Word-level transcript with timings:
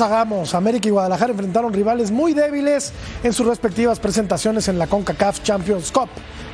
Hagamos, 0.00 0.54
América 0.54 0.88
y 0.88 0.90
Guadalajara 0.90 1.32
enfrentaron 1.32 1.72
rivales 1.72 2.10
muy 2.10 2.34
débiles 2.34 2.92
en 3.22 3.32
sus 3.32 3.46
respectivas 3.46 3.98
presentaciones 4.00 4.68
en 4.68 4.78
la 4.78 4.86
CONCACAF 4.86 5.42
Champions 5.42 5.90
Cup. 5.90 6.08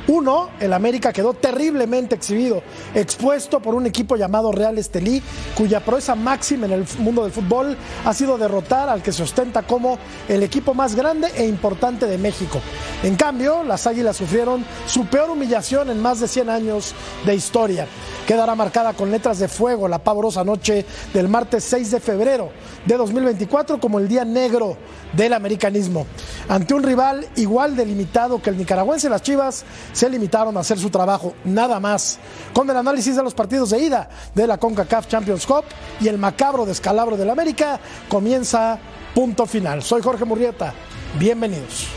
Uno, 0.07 0.49
el 0.59 0.73
América 0.73 1.13
quedó 1.13 1.33
terriblemente 1.33 2.15
exhibido, 2.15 2.63
expuesto 2.95 3.59
por 3.59 3.75
un 3.75 3.85
equipo 3.85 4.15
llamado 4.15 4.51
Real 4.51 4.77
Estelí, 4.77 5.21
cuya 5.55 5.79
proeza 5.79 6.15
máxima 6.15 6.65
en 6.65 6.71
el 6.73 6.85
mundo 6.99 7.23
del 7.23 7.31
fútbol 7.31 7.77
ha 8.03 8.13
sido 8.13 8.37
derrotar 8.37 8.89
al 8.89 9.03
que 9.03 9.11
se 9.11 9.23
ostenta 9.23 9.63
como 9.63 9.99
el 10.27 10.43
equipo 10.43 10.73
más 10.73 10.95
grande 10.95 11.29
e 11.35 11.45
importante 11.45 12.07
de 12.07 12.17
México. 12.17 12.59
En 13.03 13.15
cambio, 13.15 13.63
las 13.63 13.85
Águilas 13.87 14.17
sufrieron 14.17 14.65
su 14.87 15.05
peor 15.05 15.29
humillación 15.29 15.89
en 15.89 16.01
más 16.01 16.19
de 16.19 16.27
100 16.27 16.49
años 16.49 16.93
de 17.25 17.35
historia. 17.35 17.87
Quedará 18.27 18.55
marcada 18.55 18.93
con 18.93 19.11
letras 19.11 19.39
de 19.39 19.47
fuego 19.47 19.87
la 19.87 19.99
pavorosa 19.99 20.43
noche 20.43 20.85
del 21.13 21.27
martes 21.27 21.63
6 21.65 21.91
de 21.91 21.99
febrero 21.99 22.49
de 22.85 22.97
2024 22.97 23.79
como 23.79 23.99
el 23.99 24.07
día 24.07 24.25
negro 24.25 24.77
del 25.13 25.33
americanismo. 25.33 26.07
Ante 26.47 26.73
un 26.73 26.83
rival 26.83 27.27
igual 27.35 27.75
delimitado 27.75 28.41
que 28.41 28.49
el 28.49 28.57
nicaragüense, 28.57 29.09
las 29.09 29.21
Chivas 29.21 29.65
se 29.93 30.09
limitaron 30.09 30.55
a 30.57 30.61
hacer 30.61 30.79
su 30.79 30.89
trabajo, 30.89 31.33
nada 31.43 31.79
más. 31.79 32.19
Con 32.53 32.69
el 32.69 32.77
análisis 32.77 33.15
de 33.15 33.23
los 33.23 33.33
partidos 33.33 33.71
de 33.71 33.79
ida 33.79 34.09
de 34.33 34.47
la 34.47 34.57
CONCACAF 34.57 35.07
Champions 35.07 35.45
Cup 35.45 35.65
y 35.99 36.07
el 36.07 36.17
macabro 36.17 36.65
descalabro 36.65 37.17
del 37.17 37.29
América, 37.29 37.79
comienza 38.09 38.79
punto 39.13 39.45
final. 39.45 39.83
Soy 39.83 40.01
Jorge 40.01 40.25
Murrieta, 40.25 40.73
bienvenidos. 41.19 41.87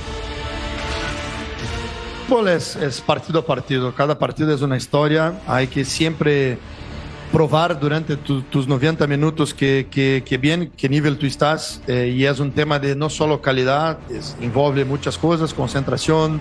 Fútbol 2.28 2.48
es, 2.48 3.02
partido 3.06 3.40
a 3.40 3.46
partido, 3.46 3.94
cada 3.94 4.18
partido 4.18 4.54
es 4.54 4.62
una 4.62 4.78
historia, 4.78 5.34
hay 5.46 5.66
que 5.66 5.84
siempre 5.84 6.58
provar 7.30 7.78
durante 7.78 8.16
tu, 8.16 8.42
tus 8.42 8.66
90 8.66 9.06
minutos 9.06 9.52
que, 9.52 9.88
que, 9.90 10.38
bien, 10.38 10.72
qué 10.76 10.88
nivel 10.88 11.18
tú 11.18 11.26
estás. 11.26 11.82
Eh, 11.86 12.14
y 12.16 12.24
es 12.24 12.38
un 12.38 12.52
tema 12.52 12.78
de 12.78 12.96
no 12.96 13.10
solo 13.10 13.42
calidad, 13.42 13.98
es, 14.08 14.36
muchas 14.86 15.18
cosas, 15.18 15.52
concentración, 15.52 16.40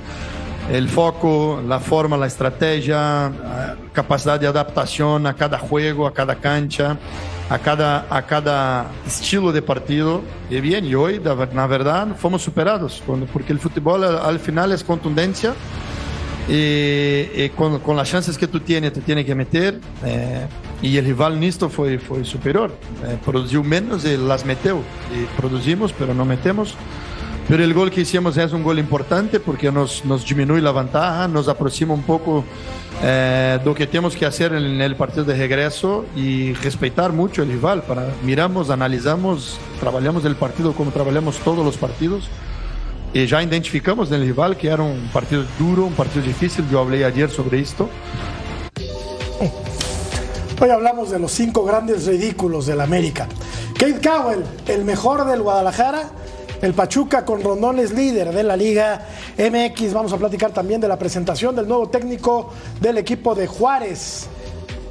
el 0.72 0.88
foco, 0.88 1.62
la 1.68 1.80
forma, 1.80 2.18
la 2.18 2.28
estrategia, 2.28 3.32
capacidad 3.92 4.40
de 4.40 4.48
adaptación 4.48 5.28
a 5.28 5.36
cada 5.36 5.58
juego, 5.58 6.08
a 6.08 6.14
cada 6.14 6.36
cancha, 6.36 6.98
a 7.50 7.60
cada, 7.60 8.08
a 8.10 8.22
cada 8.24 8.88
estilo 9.06 9.52
de 9.52 9.62
partido. 9.62 10.22
Y 10.50 10.62
bien, 10.62 10.86
y 10.86 10.96
hoy, 10.96 11.22
na 11.54 11.68
verdad, 11.68 12.08
fomos 12.18 12.42
superados, 12.42 13.04
porque 13.32 13.54
el 13.54 13.60
fútbol 13.60 14.04
al 14.04 14.40
final 14.40 14.72
es 14.72 14.84
contundencia. 14.84 15.54
Y, 16.48 17.30
y 17.36 17.52
con, 17.56 17.80
con, 17.80 17.96
las 17.96 18.10
chances 18.10 18.38
que 18.38 18.48
tú 18.48 18.60
tienes, 18.60 18.92
te 18.92 19.02
tiene 19.02 19.24
que 19.24 19.34
meter. 19.34 19.80
Eh, 20.04 20.46
y 20.82 20.98
el 20.98 21.06
rival 21.06 21.40
nisto 21.40 21.70
fue, 21.70 21.98
fue 22.00 22.26
superior. 22.26 22.76
Eh, 23.06 23.18
produjo 23.24 23.64
menos 23.64 24.04
y 24.04 24.18
las 24.18 24.46
metió. 24.46 24.82
Y 25.16 25.26
producimos, 25.40 25.94
pero 25.94 26.14
no 26.14 26.26
metemos. 26.26 26.76
Pero 27.48 27.64
el 27.64 27.74
gol 27.74 27.92
que 27.92 28.02
hicimos 28.02 28.38
es 28.38 28.54
un 28.54 28.64
gol 28.64 28.80
importante 28.80 29.40
porque 29.40 29.72
nos, 29.72 30.06
nos 30.06 30.24
disminuye 30.24 30.62
la 30.62 30.72
ventaja, 30.72 31.28
nos 31.28 31.48
aproxima 31.50 31.94
un 31.94 32.04
poco 32.04 32.46
eh, 33.02 33.58
de 33.60 33.66
lo 33.66 33.76
que 33.76 33.86
tenemos 33.86 34.16
que 34.16 34.26
hacer 34.26 34.54
en 34.54 34.82
el 34.82 34.96
partido 34.96 35.26
de 35.26 35.36
regreso 35.36 36.06
y 36.16 36.54
respetar 36.54 37.12
mucho 37.12 37.44
el 37.44 37.50
rival. 37.50 37.84
Para, 37.84 38.08
miramos, 38.24 38.70
analizamos, 38.70 39.58
trabajamos 39.80 40.24
el 40.24 40.36
partido 40.36 40.74
como 40.74 40.92
trabajamos 40.92 41.38
todos 41.40 41.66
los 41.66 41.76
partidos 41.78 42.30
y 43.14 43.26
ya 43.28 43.44
identificamos 43.44 44.10
en 44.10 44.16
el 44.16 44.22
rival 44.22 44.58
que 44.58 44.70
era 44.70 44.82
un 44.82 45.10
partido 45.12 45.44
duro, 45.60 45.86
un 45.86 45.94
partido 45.94 46.26
difícil. 46.26 46.66
Yo 46.72 46.80
hablé 46.80 47.04
ayer 47.04 47.30
sobre 47.30 47.60
esto. 47.60 47.90
Hoy 50.62 50.70
hablamos 50.70 51.12
de 51.12 51.20
los 51.20 51.32
cinco 51.32 51.66
grandes 51.66 52.06
ridículos 52.08 52.68
del 52.68 52.80
América. 52.80 53.28
Kate 53.78 54.00
Cowell, 54.02 54.44
el 54.68 54.86
mejor 54.86 55.26
del 55.26 55.42
Guadalajara. 55.42 56.10
El 56.64 56.74
Pachuca 56.74 57.26
con 57.26 57.44
Rondón 57.44 57.78
es 57.80 57.92
líder 57.92 58.32
de 58.32 58.42
la 58.42 58.56
Liga 58.56 59.06
MX. 59.38 59.94
Vamos 59.94 60.14
a 60.14 60.18
platicar 60.18 60.52
también 60.54 60.80
de 60.80 60.88
la 60.88 60.98
presentación 60.98 61.54
del 61.54 61.68
nuevo 61.68 61.90
técnico 61.90 62.54
del 62.80 63.00
equipo 63.00 63.36
de 63.36 63.48
Juárez. 63.48 64.28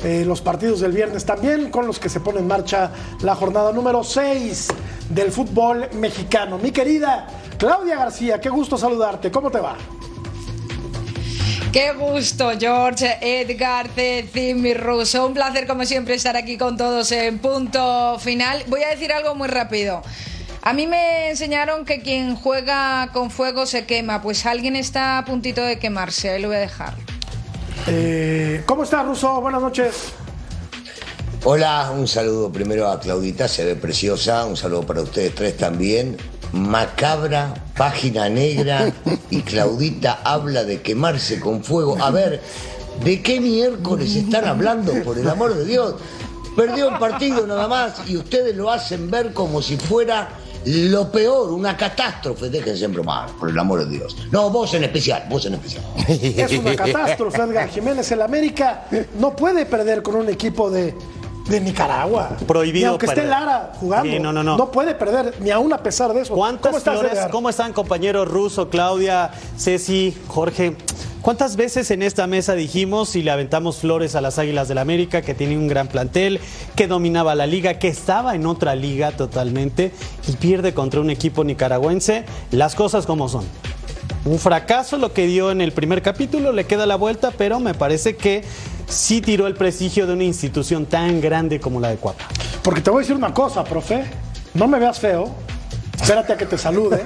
Eh, 0.04 0.22
los 0.26 0.42
partidos 0.42 0.80
del 0.80 0.92
viernes 0.92 1.24
también, 1.24 1.70
con 1.70 1.86
los 1.86 1.98
que 1.98 2.10
se 2.10 2.20
pone 2.20 2.40
en 2.40 2.46
marcha 2.46 2.90
la 3.22 3.34
jornada 3.34 3.72
número 3.72 4.04
6 4.04 4.68
del 5.08 5.32
fútbol 5.32 5.88
mexicano. 5.94 6.58
Mi 6.58 6.72
querida 6.72 7.26
Claudia 7.56 7.96
García, 7.96 8.38
qué 8.38 8.50
gusto 8.50 8.76
saludarte. 8.76 9.30
¿Cómo 9.30 9.50
te 9.50 9.60
va? 9.60 9.78
Qué 11.72 11.94
gusto, 11.94 12.50
George, 12.60 13.16
Edgar, 13.22 13.88
Ceci, 13.94 14.74
Russo. 14.74 15.26
Un 15.26 15.32
placer, 15.32 15.66
como 15.66 15.86
siempre, 15.86 16.16
estar 16.16 16.36
aquí 16.36 16.58
con 16.58 16.76
todos 16.76 17.10
en 17.12 17.38
punto 17.38 18.18
final. 18.18 18.62
Voy 18.66 18.82
a 18.82 18.90
decir 18.90 19.10
algo 19.10 19.34
muy 19.34 19.48
rápido. 19.48 20.02
A 20.62 20.72
mí 20.72 20.86
me 20.86 21.30
enseñaron 21.30 21.84
que 21.84 22.02
quien 22.02 22.36
juega 22.36 23.10
con 23.12 23.30
fuego 23.30 23.66
se 23.66 23.84
quema. 23.84 24.22
Pues 24.22 24.46
alguien 24.46 24.76
está 24.76 25.18
a 25.18 25.24
puntito 25.24 25.60
de 25.60 25.78
quemarse. 25.78 26.30
Ahí 26.30 26.40
lo 26.40 26.48
voy 26.48 26.58
a 26.58 26.60
dejar. 26.60 26.94
Eh, 27.88 28.62
¿Cómo 28.64 28.84
estás, 28.84 29.04
Russo? 29.04 29.40
Buenas 29.40 29.60
noches. 29.60 30.12
Hola, 31.42 31.92
un 31.96 32.06
saludo 32.06 32.52
primero 32.52 32.88
a 32.88 33.00
Claudita, 33.00 33.48
se 33.48 33.64
ve 33.64 33.74
preciosa. 33.74 34.46
Un 34.46 34.56
saludo 34.56 34.86
para 34.86 35.02
ustedes 35.02 35.34
tres 35.34 35.56
también 35.56 36.16
macabra, 36.52 37.54
página 37.76 38.28
negra 38.28 38.92
y 39.30 39.40
Claudita 39.40 40.20
habla 40.22 40.64
de 40.64 40.80
quemarse 40.82 41.40
con 41.40 41.64
fuego. 41.64 41.96
A 42.00 42.10
ver, 42.10 42.40
¿de 43.02 43.22
qué 43.22 43.40
miércoles 43.40 44.14
están 44.14 44.44
hablando, 44.44 44.92
por 45.02 45.18
el 45.18 45.28
amor 45.28 45.54
de 45.54 45.64
Dios? 45.64 45.96
Perdió 46.54 46.88
un 46.88 46.98
partido 46.98 47.46
nada 47.46 47.66
más 47.66 48.02
y 48.06 48.16
ustedes 48.16 48.54
lo 48.54 48.70
hacen 48.70 49.10
ver 49.10 49.32
como 49.32 49.62
si 49.62 49.78
fuera 49.78 50.28
lo 50.64 51.10
peor, 51.10 51.50
una 51.52 51.76
catástrofe. 51.76 52.48
Déjense 52.48 52.86
bromar, 52.88 53.30
por 53.32 53.50
el 53.50 53.58
amor 53.58 53.84
de 53.84 53.98
Dios. 53.98 54.16
No, 54.30 54.50
vos 54.50 54.74
en 54.74 54.84
especial, 54.84 55.24
vos 55.28 55.44
en 55.46 55.54
especial. 55.54 55.84
Es 56.08 56.52
una 56.52 56.76
catástrofe, 56.76 57.42
Edgar 57.42 57.68
Jiménez. 57.68 58.10
El 58.12 58.22
América 58.22 58.86
no 59.18 59.34
puede 59.34 59.66
perder 59.66 60.02
con 60.02 60.16
un 60.16 60.28
equipo 60.28 60.70
de 60.70 60.94
de 61.48 61.60
Nicaragua. 61.60 62.36
Prohibido. 62.47 62.86
Ni 62.86 62.91
aunque 62.91 63.06
esté. 63.06 63.25
Lara 63.25 63.72
jugando. 63.78 64.10
Sí, 64.10 64.19
no, 64.19 64.32
no, 64.32 64.42
no. 64.42 64.56
No 64.56 64.70
puede 64.70 64.94
perder, 64.94 65.34
ni 65.41 65.50
aún 65.50 65.72
a 65.72 65.78
pesar 65.78 66.12
de 66.12 66.22
eso. 66.22 66.34
¿Cuántas 66.34 66.70
¿Cómo 66.70 66.78
estás, 66.78 66.98
flores? 66.98 67.19
¿Cómo 67.30 67.48
están, 67.48 67.72
compañeros 67.72 68.28
Ruso, 68.28 68.69
Claudia, 68.69 69.30
Ceci, 69.56 70.16
Jorge? 70.28 70.76
¿Cuántas 71.22 71.54
veces 71.54 71.92
en 71.92 72.02
esta 72.02 72.26
mesa 72.26 72.54
dijimos 72.54 73.14
y 73.14 73.22
le 73.22 73.31
aventamos 73.31 73.76
flores 73.78 74.16
a 74.16 74.20
las 74.20 74.41
Águilas 74.41 74.66
del 74.66 74.78
América, 74.78 75.22
que 75.22 75.34
tiene 75.34 75.56
un 75.56 75.69
gran 75.69 75.87
plantel, 75.87 76.40
que 76.75 76.88
dominaba 76.88 77.37
la 77.37 77.46
liga, 77.46 77.78
que 77.78 77.87
estaba 77.87 78.34
en 78.34 78.44
otra 78.44 78.75
liga 78.75 79.12
totalmente 79.12 79.93
y 80.26 80.32
pierde 80.32 80.75
contra 80.75 81.00
un 81.00 81.11
equipo 81.11 81.44
nicaragüense? 81.44 82.25
Las 82.50 82.75
cosas 82.75 83.06
como 83.06 83.28
son. 83.28 83.44
Un 84.24 84.38
fracaso 84.38 84.98
lo 84.98 85.12
que 85.12 85.26
dio 85.26 85.50
en 85.50 85.60
el 85.60 85.72
primer 85.72 86.00
capítulo, 86.00 86.52
le 86.52 86.64
queda 86.64 86.86
la 86.86 86.94
vuelta, 86.96 87.32
pero 87.36 87.58
me 87.58 87.74
parece 87.74 88.14
que 88.16 88.44
sí 88.86 89.20
tiró 89.20 89.48
el 89.48 89.54
prestigio 89.54 90.06
de 90.06 90.12
una 90.12 90.22
institución 90.24 90.86
tan 90.86 91.20
grande 91.20 91.58
como 91.60 91.80
la 91.80 91.88
de 91.88 91.96
Cuapa. 91.96 92.24
Porque 92.62 92.80
te 92.80 92.90
voy 92.90 93.00
a 93.00 93.02
decir 93.02 93.16
una 93.16 93.34
cosa, 93.34 93.64
profe. 93.64 94.04
No 94.54 94.69
me 94.69 94.78
veas 94.78 95.00
feo. 95.00 95.28
Espérate 96.00 96.32
a 96.32 96.36
que 96.36 96.46
te 96.46 96.56
salude. 96.58 97.02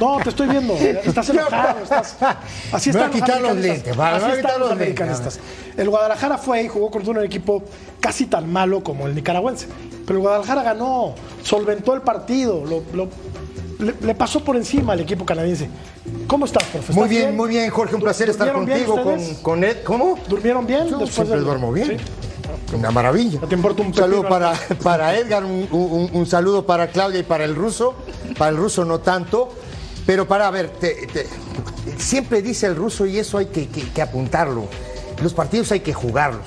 No, 0.00 0.18
te 0.22 0.28
estoy 0.30 0.48
viendo. 0.48 0.74
Estás 0.74 1.28
enojado. 1.30 1.80
Estás... 1.82 2.16
Así 2.72 2.90
Me 2.90 2.98
voy 2.98 3.02
están 3.04 3.10
a 3.10 3.10
quitar 3.10 3.40
los 3.40 3.50
americanistas. 3.50 3.62
lentes, 3.76 3.96
vale, 3.96 4.16
Así 4.16 4.24
voy 4.24 4.30
a 4.32 4.36
están 4.36 4.50
quitar 4.52 4.60
los 4.60 4.72
americanistas. 4.72 5.40
El 5.76 5.90
Guadalajara 5.90 6.38
fue 6.38 6.62
y 6.62 6.68
jugó 6.68 6.90
contra 6.90 7.10
un 7.10 7.24
equipo 7.24 7.64
casi 8.00 8.26
tan 8.26 8.52
malo 8.52 8.82
como 8.82 9.06
el 9.06 9.14
nicaragüense. 9.14 9.66
Pero 10.06 10.18
el 10.18 10.22
Guadalajara 10.22 10.62
ganó, 10.62 11.14
solventó 11.42 11.94
el 11.94 12.02
partido, 12.02 12.64
lo, 12.64 12.82
lo- 12.94 13.08
le, 13.78 13.94
le 14.00 14.14
pasó 14.14 14.42
por 14.42 14.56
encima 14.56 14.92
al 14.92 15.00
equipo 15.00 15.24
canadiense. 15.24 15.68
¿Cómo 16.26 16.44
estás, 16.46 16.64
profesor? 16.64 16.94
Muy 16.94 17.04
¿Estás 17.04 17.18
bien, 17.26 17.36
muy 17.36 17.48
bien, 17.48 17.70
Jorge, 17.70 17.94
un 17.94 18.00
placer 18.02 18.28
estar 18.30 18.52
¿Durmieron 18.52 18.66
bien 18.86 18.86
contigo, 18.96 19.34
con, 19.34 19.42
con 19.42 19.64
Ed. 19.64 19.78
¿Cómo? 19.84 20.18
¿Durmieron 20.28 20.66
bien? 20.66 20.88
Yo 20.88 21.06
siempre 21.06 21.36
del- 21.36 21.44
duermo 21.44 21.72
bien. 21.72 21.98
Sí. 21.98 22.76
Una 22.76 22.90
maravilla. 22.90 23.40
No 23.40 23.46
te 23.48 23.54
importa 23.54 23.82
un 23.82 23.88
Un 23.88 23.94
saludo 23.94 24.28
para, 24.28 24.52
para 24.82 25.16
Edgar, 25.16 25.44
un, 25.44 25.68
un- 25.70 26.10
un 26.12 26.26
saludo 26.26 26.66
para 26.66 26.88
Claudia 26.88 27.20
y 27.20 27.24
para 27.24 27.44
el 27.44 27.54
ruso. 27.54 27.94
Para 28.38 28.50
el 28.50 28.56
ruso 28.56 28.84
no 28.84 29.00
tanto. 29.00 29.50
Pero 30.06 30.26
para, 30.28 30.48
a 30.48 30.50
ver, 30.50 30.68
te- 30.70 31.06
te- 31.12 31.26
siempre 31.98 32.42
dice 32.42 32.66
el 32.66 32.76
ruso 32.76 33.06
y 33.06 33.18
eso 33.18 33.38
hay 33.38 33.46
que, 33.46 33.68
que- 33.68 33.88
que 33.90 34.02
apuntarlo. 34.02 34.66
Los 35.22 35.32
partidos 35.34 35.70
hay 35.72 35.80
que 35.80 35.94
jugarlos. 35.94 36.46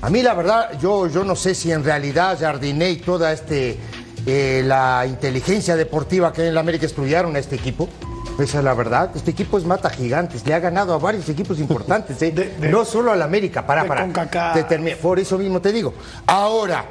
A 0.00 0.10
mí 0.10 0.22
la 0.22 0.32
verdad, 0.34 0.78
yo, 0.80 1.08
yo 1.08 1.24
no 1.24 1.34
sé 1.34 1.54
si 1.56 1.72
en 1.72 1.82
realidad 1.82 2.38
Jardiné 2.40 2.90
y 2.90 2.96
toda 2.98 3.32
este, 3.32 3.78
eh, 4.30 4.62
la 4.64 5.04
inteligencia 5.06 5.74
deportiva 5.76 6.32
que 6.32 6.42
hay 6.42 6.48
en 6.48 6.54
la 6.54 6.60
América 6.60 6.86
estudiaron 6.86 7.34
a 7.36 7.38
este 7.38 7.56
equipo. 7.56 7.88
Esa 8.38 8.58
es 8.58 8.64
la 8.64 8.74
verdad. 8.74 9.10
Este 9.16 9.32
equipo 9.32 9.58
es 9.58 9.64
mata 9.64 9.90
gigantes. 9.90 10.46
Le 10.46 10.54
ha 10.54 10.60
ganado 10.60 10.94
a 10.94 10.98
varios 10.98 11.28
equipos 11.28 11.58
importantes. 11.58 12.20
¿eh? 12.22 12.30
De- 12.34 12.54
de- 12.56 12.68
no 12.68 12.84
solo 12.84 13.10
al 13.12 13.22
América. 13.22 13.66
Para, 13.66 13.82
para. 13.88 14.04
Por 14.96 15.18
eso 15.18 15.38
mismo 15.38 15.60
te 15.60 15.72
digo. 15.72 15.94
Ahora, 16.26 16.84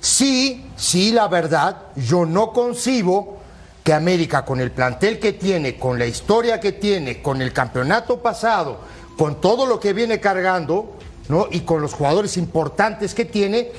sí, 0.00 0.66
sí, 0.76 1.12
la 1.12 1.28
verdad, 1.28 1.76
yo 1.96 2.24
no 2.26 2.52
concibo 2.52 3.38
que 3.84 3.92
América, 3.92 4.44
con 4.44 4.60
el 4.60 4.70
plantel 4.70 5.18
que 5.18 5.32
tiene, 5.32 5.78
con 5.78 5.98
la 5.98 6.06
historia 6.06 6.60
que 6.60 6.72
tiene, 6.72 7.22
con 7.22 7.40
el 7.40 7.52
campeonato 7.52 8.18
pasado, 8.20 8.80
con 9.16 9.40
todo 9.40 9.66
lo 9.66 9.80
que 9.80 9.92
viene 9.92 10.20
cargando, 10.20 10.92
¿no? 11.28 11.46
Y 11.50 11.60
con 11.60 11.80
los 11.80 11.94
jugadores 11.94 12.36
importantes 12.36 13.14
que 13.14 13.24
tiene, 13.24 13.70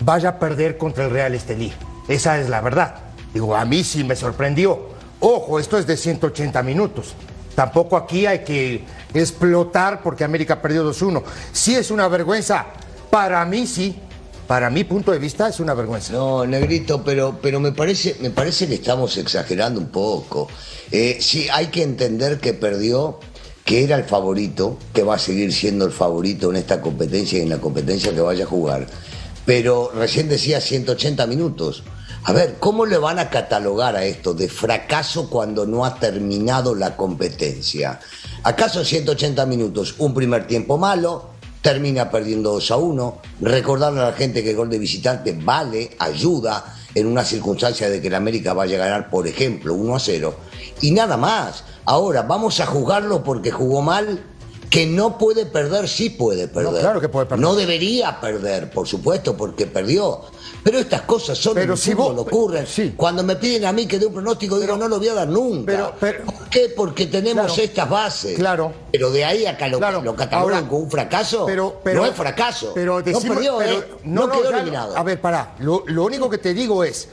vaya 0.00 0.30
a 0.30 0.38
perder 0.38 0.78
contra 0.78 1.04
el 1.04 1.10
Real 1.10 1.34
Estelí. 1.34 1.72
Esa 2.08 2.40
es 2.40 2.48
la 2.48 2.60
verdad. 2.60 2.94
Digo, 3.32 3.54
a 3.54 3.64
mí 3.64 3.84
sí 3.84 4.02
me 4.02 4.16
sorprendió. 4.16 4.88
Ojo, 5.20 5.58
esto 5.58 5.78
es 5.78 5.86
de 5.86 5.96
180 5.96 6.62
minutos. 6.62 7.14
Tampoco 7.54 7.96
aquí 7.96 8.24
hay 8.24 8.44
que 8.44 8.84
explotar 9.12 10.02
porque 10.02 10.24
América 10.24 10.62
perdió 10.62 10.88
2-1. 10.88 11.22
Sí 11.52 11.74
es 11.74 11.90
una 11.90 12.08
vergüenza. 12.08 12.66
Para 13.10 13.44
mí 13.44 13.66
sí. 13.66 13.96
Para 14.46 14.70
mi 14.70 14.84
punto 14.84 15.12
de 15.12 15.18
vista 15.18 15.48
es 15.48 15.60
una 15.60 15.74
vergüenza. 15.74 16.12
No, 16.14 16.46
negrito, 16.46 17.04
pero, 17.04 17.38
pero 17.42 17.60
me 17.60 17.72
parece, 17.72 18.16
me 18.20 18.30
parece 18.30 18.66
que 18.66 18.76
estamos 18.76 19.16
exagerando 19.18 19.78
un 19.78 19.88
poco. 19.88 20.48
Eh, 20.90 21.18
sí, 21.20 21.48
hay 21.52 21.66
que 21.66 21.82
entender 21.82 22.38
que 22.38 22.54
perdió, 22.54 23.20
que 23.64 23.84
era 23.84 23.96
el 23.96 24.04
favorito, 24.04 24.78
que 24.94 25.02
va 25.02 25.16
a 25.16 25.18
seguir 25.18 25.52
siendo 25.52 25.84
el 25.84 25.92
favorito 25.92 26.48
en 26.48 26.56
esta 26.56 26.80
competencia 26.80 27.38
y 27.38 27.42
en 27.42 27.50
la 27.50 27.58
competencia 27.58 28.14
que 28.14 28.22
vaya 28.22 28.44
a 28.44 28.48
jugar. 28.48 28.86
Pero 29.44 29.90
recién 29.94 30.28
decía 30.28 30.62
180 30.62 31.26
minutos. 31.26 31.82
A 32.24 32.32
ver, 32.32 32.56
¿cómo 32.58 32.84
le 32.84 32.98
van 32.98 33.18
a 33.18 33.30
catalogar 33.30 33.96
a 33.96 34.04
esto 34.04 34.34
de 34.34 34.48
fracaso 34.48 35.30
cuando 35.30 35.66
no 35.66 35.84
ha 35.84 35.94
terminado 35.94 36.74
la 36.74 36.96
competencia? 36.96 38.00
¿Acaso 38.42 38.84
180 38.84 39.46
minutos, 39.46 39.94
un 39.98 40.12
primer 40.12 40.46
tiempo 40.46 40.76
malo, 40.76 41.30
termina 41.62 42.10
perdiendo 42.10 42.52
2 42.52 42.70
a 42.70 42.76
1. 42.76 43.18
Recordarle 43.40 44.00
a 44.00 44.10
la 44.10 44.12
gente 44.12 44.42
que 44.42 44.50
el 44.50 44.56
gol 44.56 44.70
de 44.70 44.78
visitante 44.78 45.38
vale, 45.38 45.90
ayuda 45.98 46.76
en 46.94 47.06
una 47.06 47.24
circunstancia 47.24 47.90
de 47.90 48.00
que 48.00 48.08
el 48.08 48.14
América 48.14 48.52
vaya 48.52 48.76
a 48.76 48.86
ganar, 48.86 49.10
por 49.10 49.26
ejemplo, 49.26 49.74
1 49.74 49.96
a 49.96 50.00
0. 50.00 50.34
Y 50.80 50.92
nada 50.92 51.16
más. 51.16 51.64
Ahora, 51.84 52.22
vamos 52.22 52.60
a 52.60 52.66
jugarlo 52.66 53.22
porque 53.22 53.50
jugó 53.50 53.82
mal. 53.82 54.22
Que 54.70 54.86
no 54.86 55.16
puede 55.16 55.46
perder, 55.46 55.88
sí 55.88 56.10
puede 56.10 56.46
perder. 56.48 56.80
claro 56.82 57.00
que 57.00 57.08
puede 57.08 57.26
perder. 57.26 57.40
No 57.42 57.54
debería 57.54 58.20
perder, 58.20 58.70
por 58.70 58.86
supuesto, 58.86 59.36
porque 59.36 59.66
perdió. 59.66 60.20
Pero 60.62 60.78
estas 60.80 61.02
cosas 61.02 61.38
son 61.38 61.54
Pero 61.54 61.76
si 61.76 61.94
vos- 61.94 62.12
ocurren. 62.18 62.66
sí. 62.66 62.92
Cuando 62.96 63.22
me 63.22 63.36
piden 63.36 63.64
a 63.64 63.72
mí 63.72 63.86
que 63.86 63.98
dé 63.98 64.04
un 64.06 64.12
pronóstico, 64.12 64.58
digo, 64.58 64.76
no 64.76 64.88
lo 64.88 64.98
voy 64.98 65.08
a 65.08 65.14
dar 65.14 65.28
nunca. 65.28 65.92
pero- 65.98 66.24
¿Por 66.24 66.48
qué? 66.50 66.72
Porque 66.76 67.06
tenemos 67.06 67.46
Claro. 67.46 67.62
estas 67.62 67.88
bases. 67.88 68.36
Claro. 68.36 68.72
Pero 68.92 69.10
de 69.10 69.24
ahí 69.24 69.46
a 69.46 69.56
que 69.56 69.68
lo, 69.68 69.78
Claro. 69.78 70.02
lo 70.02 70.14
catalogan 70.14 70.56
Ahora, 70.56 70.68
como 70.68 70.80
un 70.82 70.90
fracaso, 70.90 71.46
pero, 71.46 71.80
pero, 71.82 72.00
no 72.00 72.06
es 72.06 72.14
fracaso. 72.14 72.72
Pero 72.74 72.98
no 72.98 73.20
perdió, 73.20 73.62
¿eh? 73.62 73.84
no, 74.04 74.28
quedó 74.30 74.50
eliminado. 74.50 74.96
A 74.96 75.02
ver, 75.02 75.20
pará. 75.20 75.54
Lo, 75.60 75.84
lo 75.86 76.04
único 76.04 76.28
que 76.28 76.38
te 76.38 76.52
digo 76.52 76.84
es, 76.84 77.08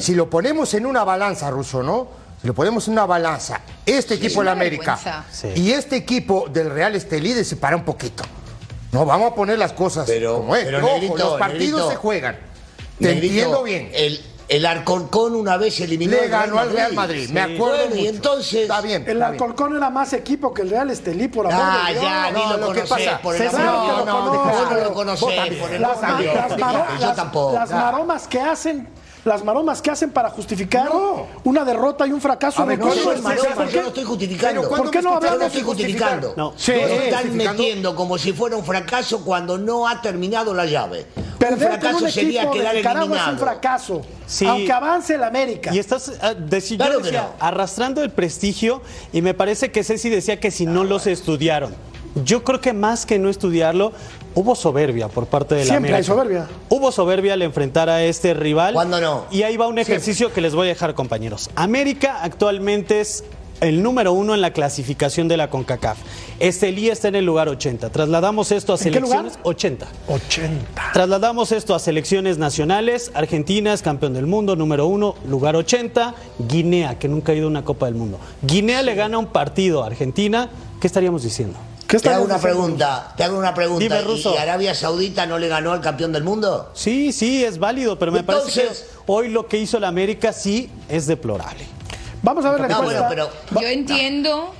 si 0.00 0.14
lo 0.14 0.28
ponemos 0.28 0.72
en 0.74 0.86
una 0.86 1.04
balanza, 1.04 1.50
Ruso, 1.50 1.82
¿no? 1.82 2.25
Lo 2.46 2.54
ponemos 2.54 2.86
en 2.86 2.92
una 2.92 3.06
balanza, 3.06 3.60
este 3.84 4.14
equipo 4.14 4.40
de 4.40 4.44
la 4.46 4.52
una 4.52 4.60
América. 4.60 5.24
Sí. 5.32 5.48
y 5.56 5.72
este 5.72 5.96
equipo 5.96 6.46
del 6.48 6.70
Real 6.70 6.94
Estelí 6.94 7.32
se 7.32 7.44
separa 7.44 7.74
un 7.76 7.84
poquito. 7.84 8.22
No, 8.92 9.04
vamos 9.04 9.32
a 9.32 9.34
poner 9.34 9.58
las 9.58 9.72
cosas 9.72 10.06
Pero- 10.06 10.36
como 10.36 10.54
es. 10.54 10.64
pero, 10.64 10.78
Ojo, 10.78 10.86
Negrito, 10.94 11.16
los 11.16 11.38
partidos 11.40 11.60
Negrito, 11.80 11.90
se 11.90 11.96
juegan. 11.96 12.38
Te 13.00 13.06
Negrito, 13.08 13.26
entiendo 13.26 13.62
bien. 13.64 13.90
El, 13.92 14.24
el 14.48 14.64
Alcorcón 14.64 15.34
una 15.34 15.56
vez 15.56 15.80
eliminó 15.80 16.12
Le 16.12 16.28
ganó 16.28 16.60
al 16.60 16.70
Real 16.70 16.92
Madrid, 16.94 17.28
me 17.30 17.40
acuerdo 17.40 17.78
Bueno, 17.88 17.96
y 17.96 18.06
entonces... 18.06 18.62
Está 18.62 18.80
bien. 18.80 19.02
El 19.02 19.16
está 19.16 19.30
bien. 19.30 19.42
Alcorcón 19.42 19.76
era 19.76 19.90
más 19.90 20.12
equipo 20.12 20.54
que 20.54 20.62
el 20.62 20.70
Real 20.70 20.88
Estelí, 20.90 21.26
por 21.26 21.46
amor 21.48 21.60
Ah, 21.60 21.84
de 21.88 21.92
Dios. 21.94 22.04
ya, 22.04 22.30
ni 22.30 22.38
No, 22.44 22.56
lo, 22.58 22.66
lo 22.68 22.72
que 22.72 22.82
pasa, 22.82 23.20
por 23.20 23.34
el 23.34 23.42
César, 23.42 23.60
amor 23.66 23.88
no, 23.88 24.04
no, 24.04 24.04
no, 24.04 24.70
no 24.70 24.80
lo 24.84 24.94
conocés, 24.94 25.26
por 25.60 25.72
el 25.72 25.84
amor 25.84 26.16
de 26.18 26.22
Dios. 26.22 26.34
Yo 27.00 27.12
tampoco. 27.12 27.54
las 27.54 27.70
maromas 27.70 28.28
que 28.28 28.40
hacen, 28.40 28.88
las 29.26 29.44
maromas 29.44 29.82
que 29.82 29.90
hacen 29.90 30.10
para 30.10 30.30
justificar 30.30 30.86
No. 30.86 31.26
una 31.44 31.64
derrota 31.64 32.06
y 32.06 32.12
un 32.12 32.20
fracaso. 32.20 32.62
A 32.62 32.64
ver, 32.64 32.78
no, 32.78 32.86
¿Cuándo 32.86 33.02
Yo 33.02 33.10
no, 33.10 33.12
es- 33.12 33.22
no 33.74 33.80
estoy 33.88 34.04
justificando. 34.04 34.60
Pero 34.60 34.68
¿cuándo 34.68 34.84
¿Por 34.84 34.92
qué 34.92 35.02
no 35.02 35.08
me 35.10 35.14
Yo 35.14 35.20
no 35.20 35.26
hablamos 35.26 35.46
estoy 35.48 35.62
justificando. 35.62 36.34
No. 36.36 36.52
Sí, 36.56 36.72
están 36.72 37.36
metiendo 37.36 37.94
como 37.96 38.16
si 38.18 38.32
fuera 38.32 38.56
un 38.56 38.64
fracaso 38.64 39.24
cuando 39.24 39.58
no 39.58 39.86
ha 39.88 40.00
terminado 40.00 40.54
la 40.54 40.64
llave. 40.66 41.06
un 41.16 41.38
Perder 41.38 41.68
con 41.68 41.80
fracaso 41.80 42.04
un 42.06 42.10
sería 42.10 42.40
equipo 42.42 42.54
quedar 42.54 42.72
de 42.72 42.78
Nicaragua 42.78 43.02
es 43.04 43.10
un 43.10 43.16
eliminado. 43.28 43.46
fracaso. 43.46 44.02
Sí. 44.26 44.46
Aunque 44.46 44.72
avance 44.72 45.14
el 45.14 45.22
América. 45.24 45.74
Y 45.74 45.78
estás 45.78 46.12
Claro 46.76 47.00
decía, 47.00 47.22
no. 47.22 47.28
arrastrando 47.46 48.02
el 48.02 48.10
prestigio 48.10 48.80
y 49.12 49.22
me 49.22 49.34
parece 49.34 49.70
que 49.70 49.84
Ceci 49.84 50.08
decía 50.08 50.40
que 50.40 50.50
si 50.50 50.66
no 50.66 50.82
los 50.84 51.06
estudiaron. 51.06 51.74
Yo 52.24 52.42
creo 52.44 52.60
que 52.62 52.72
más 52.72 53.04
que 53.04 53.18
no 53.18 53.28
estudiarlo, 53.28 53.92
hubo 54.36 54.54
soberbia 54.54 55.08
por 55.08 55.26
parte 55.26 55.56
de 55.56 55.62
la 55.64 55.70
Siempre 55.70 55.88
hay 55.90 55.94
América. 55.96 56.12
soberbia. 56.14 56.48
Hubo 56.68 56.92
soberbia 56.92 57.32
al 57.32 57.42
enfrentar 57.42 57.88
a 57.88 58.04
este 58.04 58.32
rival. 58.34 58.74
¿Cuándo 58.74 59.00
no? 59.00 59.24
Y 59.32 59.42
ahí 59.42 59.56
va 59.56 59.66
un 59.66 59.78
ejercicio 59.80 60.32
que 60.32 60.40
les 60.40 60.54
voy 60.54 60.66
a 60.66 60.68
dejar, 60.68 60.94
compañeros. 60.94 61.50
América 61.56 62.20
actualmente 62.22 63.00
es 63.00 63.24
el 63.62 63.82
número 63.82 64.12
uno 64.12 64.34
en 64.34 64.42
la 64.42 64.52
clasificación 64.52 65.28
de 65.28 65.38
la 65.38 65.48
CONCACAF. 65.48 65.96
Estelí 66.40 66.90
está 66.90 67.08
en 67.08 67.14
el 67.14 67.24
lugar 67.24 67.48
80. 67.48 67.88
Trasladamos 67.88 68.52
esto 68.52 68.74
a 68.74 68.76
¿En 68.76 68.92
qué 68.92 69.00
lugar? 69.00 69.20
selecciones 69.30 69.38
80. 69.42 69.86
80. 70.08 70.82
Trasladamos 70.92 71.52
esto 71.52 71.74
a 71.74 71.78
selecciones 71.78 72.36
nacionales. 72.36 73.10
Argentina 73.14 73.72
es 73.72 73.80
campeón 73.80 74.12
del 74.12 74.26
mundo, 74.26 74.54
número 74.56 74.86
uno, 74.86 75.14
lugar 75.26 75.56
80. 75.56 76.14
Guinea, 76.46 76.98
que 76.98 77.08
nunca 77.08 77.32
ha 77.32 77.34
ido 77.34 77.46
a 77.46 77.50
una 77.50 77.64
Copa 77.64 77.86
del 77.86 77.94
Mundo. 77.94 78.18
Guinea 78.42 78.82
le 78.82 78.94
gana 78.94 79.16
un 79.16 79.26
partido 79.28 79.82
a 79.82 79.86
Argentina. 79.86 80.50
¿Qué 80.78 80.86
estaríamos 80.86 81.22
diciendo? 81.22 81.58
¿Qué 81.86 81.98
Te 82.00 82.08
hago 82.10 82.24
una 82.24 82.38
pregunta, 82.38 83.12
te 83.16 83.22
hago 83.22 83.38
una 83.38 83.54
pregunta. 83.54 83.82
Dime, 83.84 84.00
¿Y- 84.00 84.04
Russo. 84.04 84.34
¿Y 84.34 84.38
Arabia 84.38 84.74
Saudita 84.74 85.24
no 85.26 85.38
le 85.38 85.46
ganó 85.48 85.72
al 85.72 85.80
campeón 85.80 86.12
del 86.12 86.24
mundo? 86.24 86.70
Sí, 86.74 87.12
sí, 87.12 87.44
es 87.44 87.58
válido, 87.58 87.96
pero 87.98 88.10
me 88.10 88.24
parece 88.24 88.62
Entonces- 88.62 88.82
que 88.82 88.96
hoy 89.06 89.28
lo 89.28 89.46
que 89.46 89.58
hizo 89.58 89.78
la 89.78 89.88
América 89.88 90.32
sí 90.32 90.68
es 90.88 91.06
deplorable. 91.06 91.64
Vamos 92.22 92.44
a 92.44 92.50
ver 92.50 92.60
la 92.62 92.68
No, 92.68 92.78
encuesta. 92.80 93.06
bueno, 93.06 93.28
pero 93.50 93.60
Yo 93.62 93.68
entiendo, 93.68 94.52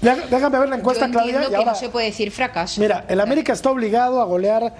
Déjame 0.00 0.58
ver 0.60 0.68
la 0.68 0.76
yo 0.76 0.80
encuesta, 0.80 1.04
entiendo 1.06 1.30
Claudia. 1.30 1.46
y 1.46 1.50
que 1.50 1.56
ahora- 1.56 1.72
no 1.72 1.78
se 1.78 1.88
puede 1.88 2.06
decir 2.06 2.30
fracaso. 2.30 2.80
Mira, 2.80 3.04
el 3.08 3.20
América 3.20 3.52
está 3.52 3.70
obligado 3.70 4.20
a 4.20 4.24
golear 4.24 4.72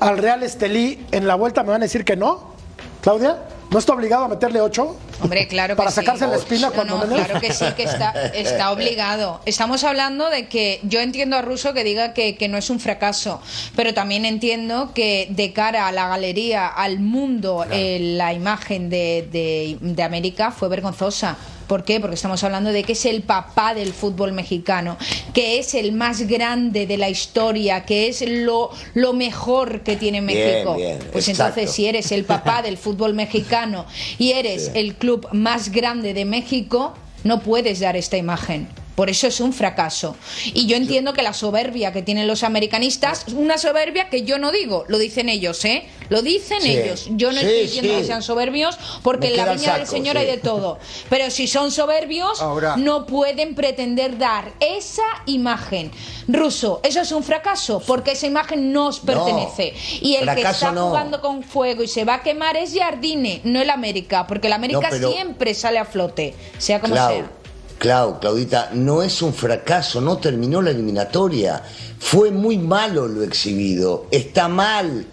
al 0.00 0.18
Real 0.18 0.42
Estelí 0.42 1.04
en 1.10 1.26
la 1.26 1.34
vuelta. 1.34 1.62
¿Me 1.62 1.70
van 1.70 1.80
a 1.82 1.86
decir 1.86 2.04
que 2.04 2.14
no? 2.14 2.52
Claudia, 3.00 3.38
¿no 3.70 3.78
está 3.78 3.92
obligado 3.92 4.24
a 4.24 4.28
meterle 4.28 4.60
8? 4.60 4.96
Hombre, 5.20 5.46
claro 5.48 5.74
que 5.74 5.78
Para 5.78 5.90
sí. 5.90 5.96
sacarse 5.96 6.26
la 6.26 6.36
espina 6.36 6.70
cuando 6.70 6.96
no, 6.98 7.06
menos. 7.06 7.24
claro 7.26 7.40
que 7.40 7.52
sí, 7.52 7.64
que 7.76 7.82
está, 7.82 8.10
está 8.34 8.70
obligado. 8.72 9.40
Estamos 9.46 9.84
hablando 9.84 10.30
de 10.30 10.48
que 10.48 10.80
yo 10.84 11.00
entiendo 11.00 11.36
a 11.36 11.42
Russo 11.42 11.74
que 11.74 11.84
diga 11.84 12.14
que, 12.14 12.36
que 12.36 12.48
no 12.48 12.56
es 12.56 12.70
un 12.70 12.80
fracaso, 12.80 13.40
pero 13.76 13.92
también 13.94 14.24
entiendo 14.24 14.92
que 14.94 15.26
de 15.30 15.52
cara 15.52 15.86
a 15.88 15.92
la 15.92 16.08
galería, 16.08 16.66
al 16.68 17.00
mundo, 17.00 17.66
eh, 17.70 17.98
la 18.16 18.32
imagen 18.32 18.88
de, 18.90 19.28
de- 19.30 19.76
de 19.80 20.02
América 20.02 20.50
fue 20.50 20.68
vergonzosa. 20.68 21.36
¿Por 21.68 21.84
qué? 21.84 22.00
Porque 22.00 22.14
estamos 22.14 22.42
hablando 22.42 22.72
de 22.72 22.82
que 22.82 22.92
es 22.92 23.04
el 23.04 23.22
papá 23.22 23.74
del 23.74 23.92
fútbol 23.92 24.32
mexicano, 24.32 24.96
que 25.34 25.58
es 25.58 25.74
el 25.74 25.92
más 25.92 26.26
grande 26.26 26.86
de 26.86 26.96
la 26.96 27.10
historia, 27.10 27.84
que 27.84 28.08
es 28.08 28.24
lo, 28.26 28.70
lo 28.94 29.12
mejor 29.12 29.82
que 29.82 29.96
tiene 29.96 30.22
México. 30.22 30.76
bien, 30.76 30.98
pues 31.12 31.28
exacto. 31.28 31.60
entonces, 31.60 31.76
si 31.76 31.86
eres 31.86 32.10
el 32.10 32.24
papá 32.24 32.62
del 32.62 32.78
fútbol 32.78 33.12
mexicano 33.12 33.84
y 34.16 34.32
eres 34.32 34.70
el 34.74 34.94
club 34.94 35.28
más 35.32 35.70
grande 35.70 36.14
de 36.14 36.24
México, 36.24 36.94
no 37.22 37.40
puedes 37.40 37.80
dar 37.80 37.96
esta 37.96 38.16
imagen. 38.16 38.68
Por 38.98 39.10
eso 39.10 39.28
es 39.28 39.38
un 39.38 39.52
fracaso. 39.52 40.16
Y 40.54 40.66
yo 40.66 40.74
entiendo 40.76 41.12
que 41.12 41.22
la 41.22 41.32
soberbia 41.32 41.92
que 41.92 42.02
tienen 42.02 42.26
los 42.26 42.42
americanistas, 42.42 43.26
una 43.32 43.56
soberbia 43.56 44.08
que 44.10 44.24
yo 44.24 44.38
no 44.40 44.50
digo, 44.50 44.84
lo 44.88 44.98
dicen 44.98 45.28
ellos, 45.28 45.64
¿eh? 45.64 45.84
Lo 46.08 46.20
dicen 46.20 46.60
Sí. 46.62 46.70
ellos. 46.72 47.06
Yo 47.12 47.30
no 47.30 47.38
Sí, 47.38 47.46
estoy 47.46 47.60
diciendo 47.62 47.92
sí. 47.94 48.00
que 48.00 48.04
sean 48.06 48.22
soberbios, 48.24 48.76
porque 49.04 49.28
en 49.28 49.36
la 49.36 49.52
viña 49.52 49.78
del 49.78 49.86
Señor 49.86 50.18
hay 50.18 50.26
de 50.26 50.38
todo. 50.38 50.80
Pero 51.08 51.30
si 51.30 51.46
son 51.46 51.70
soberbios, 51.70 52.42
Ahora- 52.42 52.76
no 52.76 53.06
pueden 53.06 53.54
pretender 53.54 54.18
dar 54.18 54.50
esa 54.58 55.04
imagen. 55.26 55.92
Ruso, 56.26 56.80
eso 56.82 57.00
es 57.00 57.12
un 57.12 57.22
fracaso, 57.22 57.80
porque 57.86 58.10
esa 58.12 58.26
imagen 58.26 58.72
no 58.72 58.88
os 58.88 58.98
pertenece. 58.98 59.74
y 60.00 60.16
el 60.16 60.28
que 60.34 60.40
está 60.42 60.72
no. 60.72 60.88
jugando 60.88 61.20
con 61.20 61.44
fuego 61.44 61.84
y 61.84 61.88
se 61.88 62.04
va 62.04 62.14
a 62.14 62.22
quemar 62.24 62.56
es 62.56 62.74
Jardine, 62.76 63.42
no 63.44 63.60
el 63.60 63.70
América, 63.70 64.26
porque 64.26 64.48
el 64.48 64.54
América 64.54 64.80
No, 64.80 64.88
pero- 64.90 65.12
siempre 65.12 65.54
sale 65.54 65.78
a 65.78 65.84
flote, 65.84 66.34
sea 66.58 66.80
como 66.80 66.96
sea. 66.96 67.30
Clau, 67.78 68.18
Claudita, 68.20 68.70
no 68.74 69.02
es 69.02 69.22
un 69.22 69.32
fracaso, 69.32 70.00
no 70.00 70.18
terminó 70.18 70.60
la 70.60 70.70
eliminatoria. 70.70 71.62
Fue 71.98 72.30
muy 72.30 72.58
malo 72.58 73.06
lo 73.06 73.22
exhibido. 73.22 74.06
Está 74.10 74.48
mal 74.48 75.06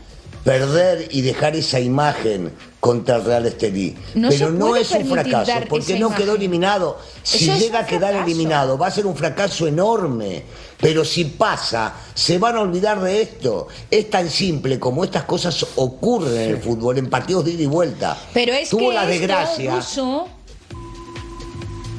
perder 0.44 1.08
y 1.12 1.22
dejar 1.22 1.56
esa 1.56 1.80
imagen 1.80 2.52
contra 2.80 3.16
el 3.16 3.26
Real 3.26 3.46
Estelí. 3.48 3.96
No 4.14 4.30
Pero 4.30 4.52
no 4.52 4.76
es 4.76 4.92
un 4.92 5.08
fracaso, 5.08 5.52
porque 5.68 5.94
no 5.94 6.08
imagen. 6.08 6.24
quedó 6.24 6.36
eliminado. 6.36 7.00
Si 7.24 7.50
Eso 7.50 7.58
llega 7.60 7.80
a 7.80 7.86
quedar 7.86 8.12
fracaso. 8.12 8.26
eliminado, 8.30 8.78
va 8.78 8.88
a 8.88 8.92
ser 8.92 9.08
un 9.08 9.16
fracaso 9.16 9.66
enorme. 9.68 10.44
Pero 10.80 11.04
si 11.04 11.26
pasa, 11.26 11.94
se 12.14 12.38
van 12.38 12.58
a 12.58 12.62
olvidar 12.62 13.02
de 13.02 13.22
esto. 13.24 13.68
Es 13.90 14.10
tan 14.12 14.30
simple 14.30 14.78
como 14.80 15.04
estas 15.04 15.24
cosas 15.24 15.66
ocurren 15.78 16.36
en 16.36 16.50
el 16.52 16.58
fútbol, 16.58 17.00
en 17.00 17.10
partidos 17.10 17.46
de 17.46 17.52
ida 17.52 17.64
y 17.64 17.68
vuelta. 17.68 18.16
Pero 18.34 18.54
es 18.54 18.70
Tuvo 18.70 18.90
que 18.90 18.94
la 18.96 19.02
esto, 19.04 19.14
desgracia. 19.14 19.76
Ruso, 19.78 20.28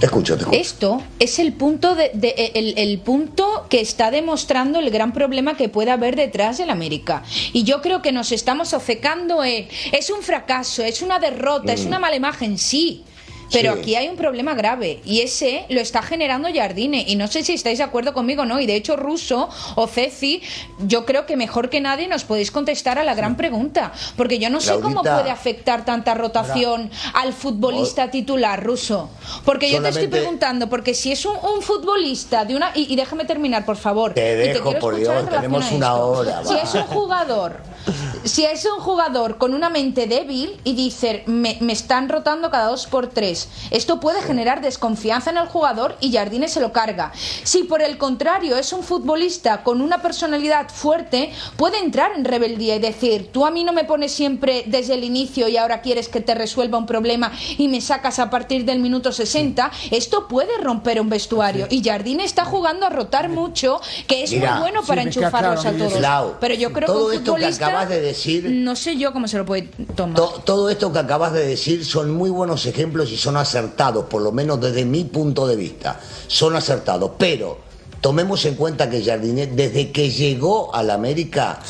Te 0.01 0.07
escucho, 0.07 0.35
te 0.37 0.41
escucho. 0.43 0.59
Esto 0.61 1.03
es 1.19 1.39
el 1.39 1.55
punto 1.55 1.95
de, 1.95 2.11
de- 2.13 2.53
el, 2.55 2.75
el 2.77 2.99
punto 2.99 3.67
que 3.71 3.81
está 3.81 4.11
demostrando 4.11 4.79
el 4.79 4.91
gran 4.91 5.13
problema 5.13 5.57
que 5.57 5.69
puede 5.71 5.91
haber 5.91 6.17
detrás 6.17 6.59
del 6.59 6.69
América. 6.71 7.23
Y 7.55 7.65
yo 7.65 7.81
creo 7.81 8.03
que 8.03 8.13
nos 8.13 8.31
estamos 8.31 8.75
ofecando 8.75 9.43
en 9.43 9.69
es 9.93 10.11
un 10.11 10.23
fracaso, 10.23 10.83
es 10.85 11.01
una 11.01 11.19
derrota, 11.19 11.73
es 11.73 11.87
una 11.87 11.99
mala 11.99 12.17
imagen, 12.17 12.59
sí. 12.59 13.05
Pero 13.53 13.75
Sí. 13.75 13.81
aquí 13.81 13.95
hay 13.95 14.09
un 14.09 14.17
problema 14.17 14.55
grave 14.55 15.01
y 15.05 15.21
ese 15.21 15.67
lo 15.69 15.81
está 15.81 16.03
generando 16.03 16.49
Jardine 16.53 17.05
y 17.07 17.17
no 17.17 17.29
sé 17.29 17.43
si 17.45 17.53
estáis 17.53 17.79
de 17.79 17.85
acuerdo 17.85 18.13
conmigo 18.13 18.43
o 18.43 18.45
no 18.45 18.59
y 18.61 18.67
de 18.67 18.75
hecho 18.75 18.97
Russo 18.97 19.49
o 19.77 19.87
Ceci 19.87 20.43
yo 20.81 21.07
creo 21.07 21.27
que 21.27 21.37
mejor 21.37 21.71
que 21.71 21.81
nadie 21.81 22.09
nos 22.09 22.25
podéis 22.25 22.51
contestar 22.51 22.99
a 22.99 23.05
la 23.05 23.15
gran 23.15 23.37
pregunta 23.37 23.93
porque 24.17 24.39
yo 24.39 24.51
no 24.51 24.61
sé 24.61 24.81
cómo 24.81 25.03
puede 25.03 25.31
afectar 25.31 25.85
tanta 25.85 26.15
rotación 26.15 26.91
al 27.15 27.33
futbolista 27.33 28.11
titular 28.11 28.63
ruso 28.65 29.11
porque 29.45 29.71
yo 29.71 29.81
te 29.83 29.91
estoy 29.91 30.09
preguntando 30.09 30.69
porque 30.69 30.95
si 30.95 31.13
es 31.13 31.25
un, 31.25 31.37
un 31.37 31.63
futbolista 31.63 32.45
de 32.45 32.57
una 32.57 32.73
y, 32.75 32.93
y 32.93 32.97
déjame 32.97 33.25
terminar 33.25 33.65
por 33.65 33.77
favor 33.77 34.15
Te 34.15 34.33
y 34.33 34.37
dejo, 34.49 34.65
quiero 34.65 34.81
por 34.81 34.95
escuchar 34.95 35.21
Dios, 35.23 35.31
tenemos 35.35 35.71
una 35.73 35.95
hora, 35.95 36.45
si 36.45 36.55
es 36.57 36.75
un 36.75 36.83
jugador 36.83 37.61
si 38.25 38.45
es 38.45 38.65
un 38.65 38.83
jugador 38.83 39.39
con 39.39 39.55
una 39.55 39.71
mente 39.71 40.07
débil 40.07 40.61
y 40.65 40.75
dice 40.75 41.23
me, 41.27 41.59
me 41.61 41.73
están 41.73 42.09
rotando 42.09 42.51
cada 42.51 42.67
dos 42.67 42.87
por 42.87 43.09
tres 43.09 43.49
esto 43.71 44.01
puede 44.01 44.23
generar 44.23 44.61
desconfianza 44.61 45.31
en 45.31 45.39
el 45.39 45.47
jugador 45.47 45.97
y 46.01 46.13
Jardine 46.13 46.49
se 46.49 46.61
lo 46.61 46.73
carga. 46.73 47.13
Si 47.43 47.65
por 47.65 47.83
el 47.83 47.99
contrario 47.99 48.57
es 48.57 48.73
un 48.73 48.83
futbolista 48.83 49.63
con 49.63 49.81
una 49.81 50.03
personalidad 50.03 50.69
fuerte 50.69 51.33
puede 51.57 51.79
entrar 51.79 52.13
en 52.17 52.25
rebeldía 52.25 52.77
y 52.77 52.81
decir 52.81 53.31
tú 53.33 53.47
a 53.47 53.51
mí 53.51 53.65
no 53.65 53.73
me 53.73 53.85
pones 53.85 54.13
siempre 54.13 54.65
desde 54.67 54.95
el 54.95 55.05
inicio 55.05 55.49
y 55.49 55.57
ahora 55.57 55.81
quieres 55.81 56.09
que 56.09 56.21
te 56.21 56.35
resuelva 56.35 56.79
un 56.79 56.87
problema 56.87 57.33
y 57.59 57.69
me 57.69 57.81
sacas 57.81 58.19
a 58.19 58.31
partir 58.31 58.65
del 58.65 58.81
minuto 58.81 59.13
60 59.13 59.71
esto 59.91 60.29
puede 60.29 60.57
romper 60.59 61.01
un 61.01 61.09
vestuario. 61.09 61.67
Y 61.71 61.83
Jardine 61.83 62.25
está 62.25 62.45
jugando 62.45 62.87
a 62.87 62.91
rotar 62.91 63.29
mucho 63.29 63.81
que 64.07 64.23
es 64.23 64.33
Mira, 64.33 64.53
muy 64.53 64.61
bueno 64.63 64.83
para 64.83 65.03
enchufarlos 65.03 65.61
claro, 65.61 65.85
a 65.85 65.89
todos. 65.89 66.37
Pero 66.41 66.55
yo 66.55 66.73
creo 66.73 66.87
todo 66.87 67.11
que 67.11 67.19
un 67.19 67.25
futbolista 67.25 67.76
acabas 67.77 67.89
de 67.91 68.01
decir- 68.01 68.51
no 68.51 68.75
sé 68.77 68.97
yo 68.97 69.13
cómo 69.13 69.29
se 69.29 69.39
lo 69.39 69.45
puede 69.47 69.63
tomar 69.95 70.17
To- 70.17 70.43
todo 70.45 70.69
esto 70.71 70.93
que 70.93 70.99
acabas 70.99 71.33
de 71.33 71.47
decir 71.47 71.85
son 71.85 72.11
muy 72.13 72.31
buenos 72.31 72.67
ejemplos 72.67 73.11
y 73.13 73.17
son 73.17 73.37
acertados, 73.37 74.07
por 74.07 74.23
lo 74.23 74.33
menos 74.33 74.61
desde 74.61 74.85
mi 74.85 75.05
punto 75.05 75.47
de 75.47 75.57
vista. 75.57 76.01
Son 76.27 76.57
acertados, 76.57 77.13
pero 77.19 77.59
tomemos 78.01 78.45
en 78.45 78.55
cuenta 78.55 78.89
que 78.89 79.03
Jardinet, 79.05 79.51
desde 79.53 79.91
que 79.93 80.11
llegó 80.11 80.75
a 80.75 80.83
la 80.83 80.95
América, 80.95 81.61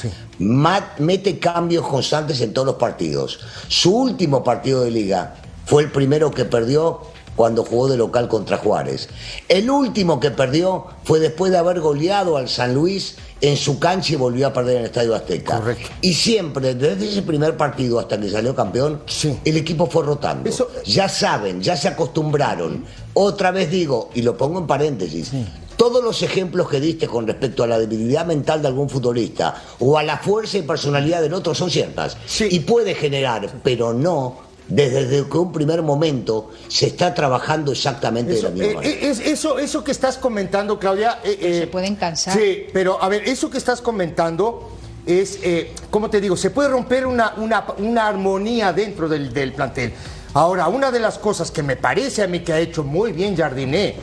mete 0.99 1.39
cambios 1.39 1.87
constantes 1.87 2.41
en 2.41 2.53
todos 2.53 2.67
los 2.67 2.77
partidos. 2.77 3.39
Su 3.69 3.95
último 3.97 4.45
partido 4.45 4.83
de 4.83 4.91
liga 4.91 5.35
fue 5.65 5.83
el 5.85 5.91
primero 5.91 6.31
que 6.31 6.45
perdió 6.45 7.01
cuando 7.37 7.65
jugó 7.65 7.87
de 7.89 7.97
local 7.97 8.27
contra 8.29 8.57
Juárez. 8.57 9.09
El 9.49 9.71
último 9.71 10.19
que 10.19 10.31
perdió 10.31 10.87
fue 11.05 11.21
después 11.21 11.53
de 11.53 11.59
haber 11.59 11.81
goleado 11.81 12.37
al 12.37 12.49
San 12.49 12.75
Luis 12.75 13.17
en 13.43 13.57
su 13.59 13.79
cancha 13.79 14.15
y 14.15 14.17
volvió 14.17 14.47
a 14.47 14.53
perder 14.53 14.77
en 14.77 14.81
el 14.81 14.87
Estadio 14.87 15.15
Azteca. 15.15 15.59
Correcto. 15.59 15.89
Y 16.01 16.15
siempre, 16.15 16.75
desde 16.75 17.07
ese 17.07 17.21
primer 17.23 17.57
partido 17.57 18.01
hasta 18.01 18.19
que 18.19 18.31
salió 18.31 18.55
campeón, 18.57 19.03
Sí. 19.07 19.39
el 19.45 19.59
equipo 19.59 19.87
fue 19.87 20.05
rotando. 20.05 20.49
Eso- 20.49 20.71
Ya 20.87 21.09
saben, 21.09 21.61
ya 21.63 21.77
se 21.77 21.89
acostumbraron. 21.89 22.85
Otra 23.13 23.51
vez 23.51 23.71
digo, 23.71 24.11
y 24.15 24.23
lo 24.23 24.37
pongo 24.39 24.59
en 24.59 24.67
paréntesis, 24.67 25.33
todos 25.77 26.03
los 26.03 26.23
ejemplos 26.23 26.71
que 26.71 26.81
diste 26.81 27.07
con 27.07 27.27
respecto 27.27 27.63
a 27.63 27.67
la 27.67 27.79
debilidad 27.79 28.25
mental 28.25 28.63
de 28.63 28.69
algún 28.69 28.89
futbolista 28.89 29.63
o 29.81 29.99
a 29.99 30.03
la 30.03 30.17
fuerza 30.17 30.57
y 30.57 30.63
personalidad 30.63 31.21
del 31.21 31.35
otro 31.35 31.55
son 31.55 31.71
ciertas. 31.71 32.17
Sí. 32.27 32.49
Y 32.51 32.61
puede 32.61 32.95
generar, 32.95 33.51
pero 33.63 33.93
no 33.93 34.46
desde 34.69 35.29
que 35.29 35.39
un 35.39 35.53
primer 35.53 35.83
momento 35.83 36.51
se 36.69 36.87
está 36.87 37.15
trabajando 37.15 37.73
exactamente 37.73 38.33
Eso, 38.35 38.43
de 38.43 38.49
la 38.49 38.55
misma 38.55 38.67
eh, 38.71 38.75
manera. 38.75 38.95
eh, 38.95 39.11
es- 39.11 39.21
eso, 39.21 39.59
eso 39.59 39.85
que 39.85 39.93
estás 39.93 40.19
comentando, 40.19 40.79
Claudia. 40.79 41.19
eh, 41.25 41.59
se 41.61 41.67
pueden 41.69 41.95
cansar. 41.97 42.37
Sí, 42.37 42.67
pero 42.73 43.01
a 43.03 43.09
ver, 43.09 43.23
eso 43.29 43.49
que 43.51 43.59
estás 43.59 43.81
comentando 43.81 44.71
es, 45.07 45.39
eh, 45.43 45.73
¿cómo 45.91 46.11
te 46.11 46.21
digo? 46.21 46.37
Se 46.37 46.51
puede 46.51 46.69
romper 46.69 47.07
una, 47.07 47.35
una, 47.37 47.65
una 47.79 48.09
armonía 48.09 48.73
dentro 48.73 49.09
del, 49.09 49.33
del 49.33 49.53
plantel. 49.53 49.93
Ahora, 50.35 50.67
una 50.69 50.91
de 50.91 50.99
las 50.99 51.19
cosas 51.19 51.51
que 51.51 51.63
me 51.63 51.77
parece 51.77 52.23
a 52.23 52.27
mí 52.27 52.41
que 52.41 52.53
ha 52.53 52.59
hecho 52.59 52.83
muy 52.83 53.13
bien 53.13 53.37
Jardiné 53.37 53.95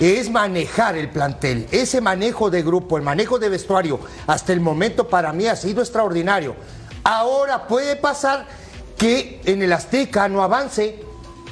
es 0.00 0.30
manejar 0.30 0.96
el 0.96 1.10
plantel. 1.10 1.66
Ese 1.72 2.00
manejo 2.00 2.50
de 2.50 2.62
grupo, 2.62 2.96
el 2.96 3.02
manejo 3.02 3.38
de 3.38 3.48
vestuario, 3.48 3.98
hasta 4.26 4.52
el 4.52 4.60
momento 4.60 5.08
para 5.08 5.32
mí 5.32 5.46
ha 5.46 5.56
sido 5.56 5.82
extraordinario. 5.82 6.54
Ahora 7.02 7.66
puede 7.66 7.96
pasar 7.96 8.46
que 8.96 9.40
en 9.44 9.62
el 9.62 9.72
Azteca 9.72 10.28
no 10.28 10.42
avance, 10.42 11.00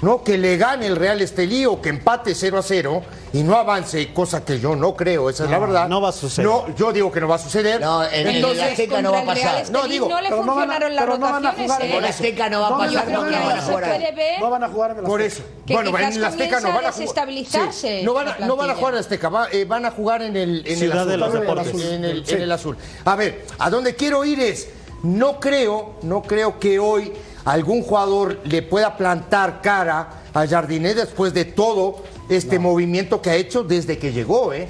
¿no? 0.03 0.23
Que 0.25 0.37
le 0.39 0.57
gane 0.57 0.87
el 0.87 0.97
Real 0.97 1.21
Estelí 1.21 1.65
o 1.67 1.81
que 1.81 1.89
empate 1.91 2.35
0 2.35 2.59
a 2.59 2.63
0 2.63 3.03
y 3.35 3.43
no 3.45 3.57
avance, 3.57 4.13
cosa 4.13 4.45
que 4.45 4.59
yo 4.61 4.75
no 4.77 4.95
creo, 4.97 5.31
esa 5.31 5.45
es 5.45 5.51
la 5.51 5.57
No, 5.59 5.67
verdad. 5.67 5.89
no 5.89 6.01
va 6.01 6.09
a 6.11 6.13
suceder. 6.13 6.51
No, 6.51 6.75
yo 6.75 6.93
digo 6.93 7.11
que 7.13 7.21
no 7.21 7.29
va 7.29 7.37
a 7.37 7.39
suceder. 7.39 7.81
No, 7.81 8.03
en- 8.05 8.27
en 8.29 8.37
el 8.45 8.61
Azteca 8.61 9.01
no 9.01 9.13
va 9.13 9.19
a 9.19 9.21
el 9.23 9.27
pasar. 9.27 9.71
No, 9.71 9.85
digo, 9.89 10.09
no 10.09 10.21
le 10.21 10.29
pero 10.29 10.45
no 10.45 10.55
van 10.55 10.71
a- 10.71 10.75
funcionaron 10.75 10.95
las 10.97 11.05
pero 11.05 11.19
no 11.19 11.25
van 11.25 11.35
a 11.35 11.39
rotaciones. 11.51 11.67
jugar 11.73 11.83
¿eh? 11.83 11.91
en 11.91 11.97
el 11.97 12.05
Azteca 12.05 12.51
no 12.51 12.61
va 12.61 12.67
a 12.67 12.71
pasar 12.79 12.91
yo 12.93 12.99
porque 12.99 13.11
creo 13.13 13.23
no 13.23 13.31
que 13.31 13.47
van 13.47 13.57
a 13.59 13.61
se 13.61 13.67
jugar 13.71 13.85
ahí. 13.85 13.99
puede 14.01 14.13
ver 14.15 14.41
No 14.41 14.51
van 14.51 14.65
a 14.65 14.69
jugar 14.69 14.91
en 14.91 14.97
el 14.99 15.05
Por 15.05 15.23
Azteca. 15.23 15.35
eso. 15.45 15.51
Que 15.67 15.75
bueno, 15.75 15.99
en 15.99 16.13
el 16.13 16.25
Azteca 16.25 16.61
no 16.61 16.69
van 16.69 16.73
a 16.77 16.79
jugar. 16.79 16.95
desestabilizarse 16.95 18.03
no, 18.03 18.15
van 18.15 18.29
a, 18.29 18.39
no 18.41 18.57
van 18.57 18.71
a 18.71 18.75
jugar 18.75 18.95
en 18.95 19.01
Azteca, 19.01 19.29
va- 19.29 19.49
eh, 19.53 19.65
van 19.65 19.87
a 19.87 19.91
jugar 19.91 20.23
en 20.23 20.37
el, 20.37 20.63
en 20.67 20.77
Ciudad 20.79 20.95
el 20.95 20.99
azul. 21.03 21.11
de 21.13 21.17
los 21.17 21.29
En 21.31 21.35
el 21.37 21.41
Deportes. 21.43 21.67
azul, 21.69 21.83
En 21.83 22.05
el, 22.05 22.27
Sí. 22.27 22.35
en 22.35 22.43
el 22.43 22.53
azul. 22.53 22.77
A 23.05 23.17
ver, 23.17 23.45
a 23.59 23.71
dónde 23.71 23.95
quiero 23.95 24.25
ir 24.25 24.41
es, 24.41 24.69
no 25.05 25.41
creo, 25.41 25.95
no 26.03 26.23
creo 26.23 26.59
que 26.61 26.79
hoy 26.79 27.13
algún 27.45 27.83
jugador 27.83 28.39
le 28.45 28.63
pueda 28.63 28.97
plantar 28.97 29.61
cara 29.63 30.23
a 30.35 30.47
Jardiné 30.47 30.95
después 30.95 31.35
de 31.35 31.45
todo 31.45 32.03
este 32.29 32.59
movimiento 32.59 33.21
que 33.21 33.31
ha 33.31 33.35
hecho 33.35 33.63
desde 33.65 33.99
que 33.99 34.13
llegó, 34.13 34.53
¿eh? 34.53 34.69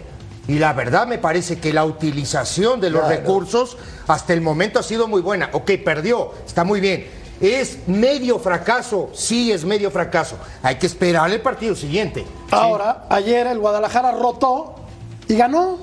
Y 0.49 0.59
la 0.59 0.73
verdad 0.73 1.07
me 1.07 1.19
parece 1.19 1.59
que 1.61 1.73
la 1.73 1.85
utilización 1.85 2.81
de 2.81 2.91
los 2.91 3.03
Claro. 3.03 3.17
recursos 3.17 3.77
hasta 4.09 4.33
el 4.33 4.41
momento 4.41 4.81
ha 4.81 4.83
sido 4.83 5.07
muy 5.07 5.21
buena. 5.21 5.51
Ok, 5.53 5.71
perdió, 5.85 6.33
está 6.45 6.65
muy 6.65 6.81
bien. 6.81 7.07
¿Es 7.41 7.79
medio 7.89 8.39
fracaso? 8.39 9.11
Sí, 9.15 9.53
es 9.53 9.65
medio 9.65 9.91
fracaso. 9.91 10.37
Hay 10.63 10.77
que 10.77 10.87
esperar 10.87 11.31
el 11.31 11.41
partido 11.41 11.75
siguiente. 11.77 12.25
Ahora, 12.51 13.05
ayer 13.09 13.47
el 13.47 13.59
Guadalajara 13.59 14.13
rotó 14.13 14.77
y 15.29 15.37
ganó. 15.37 15.79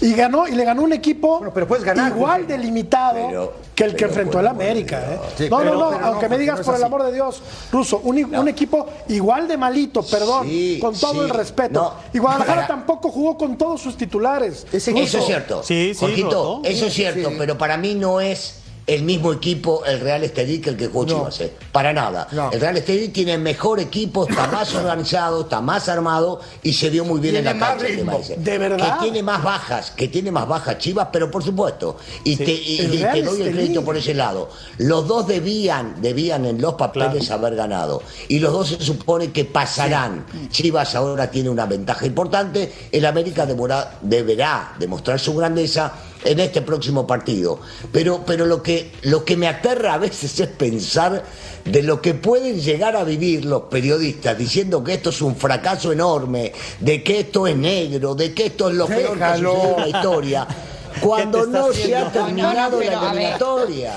Y 0.00 0.12
ganó, 0.12 0.46
y 0.46 0.52
le 0.52 0.64
ganó 0.64 0.82
un 0.82 0.92
equipo 0.92 1.38
Bueno, 1.38 1.52
pero 1.54 1.66
puedes 1.66 1.82
ganar, 1.84 2.12
igual 2.12 2.42
Jorge. 2.42 2.52
de 2.52 2.58
limitado 2.58 3.26
Pero- 3.28 3.52
que 3.74 3.84
el 3.84 3.96
que 3.96 4.04
enfrentó 4.04 4.40
de 4.42 4.48
América. 4.48 5.00
¿eh? 5.00 5.18
Sí, 5.38 5.48
no, 5.50 5.58
pero- 5.58 5.72
no, 5.74 5.78
no, 5.80 5.88
pero 5.90 6.00
no, 6.00 6.06
aunque 6.08 6.28
me 6.28 6.38
digas 6.38 6.58
no 6.58 6.64
por 6.64 6.74
el 6.76 6.84
amor 6.84 7.02
de 7.04 7.12
Dios, 7.12 7.42
Ruso, 7.72 8.00
un, 8.04 8.22
un 8.34 8.48
equipo 8.48 8.86
igual 9.08 9.48
de 9.48 9.56
malito, 9.56 10.02
perdón, 10.02 10.46
Sí, 10.48 10.78
con 10.80 10.94
todo 10.94 11.12
sí. 11.12 11.18
el 11.20 11.30
respeto. 11.30 11.80
No. 11.82 11.92
Y 12.12 12.18
Guadalajara 12.18 12.66
tampoco 12.66 13.10
jugó 13.10 13.38
con 13.38 13.56
todos 13.56 13.80
sus 13.80 13.96
titulares. 13.96 14.66
Ese. 14.72 14.90
Eso 14.98 15.18
es 15.18 15.24
cierto. 15.26 15.62
Sí, 15.62 15.92
sí, 15.94 16.00
Jorgito, 16.00 16.60
eso 16.64 16.86
es 16.86 16.92
cierto, 16.94 17.30
pero 17.38 17.56
para 17.56 17.76
mí 17.78 17.94
no 17.94 18.20
es 18.20 18.54
el 18.86 19.02
mismo 19.02 19.32
equipo, 19.32 19.84
el 19.84 19.98
Real 20.00 20.22
Estelí, 20.22 20.60
que 20.60 20.70
el 20.70 20.76
que 20.76 20.86
jugó 20.86 21.04
No. 21.06 21.14
Chivas, 21.18 21.40
eh. 21.40 21.52
Para 21.72 21.92
nada. 21.92 22.28
No. 22.30 22.52
El 22.52 22.60
Real 22.60 22.76
Estelí 22.76 23.08
tiene 23.08 23.36
mejor 23.36 23.80
equipo, 23.80 24.28
está 24.28 24.46
más 24.46 24.72
organizado, 24.76 25.40
está 25.42 25.60
más 25.60 25.88
armado 25.88 26.40
y 26.62 26.72
se 26.72 26.88
vio 26.90 27.04
muy 27.04 27.18
bien 27.20 27.34
Tiene 27.34 27.50
en 27.50 27.58
la 27.60 27.66
cancha. 27.66 27.84
ritmo. 27.86 28.20
¿De 28.36 28.58
verdad? 28.58 28.98
Que 28.98 29.02
tiene 29.04 29.22
más 29.24 29.42
bajas, 29.42 29.90
que 29.90 30.06
tiene 30.08 30.30
más 30.30 30.46
bajas 30.46 30.78
Chivas, 30.78 31.08
pero 31.12 31.30
por 31.30 31.42
supuesto. 31.42 31.96
Y, 32.22 32.36
te, 32.36 32.52
y- 32.52 32.78
El 32.78 32.94
y 32.94 32.98
Real 33.02 33.12
te 33.14 33.22
doy 33.22 33.42
el 33.42 33.52
crédito 33.52 33.84
por 33.84 33.96
ese 33.96 34.14
lado. 34.14 34.50
Los 34.78 35.08
dos 35.08 35.26
debían, 35.26 36.00
debían 36.00 36.44
en 36.46 36.60
los 36.60 36.74
papeles 36.74 37.30
haber 37.32 37.56
ganado. 37.56 38.02
Y 38.28 38.38
los 38.38 38.52
dos 38.52 38.68
se 38.68 38.80
supone 38.84 39.32
que 39.32 39.44
pasarán. 39.44 40.26
Chivas 40.50 40.94
ahora 40.94 41.28
tiene 41.30 41.50
una 41.50 41.66
ventaja 41.66 42.06
importante. 42.06 42.72
El 42.92 43.04
América 43.04 43.46
deberá, 43.46 43.98
deberá 44.00 44.74
demostrar 44.78 45.18
su 45.18 45.34
grandeza 45.34 45.92
en 46.26 46.40
este 46.40 46.62
próximo 46.62 47.06
partido. 47.06 47.60
Pero, 47.92 48.22
pero 48.26 48.46
lo, 48.46 48.62
que, 48.62 48.92
lo 49.02 49.24
que 49.24 49.36
me 49.36 49.48
aterra 49.48 49.94
a 49.94 49.98
veces 49.98 50.38
es 50.40 50.48
pensar 50.48 51.24
de 51.64 51.82
lo 51.82 52.00
que 52.00 52.14
pueden 52.14 52.60
llegar 52.60 52.96
a 52.96 53.04
vivir 53.04 53.44
los 53.44 53.62
periodistas 53.62 54.36
diciendo 54.36 54.82
que 54.84 54.94
esto 54.94 55.10
es 55.10 55.20
un 55.22 55.36
fracaso 55.36 55.92
enorme, 55.92 56.52
de 56.80 57.02
que 57.02 57.20
esto 57.20 57.46
es 57.46 57.56
negro, 57.56 58.14
de 58.14 58.32
que 58.32 58.46
esto 58.46 58.68
es 58.68 58.76
lo 58.76 58.86
peor 58.86 59.18
que 59.18 59.24
sucedido 59.24 59.74
en 59.76 59.82
la 59.82 59.88
historia. 59.88 60.46
Cuando 61.00 61.46
no 61.46 61.72
se 61.72 61.94
ha 61.94 62.10
terminado 62.10 62.78
pero, 62.78 62.90
la 62.90 63.10
eliminatoria. 63.10 63.92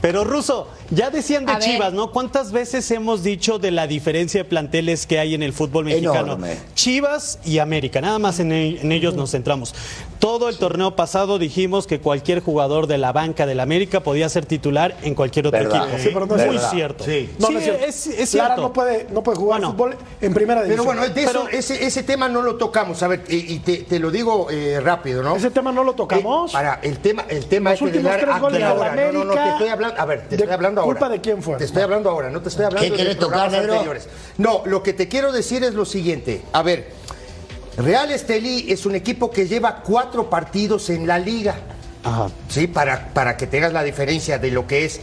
Pero 0.00 0.24
Ruso, 0.24 0.68
ya 0.90 1.10
decían 1.10 1.46
de 1.46 1.52
A 1.52 1.58
ver. 1.58 1.68
Chivas, 1.68 1.92
¿no? 1.92 2.10
¿Cuántas 2.12 2.52
veces 2.52 2.90
hemos 2.90 3.22
dicho 3.22 3.58
de 3.58 3.70
la 3.70 3.86
diferencia 3.86 4.42
de 4.42 4.48
planteles 4.48 5.06
que 5.06 5.18
hay 5.18 5.34
en 5.34 5.42
el 5.42 5.52
fútbol 5.52 5.86
mexicano? 5.86 6.20
Enorme. 6.34 6.56
Chivas 6.74 7.38
y 7.44 7.58
América, 7.58 8.00
nada 8.00 8.18
más 8.18 8.40
en, 8.40 8.52
el- 8.52 8.78
en 8.78 8.92
ellos 8.92 9.14
nos 9.14 9.30
centramos. 9.32 9.74
Todo 10.18 10.48
el 10.48 10.56
torneo 10.58 10.96
pasado 10.96 11.38
dijimos 11.38 11.86
que 11.86 12.00
cualquier 12.00 12.40
jugador 12.40 12.86
de 12.86 12.96
la 12.98 13.12
banca 13.12 13.44
del 13.46 13.60
América 13.60 14.00
podía 14.00 14.28
ser 14.28 14.46
titular 14.46 14.96
en 15.02 15.14
cualquier 15.14 15.46
otro 15.46 15.58
Verdad. 15.58 15.82
equipo. 15.88 15.98
Sí, 16.02 16.10
pero 16.14 16.26
no 16.26 16.36
es 16.36 16.46
Muy 16.46 16.54
verdad. 16.56 16.70
cierto. 16.70 17.04
Sí. 17.04 17.30
No, 17.38 17.46
Sí, 17.48 17.52
no 17.52 17.58
es 17.58 17.64
cierto. 17.64 17.84
es, 17.84 18.06
es 18.06 18.34
Lara 18.34 18.56
no 18.56 18.72
puede, 18.72 19.06
no 19.10 19.22
puede 19.22 19.36
jugar 19.38 19.60
Bueno. 19.60 19.72
fútbol 19.72 19.96
en 20.20 20.32
primera 20.34 20.62
división. 20.62 20.86
Pero 20.86 20.98
bueno, 21.00 21.14
de 21.14 21.22
eso- 21.22 21.32
Pero- 21.44 21.48
ese, 21.58 21.84
ese 21.84 22.02
tema 22.02 22.28
no 22.28 22.40
lo 22.42 22.56
tocamos. 22.56 23.02
A 23.02 23.08
ver, 23.08 23.24
y, 23.28 23.54
y 23.54 23.58
te, 23.58 23.78
te 23.78 23.98
lo 23.98 24.10
digo 24.10 24.48
eh, 24.50 24.80
rápido, 24.80 25.22
¿no? 25.22 25.36
Ese 25.36 25.50
tema 25.50 25.72
no 25.72 25.84
lo 25.84 25.92
tocamos. 25.94 26.50
Eh, 26.50 26.52
para 26.54 26.74
el 26.82 26.98
tema, 26.98 27.24
el 27.28 27.44
tema 27.46 27.70
Los 27.70 27.80
este 27.82 27.84
de 27.84 27.98
últimos 27.98 28.10
Lara- 28.12 28.22
tres 28.22 28.32
aquí 28.34 28.40
goles 28.40 28.54
de 28.54 28.64
la 28.64 28.70
ahora. 28.70 28.94
No, 28.94 29.12
no, 29.12 29.12
no, 29.12 29.20
América. 29.32 29.44
te 29.44 29.50
estoy 29.50 29.68
hablando. 29.68 30.00
A 30.00 30.04
ver, 30.06 30.20
te 30.22 30.28
¿De 30.28 30.36
estoy 30.36 30.54
hablando 30.54 30.73
ahora. 30.82 30.98
culpa 30.98 31.08
de 31.08 31.20
quién 31.20 31.42
fue? 31.42 31.56
Te 31.56 31.64
estoy 31.64 31.82
hablando 31.82 32.10
ahora, 32.10 32.30
no 32.30 32.40
te 32.40 32.48
estoy 32.48 32.64
hablando 32.64 32.96
¿Qué 32.96 33.04
de 33.04 33.14
tocar, 33.14 33.54
anteriores. 33.54 34.08
No, 34.38 34.62
lo 34.66 34.82
que 34.82 34.92
te 34.92 35.08
quiero 35.08 35.32
decir 35.32 35.64
es 35.64 35.74
lo 35.74 35.84
siguiente. 35.84 36.42
A 36.52 36.62
ver, 36.62 36.92
Real 37.76 38.10
Estelí 38.10 38.66
es 38.70 38.86
un 38.86 38.94
equipo 38.94 39.30
que 39.30 39.46
lleva 39.48 39.82
cuatro 39.82 40.30
partidos 40.30 40.90
en 40.90 41.06
la 41.06 41.18
liga. 41.18 41.56
Ajá. 42.02 42.28
¿sí? 42.48 42.66
Para, 42.66 43.08
para 43.12 43.36
que 43.36 43.46
tengas 43.46 43.72
la 43.72 43.82
diferencia 43.82 44.38
de 44.38 44.50
lo 44.50 44.66
que 44.66 44.84
es. 44.84 45.00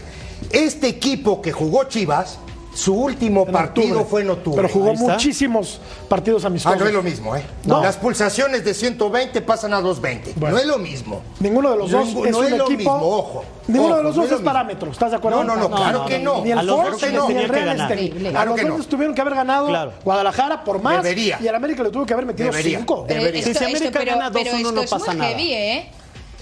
Este 0.51 0.87
equipo 0.87 1.41
que 1.41 1.51
jugó 1.51 1.83
Chivas, 1.85 2.39
su 2.73 2.93
último 2.93 3.43
En 3.45 3.51
partido 3.51 3.87
octubre. 3.87 4.05
fue 4.09 4.21
en 4.21 4.29
octubre. 4.29 4.61
Pero 4.61 4.73
jugó 4.73 4.93
muchísimos 4.93 5.79
partidos 6.07 6.43
Ah, 6.43 6.47
amistosos. 6.47 6.79
no 6.79 6.87
es 6.87 6.93
lo 6.93 7.03
mismo, 7.03 7.35
¿eh? 7.35 7.43
No. 7.65 7.81
Las 7.83 7.97
pulsaciones 7.97 8.63
de 8.63 8.73
120 8.73 9.41
pasan 9.41 9.73
a 9.73 9.81
220. 9.81 10.33
Bueno. 10.39 10.55
No 10.55 10.61
es 10.61 10.67
lo 10.67 10.77
mismo. 10.77 11.21
Ninguno 11.39 11.71
de 11.71 11.77
los 11.77 11.91
dos 11.91 12.13
No, 12.13 12.25
es 12.25 12.31
no 12.31 12.39
un 12.39 12.45
es 12.45 12.51
lo 12.51 12.65
equipo. 12.65 12.77
mismo, 12.77 12.93
ojo. 13.17 13.43
Ninguno 13.67 13.89
Ojo, 13.93 13.97
de 13.97 14.03
los 14.03 14.15
no 14.15 14.21
dos 14.21 14.25
es 14.25 14.31
lo 14.31 14.35
es 14.37 14.41
mismo. 14.41 14.53
parámetro. 14.53 14.91
¿Estás 14.91 15.11
de 15.11 15.17
acuerdo? 15.17 15.43
No, 15.43 15.55
no, 15.55 15.69
no, 15.69 15.75
claro 15.75 16.05
que 16.05 16.19
no. 16.19 16.43
Ni 16.43 16.51
el 16.51 16.57
A 16.59 16.63
los 16.63 16.75
Force 16.81 17.11
dos 17.11 17.27
ni 17.29 17.33
les 17.35 17.43
tenía 17.43 17.43
el 17.43 17.49
Real. 17.49 17.81
Estelí. 17.91 18.35
A 18.35 18.45
los 18.45 18.61
dos 18.77 18.87
tuvieron 18.87 19.13
que 19.15 19.21
haber 19.21 19.35
ganado 19.35 19.67
Claro. 19.67 19.93
Guadalajara 20.03 20.63
por 20.63 20.81
más. 20.81 21.03
Debería. 21.03 21.37
Y 21.41 21.47
al 21.47 21.55
América 21.55 21.83
le 21.83 21.89
tuvo 21.89 22.05
que 22.05 22.13
haber 22.13 22.25
metido 22.25 22.49
Debería. 22.51 22.77
cinco. 22.79 23.05
Pero 23.07 23.19
Debería. 23.19 23.43
Sí, 23.43 23.53
si 23.53 23.63
América 23.65 24.03
gana 24.03 24.31
pero 24.31 24.51
2-1 24.51 24.55
esto 24.57 24.71
no 24.71 24.81
pasa 24.83 25.13
nada. 25.13 25.31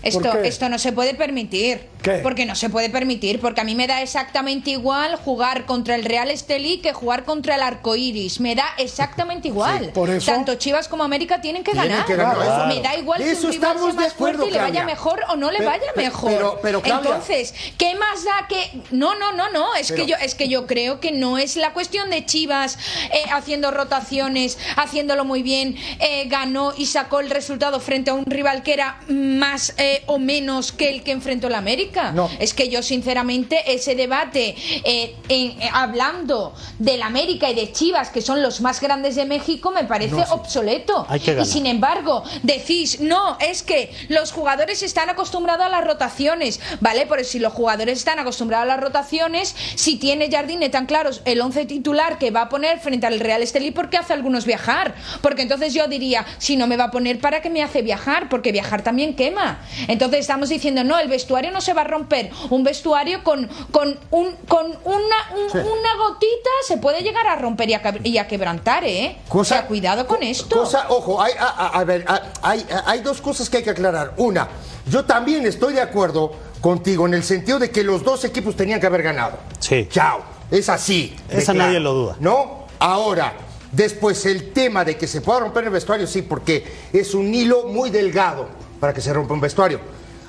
Esto, 0.04 0.34
esto 0.40 0.70
no 0.70 0.80
se 0.80 0.92
puede 0.92 1.14
permitir. 1.14 1.88
¿Qué? 2.02 2.20
Porque 2.24 2.46
no 2.46 2.56
se 2.56 2.70
puede 2.70 2.90
permitir. 2.90 3.40
Porque 3.42 3.60
a 3.62 3.64
mí 3.66 3.76
me 3.76 3.86
da 3.88 4.02
exactamente 4.02 4.70
igual 4.72 5.16
jugar 5.18 5.66
contra 5.66 5.96
el 5.96 6.06
Real 6.06 6.32
Estelí 6.32 6.78
que 6.78 6.94
jugar 6.94 7.26
contra 7.26 7.56
el 7.56 7.62
Arco 7.62 7.96
Iris. 7.96 8.40
Me 8.40 8.56
da 8.56 8.66
exactamente 8.78 9.50
igual. 9.50 9.92
por 9.94 10.10
eso- 10.10 10.32
Tanto 10.32 10.56
Chivas 10.56 10.88
como 10.88 11.04
América 11.04 11.42
tienen 11.42 11.64
que 11.64 11.72
Tienen 11.72 11.90
ganar. 11.92 12.06
que 12.06 12.16
ganar, 12.16 12.36
Claro. 12.38 12.68
Me 12.68 12.82
da 12.82 12.96
igual 12.96 13.22
eso 13.22 13.48
un 13.48 13.54
rival 13.54 13.78
sea 13.78 13.84
más 13.94 13.94
fuerte 14.14 14.14
acuerdo, 14.38 14.48
y 14.48 14.52
le 14.52 14.60
vaya 14.60 14.86
mejor 14.86 15.20
o 15.30 15.36
no 15.36 15.52
le 15.52 15.58
Pero- 15.58 15.70
vaya 15.72 15.92
mejor. 15.96 16.32
pero- 16.62 16.82
pero. 16.82 16.82
Entonces, 16.86 17.54
¿qué 17.78 17.96
más 17.96 18.24
da 18.24 18.48
que.? 18.48 18.82
No, 18.92 19.16
no, 19.16 19.34
no, 19.34 19.50
no. 19.52 19.76
Es, 19.76 19.92
que 19.92 20.06
yo, 20.06 20.16
es 20.22 20.36
que 20.36 20.48
yo 20.48 20.66
creo 20.68 21.00
que 21.02 21.12
no 21.12 21.38
es 21.38 21.56
la 21.58 21.74
cuestión 21.74 22.10
de 22.10 22.26
Chivas 22.26 22.78
eh, 23.12 23.24
haciendo 23.34 23.72
rotaciones, 23.72 24.58
haciéndolo 24.78 25.26
muy 25.26 25.44
bien, 25.44 25.76
eh, 26.00 26.26
ganó 26.28 26.74
y 26.78 26.86
sacó 26.86 27.20
el 27.20 27.30
resultado 27.30 27.80
frente 27.80 28.12
a 28.12 28.14
un 28.14 28.26
rival 28.26 28.64
que 28.64 28.74
era 28.74 29.00
más 29.10 29.74
eh, 29.78 29.89
o 30.08 30.18
menos 30.20 30.72
que 30.72 30.90
el 30.90 31.04
que 31.04 31.12
enfrentó 31.12 31.50
la 31.50 31.58
América. 31.58 32.12
No. 32.12 32.30
Es 32.40 32.54
que 32.54 32.70
yo, 32.70 32.82
sinceramente, 32.84 33.62
ese 33.74 33.96
debate, 33.96 34.56
eh, 34.84 35.16
en- 35.30 35.62
eh, 35.62 35.70
hablando 35.74 36.54
del 36.78 37.02
América 37.02 37.50
y 37.50 37.56
de 37.56 37.72
Chivas, 37.72 38.10
que 38.10 38.22
son 38.22 38.42
los 38.42 38.62
más 38.62 38.80
grandes 38.82 39.16
de 39.16 39.26
México, 39.26 39.72
me 39.72 39.84
parece 39.84 40.16
obsoleto. 40.32 41.06
Hay 41.10 41.20
que 41.20 41.40
y 41.40 41.46
sin 41.46 41.66
embargo, 41.66 42.24
decís, 42.44 43.00
no, 43.00 43.38
es 43.40 43.64
que 43.64 43.92
los 44.10 44.32
jugadores 44.32 44.82
están 44.84 45.10
acostumbrados 45.10 45.66
a 45.66 45.70
las 45.70 45.84
rotaciones, 45.84 46.60
¿vale? 46.80 47.06
Pero 47.08 47.24
si 47.24 47.40
los 47.40 47.54
jugadores 47.54 48.00
están 48.00 48.20
acostumbrados 48.20 48.64
a 48.64 48.68
las 48.68 48.80
rotaciones, 48.80 49.56
si 49.76 49.98
tiene 49.98 50.30
Jardine 50.32 50.70
tan 50.70 50.86
claros 50.86 51.22
el 51.26 51.42
11 51.42 51.66
titular 51.66 52.18
que 52.18 52.32
va 52.32 52.44
a 52.44 52.50
poner 52.50 52.80
frente 52.80 53.08
al 53.08 53.20
Real 53.20 53.42
Estelí, 53.42 53.72
¿por 53.72 53.90
qué 53.90 53.98
hace 53.98 54.14
algunos 54.14 54.46
viajar? 54.46 54.96
Porque 55.22 55.42
entonces 55.42 55.74
yo 55.74 55.88
diría, 55.88 56.26
si 56.38 56.56
no 56.56 56.68
me 56.68 56.78
va 56.78 56.86
a 56.86 56.92
poner, 56.92 57.20
¿para 57.20 57.42
qué 57.42 57.50
me 57.50 57.64
hace 57.64 57.82
viajar? 57.82 58.30
Porque 58.30 58.52
viajar 58.52 58.82
también 58.84 59.16
quema. 59.16 59.60
Entonces 59.88 60.20
estamos 60.22 60.50
diciendo, 60.50 60.84
no, 60.84 60.98
el 61.00 61.08
vestuario 61.08 61.52
no 61.52 61.62
se 61.62 61.74
va 61.74 61.82
a 61.82 61.86
romper. 61.86 62.30
Un 62.50 62.64
vestuario 62.64 63.24
con, 63.24 63.48
con, 63.72 63.98
un, 64.12 64.36
con 64.48 64.68
una, 64.68 65.16
un- 65.36 65.50
Sí. 65.52 65.58
una 65.58 65.96
gotita 66.08 66.50
se 66.68 66.78
puede 66.78 67.02
llegar 67.02 67.26
a 67.28 67.36
romper 67.36 67.70
y 67.70 67.74
a, 67.74 67.82
queb- 67.84 68.02
y 68.06 68.18
a 68.18 68.28
quebrantar, 68.28 68.84
¿eh? 68.84 69.18
o 69.30 69.44
sea, 69.44 69.66
cuidado 69.66 70.06
con 70.08 70.18
co- 70.18 70.24
esto. 70.24 70.58
Cosa, 70.58 70.86
ojo, 70.90 71.22
hay, 71.22 71.34
a, 71.40 71.84
ver, 71.84 72.06
hay, 72.42 73.00
dos 73.02 73.22
cosas 73.22 73.50
que 73.50 73.58
hay 73.58 73.64
que 73.64 73.70
aclarar. 73.72 74.14
Una, 74.18 74.48
yo 74.86 75.06
también 75.06 75.46
estoy 75.46 75.74
de 75.74 75.82
acuerdo 75.82 76.32
contigo 76.62 77.06
en 77.08 77.14
el 77.14 77.24
sentido 77.24 77.58
de 77.60 77.72
que 77.72 77.84
los 77.84 78.04
dos 78.04 78.24
equipos 78.26 78.56
tenían 78.56 78.80
que 78.80 78.88
haber 78.88 79.04
ganado. 79.04 79.38
Sí. 79.60 79.88
Chao. 79.90 80.22
Es 80.52 80.68
así. 80.70 81.16
Esa 81.30 81.54
nadie 81.54 81.80
lo 81.80 81.94
duda. 81.94 82.16
¿No? 82.20 82.66
Ahora, 82.80 83.34
después 83.72 84.26
el 84.26 84.52
tema 84.52 84.84
de 84.84 84.98
que 84.98 85.08
se 85.08 85.22
pueda 85.22 85.42
romper 85.42 85.64
el 85.66 85.70
vestuario, 85.70 86.08
sí, 86.08 86.22
porque 86.24 86.66
es 86.92 87.14
un 87.14 87.34
hilo 87.34 87.66
muy 87.68 87.90
delgado 87.92 88.48
para 88.80 88.94
que 88.94 89.02
se 89.02 89.14
rompa 89.14 89.34
un 89.34 89.42
vestuario. 89.42 89.80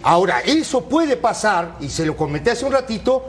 Ahora, 0.02 0.40
eso 0.40 0.82
puede 0.82 1.16
pasar, 1.16 1.76
y 1.80 1.88
se 1.88 2.06
lo 2.06 2.16
comenté 2.16 2.50
hace 2.50 2.64
un 2.64 2.72
ratito, 2.72 3.24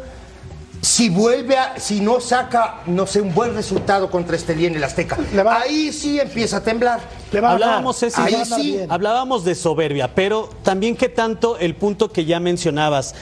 si 0.82 1.10
vuelve 1.10 1.58
a, 1.58 1.80
si 1.80 2.00
no 2.00 2.20
saca, 2.20 2.80
no 2.88 3.06
sé, 3.06 3.22
un 3.22 3.34
buen 3.36 3.54
resultado 3.54 4.10
contra 4.10 4.36
Estelí 4.36 4.66
en 4.66 4.76
el 4.76 4.84
Azteca. 4.84 5.18
Le 5.34 5.44
va- 5.44 5.62
Ahí 5.62 5.92
sí 5.94 6.20
empieza 6.20 6.58
a 6.58 6.64
temblar. 6.64 7.00
Le 7.32 7.40
va 7.40 7.50
a 7.50 7.54
ganar. 7.54 7.68
Hablábamos, 7.68 8.00
Ceci, 8.00 8.22
Le 8.22 8.32
va 8.32 8.38
a 8.38 8.42
ahí 8.42 8.46
sí, 8.64 8.80
hablábamos 8.90 9.44
de 9.46 9.54
soberbia, 9.54 10.10
pero 10.16 10.50
también 10.64 10.96
que 10.96 11.10
tanto 11.10 11.58
el 11.58 11.76
punto 11.76 12.12
que 12.12 12.26
ya 12.26 12.40
mencionabas, 12.40 13.14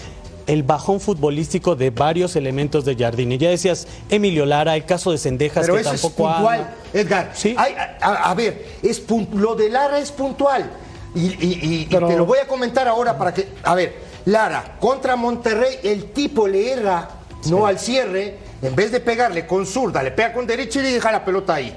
el 0.47 0.63
bajón 0.63 0.99
futbolístico 1.01 1.75
de 1.75 1.89
varios 1.89 2.35
elementos 2.35 2.85
de 2.85 2.95
Jardine. 2.95 3.37
Ya 3.37 3.49
decías 3.49 3.87
Emilio 4.09 4.45
Lara, 4.45 4.75
el 4.75 4.85
caso 4.85 5.11
de 5.11 5.17
Sendejas 5.17 5.61
Pero 5.65 5.75
que 5.75 5.81
eso 5.81 5.93
es 5.93 6.01
tampoco 6.01 6.23
puntual, 6.31 6.59
anda. 6.59 6.73
Edgar. 6.93 7.31
Sí. 7.35 7.55
Hay- 7.57 7.75
a, 8.01 8.33
ver, 8.33 8.65
es 8.81 9.03
lo 9.33 9.55
de 9.55 9.69
Lara 9.69 9.99
es 9.99 10.11
puntual. 10.11 10.71
Y, 11.15 11.19
y- 11.21 11.59
y- 11.61 11.81
y 11.81 11.87
Pero- 11.89 12.07
te 12.07 12.15
lo 12.15 12.25
voy 12.25 12.39
a 12.39 12.47
comentar 12.47 12.87
ahora 12.87 13.17
para 13.17 13.33
que. 13.33 13.47
A 13.63 13.75
ver, 13.75 13.95
Lara, 14.25 14.77
contra 14.79 15.15
Monterrey, 15.15 15.79
el 15.83 16.11
tipo 16.11 16.47
le 16.47 16.71
erra, 16.71 17.09
no 17.45 17.65
al 17.65 17.79
cierre. 17.79 18.37
En 18.61 18.75
vez 18.75 18.91
de 18.91 18.99
pegarle 18.99 19.47
con 19.47 19.65
zurda, 19.65 20.03
le 20.03 20.11
pega 20.11 20.33
con 20.33 20.45
derecha 20.45 20.79
y 20.79 20.83
le 20.83 20.91
deja 20.91 21.11
la 21.11 21.23
pelota 21.23 21.53
ahí. 21.55 21.73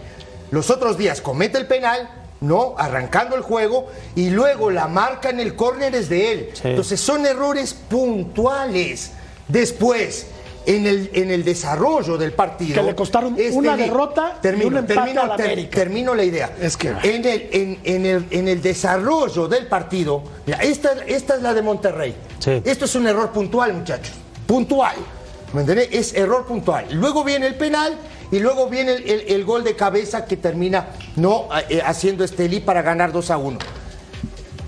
Los 0.51 0.69
otros 0.69 0.99
días 0.99 1.21
comete 1.21 1.57
el 1.57 1.67
penal, 1.67 2.11
¿no? 2.41 2.75
Arrancando 2.77 3.37
el 3.37 3.43
juego 3.43 3.87
y 4.17 4.31
luego 4.31 4.69
la 4.71 4.89
marca 4.89 5.31
en 5.31 5.39
el 5.39 5.55
córner 5.55 5.95
es 5.95 6.09
de 6.09 6.33
él. 6.33 6.51
Sí. 6.55 6.63
Entonces 6.69 7.01
son 7.01 7.25
errores 7.25 7.73
puntuales. 7.73 9.13
Después, 9.49 10.27
en 10.67 10.87
el, 10.87 11.11
en 11.15 11.31
el 11.31 11.45
desarrollo 11.45 12.17
del 12.17 12.33
partido. 12.33 12.75
Que 12.75 12.83
le 12.83 12.95
costaron 12.95 13.37
una 13.53 13.77
derrota 13.77 14.35
y 14.39 14.43
termino, 14.43 14.69
un 14.69 14.77
empate 14.79 14.95
termino, 14.95 15.23
a 15.23 15.27
la 15.27 15.37
ter- 15.37 15.47
América. 15.47 15.75
termino 15.79 16.15
la 16.15 16.25
idea. 16.25 16.57
Es 16.61 16.77
que- 16.77 16.89
en, 17.03 17.25
el, 17.25 17.49
en, 17.53 17.79
en 17.85 18.07
el, 18.07 18.27
en 18.31 18.49
el 18.49 18.63
desarrollo 18.63 19.49
del 19.49 19.67
partido, 19.67 20.23
mira, 20.47 20.59
esta, 20.59 20.93
esta 21.07 21.37
es 21.37 21.43
la 21.43 21.55
de 21.55 21.63
Monterrey. 21.63 22.15
Sí. 22.39 22.63
Esto 22.65 22.85
es 22.85 22.95
un 22.95 23.07
error 23.07 23.31
puntual, 23.33 23.73
muchachos. 23.75 24.13
Puntual. 24.47 24.97
¿Me 25.53 25.61
entendés? 25.63 25.89
Es 25.93 26.15
error 26.15 26.47
puntual. 26.47 26.87
Luego 26.93 27.25
viene 27.25 27.47
el 27.47 27.57
penal 27.57 27.97
y 28.31 28.39
luego 28.39 28.69
viene 28.69 28.93
el, 28.95 29.11
el- 29.11 29.25
el 29.29 29.45
gol 29.45 29.65
de 29.65 29.77
cabeza 29.77 30.25
que 30.25 30.37
termina 30.37 30.89
no 31.17 31.49
eh, 31.69 31.83
haciendo 31.85 32.25
Estelí 32.25 32.61
para 32.61 32.81
ganar 32.83 33.13
2 33.13 33.31
a 33.31 33.37
1. 33.37 33.59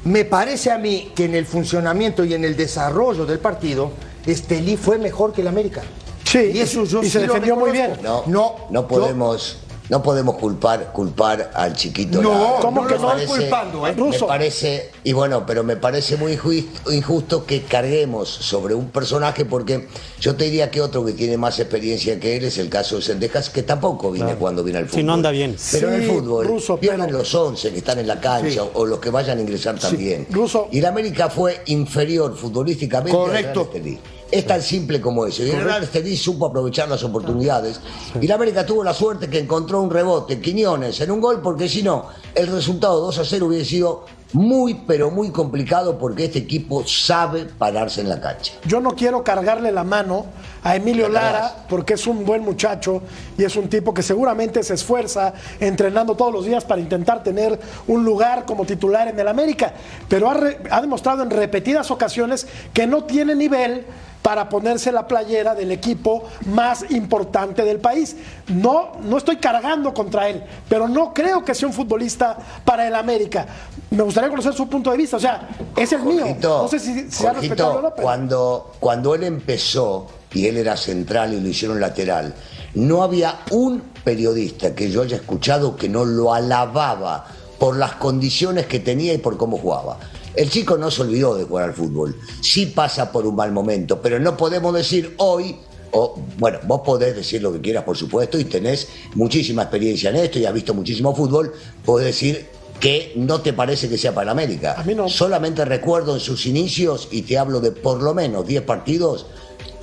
Me 0.05 0.27
parece 0.27 0.71
a 0.71 0.77
mí 0.77 1.13
que 1.17 1.25
en 1.25 1.35
el 1.35 1.47
funcionamiento 1.47 2.25
y 2.25 2.35
en 2.35 2.45
el 2.45 2.57
desarrollo 2.57 3.25
del 3.25 3.39
partido, 3.39 3.93
Estelí 4.27 4.77
fue 4.77 4.99
mejor 4.99 5.33
que 5.33 5.43
el 5.43 5.49
América. 5.49 5.83
Sí, 6.25 6.51
y 6.55 6.59
eso 6.61 6.85
yo 6.85 7.01
y 7.03 7.05
sí 7.05 7.11
se 7.11 7.21
lo 7.21 7.27
defendió 7.35 7.57
muy 7.57 7.71
bien. 7.71 7.93
No, 8.03 8.23
No, 8.27 8.55
no 8.71 8.81
yo- 8.83 8.89
podemos 8.89 9.59
no 9.89 10.03
podemos 10.03 10.37
culpar 10.37 10.93
culpar 10.93 11.51
al 11.55 11.75
chiquito. 11.75 12.23
No. 12.23 12.57
¿cómo 12.61 12.87
que 12.87 12.95
no? 12.95 13.09
parece- 13.09 13.27
culpando, 13.27 13.87
¿eh? 13.87 13.95
Me 13.95 14.19
parece, 14.19 14.91
y 15.05 15.13
bueno, 15.13 15.45
pero 15.47 15.63
me 15.63 15.77
parece 15.77 16.17
muy 16.17 16.33
injusto, 16.33 16.93
injusto 16.93 17.45
que 17.45 17.63
carguemos 17.63 18.29
sobre 18.29 18.75
un 18.75 18.89
personaje 18.91 19.45
porque 19.45 19.89
yo 20.21 20.37
te 20.37 20.45
diría 20.45 20.71
que 20.71 20.81
otro 20.81 21.05
que 21.05 21.13
tiene 21.13 21.37
más 21.37 21.59
experiencia 21.61 22.19
que 22.19 22.37
él 22.37 22.45
es 22.45 22.59
el 22.59 22.69
caso 22.71 22.97
de 22.97 23.03
Sendejas, 23.03 23.51
que 23.51 23.63
tampoco 23.63 24.11
viene 24.11 24.35
cuando 24.37 24.65
viene 24.65 24.79
al 24.79 24.87
fútbol. 24.87 25.01
Si 25.01 25.05
no 25.05 25.15
anda 25.15 25.31
bien. 25.31 25.57
Pero 25.73 25.89
en 25.89 25.95
el 25.95 26.03
Sí, 26.03 26.09
fútbol 26.09 26.47
Ruso, 26.47 26.77
pierden 26.79 27.07
pero- 27.07 27.19
los 27.19 27.35
11 27.35 27.71
que 27.71 27.79
están 27.79 27.99
en 27.99 28.07
la 28.07 28.21
cancha 28.21 28.63
Sí. 28.63 28.71
o 28.73 28.87
los 28.87 28.99
que 29.01 29.11
vayan 29.11 29.39
a 29.39 29.41
ingresar 29.43 29.79
también. 29.79 30.27
Ruso. 30.31 30.69
Y 30.73 30.81
la 30.81 30.89
América 30.89 31.29
fue 31.29 31.61
inferior 31.67 32.37
futbolísticamente 32.37 33.17
Correcto. 33.17 33.63
Estelí. 33.63 33.99
Es 34.35 34.47
tan 34.47 34.61
simple 34.63 35.01
como 35.01 35.25
eso. 35.27 35.45
Y 35.45 35.51
el 35.51 35.63
Real 35.63 35.85
Estelí 35.85 36.17
supo 36.17 36.47
aprovechar 36.47 36.89
las 36.89 37.05
oportunidades. 37.05 37.81
Y 38.21 38.27
la 38.27 38.35
América 38.35 38.67
tuvo 38.67 38.83
la 38.83 38.93
suerte 38.93 39.29
que 39.31 39.39
encontró 39.39 39.81
un 39.81 39.91
rebote, 39.91 40.41
Quiñones, 40.41 41.01
en 41.01 41.13
un 41.13 41.21
gol, 41.21 41.41
porque 41.41 41.69
si 41.69 41.85
no, 41.85 42.07
el 42.35 42.49
resultado 42.49 43.01
2 43.01 43.19
a 43.19 43.25
0 43.25 43.47
hubiese 43.47 43.65
sido 43.67 44.05
muy, 44.33 44.75
pero 44.75 45.13
muy 45.13 45.31
complicado 45.31 45.97
porque 45.97 46.25
este 46.25 46.41
equipo 46.41 46.85
sabe 46.85 47.45
pararse 47.45 48.01
en 48.01 48.09
la 48.09 48.21
cancha. 48.21 48.55
Yo 48.67 48.81
no 48.81 48.97
quiero 48.97 49.23
cargarle 49.23 49.71
la 49.71 49.85
mano 49.85 50.27
a 50.65 50.75
Emilio. 50.75 51.09
Lara 51.09 51.67
porque 51.69 51.95
es 51.95 52.05
un 52.09 52.25
buen 52.25 52.43
muchacho 52.43 53.03
y 53.39 53.45
es 53.45 53.55
un 53.55 53.69
tipo 53.69 53.95
que 53.95 54.03
seguramente 54.03 54.65
se 54.65 54.75
esfuerza 54.75 55.35
entrenando 55.61 56.17
todos 56.17 56.33
los 56.33 56.45
días 56.45 56.65
para 56.65 56.81
intentar 56.81 57.23
tener 57.23 57.61
un 57.87 58.05
lugar 58.05 58.45
como 58.45 58.65
titular 58.65 59.07
en 59.07 59.21
el 59.21 59.29
América, 59.29 59.73
pero 60.09 60.29
ha, 60.29 60.35
re- 60.35 60.59
ha 60.69 60.81
demostrado 60.81 61.23
en 61.23 61.31
repetidas 61.31 61.93
ocasiones 61.93 62.49
que 62.73 62.89
no 62.89 63.05
tiene 63.05 63.37
nivel 63.37 63.87
para 64.25 64.49
ponerse 64.49 64.91
la 64.91 65.07
playera 65.07 65.55
del 65.55 65.71
equipo 65.71 66.25
más 66.47 66.91
importante 66.91 67.63
del 67.63 67.79
país. 67.79 68.17
No, 68.49 68.93
no 69.03 69.19
estoy 69.19 69.37
cargando 69.37 69.93
contra 69.93 70.31
él, 70.31 70.43
pero 70.67 70.89
no 70.89 71.13
creo 71.13 71.45
que 71.45 71.55
sea 71.55 71.69
un 71.69 71.75
futbolista 71.75 72.35
para 72.65 72.89
el 72.89 72.95
América. 72.95 73.47
Me 73.91 74.03
gustaría 74.03 74.31
conocer 74.31 74.55
su 74.55 74.67
punto 74.67 74.91
de 74.91 74.97
vista, 74.97 75.19
o 75.19 75.21
sea, 75.21 75.51
es 75.77 75.93
el 75.93 76.05
mío. 76.05 76.25
No 76.43 76.69
sé 76.69 76.79
si 76.79 77.11
sea 77.11 77.35
Jorgito, 77.35 77.55
respetable 77.55 77.79
o 77.79 77.83
no, 77.83 77.91
pero... 77.95 78.03
cuando, 78.03 78.73
cuando 78.81 79.15
él 79.15 79.25
empezó 79.25 80.07
y 80.33 80.47
él 80.47 80.57
era 80.57 80.75
central 80.79 81.35
y 81.35 81.41
lo 81.41 81.47
hicieron 81.47 81.79
lateral, 81.79 82.35
no 82.73 83.03
había 83.03 83.41
un 83.51 83.83
periodista 84.05 84.75
que 84.75 84.91
yo 84.91 85.03
haya 85.03 85.17
escuchado 85.17 85.77
que 85.77 85.91
no 85.91 86.07
lo 86.07 86.33
alababa 86.33 87.27
por 87.59 87.77
las 87.77 87.97
condiciones 87.97 88.65
que 88.65 88.81
tenía 88.81 89.13
y 89.13 89.19
por 89.19 89.37
cómo 89.37 89.59
jugaba. 89.59 89.99
El 90.37 90.51
chico 90.51 90.77
no 90.77 90.91
se 90.91 91.03
olvidó 91.03 91.37
de 91.37 91.45
jugar 91.45 91.71
al 91.71 91.75
fútbol. 91.75 92.17
Sí 92.41 92.67
pasa 92.67 93.13
por 93.13 93.27
un 93.27 93.37
mal 93.37 93.53
momento, 93.53 94.01
pero 94.01 94.19
no 94.19 94.37
podemos 94.37 94.75
decir 94.75 95.15
hoy 95.19 95.57
o, 95.97 96.19
bueno, 96.39 96.59
vos 96.65 96.81
podés 96.85 97.15
decir 97.15 97.41
lo 97.41 97.53
que 97.53 97.61
quieras, 97.61 97.85
por 97.85 97.97
supuesto, 97.97 98.37
y 98.37 98.45
tenés 98.45 98.89
muchísima 99.15 99.63
experiencia 99.63 100.11
en 100.11 100.17
esto 100.17 100.41
y 100.41 100.45
has 100.45 100.53
visto 100.53 100.75
muchísimo 100.75 101.15
fútbol, 101.15 101.53
podés 101.85 102.07
decir 102.07 102.47
que 102.81 103.13
no 103.15 103.41
te 103.41 103.53
parece 103.53 103.89
que 103.89 103.97
sea 103.97 104.13
para 104.13 104.33
América. 104.33 104.75
A 104.77 104.83
mí 104.83 104.95
no. 104.95 105.09
Solamente 105.09 105.65
recuerdo 105.65 106.15
en 106.15 106.21
sus 106.21 106.47
inicios, 106.47 107.09
y 107.13 107.23
te 107.23 107.39
hablo 107.39 107.61
de 107.61 107.71
por 107.71 108.03
lo 108.03 108.13
menos 108.13 108.45
10 108.45 108.63
partidos, 108.63 109.27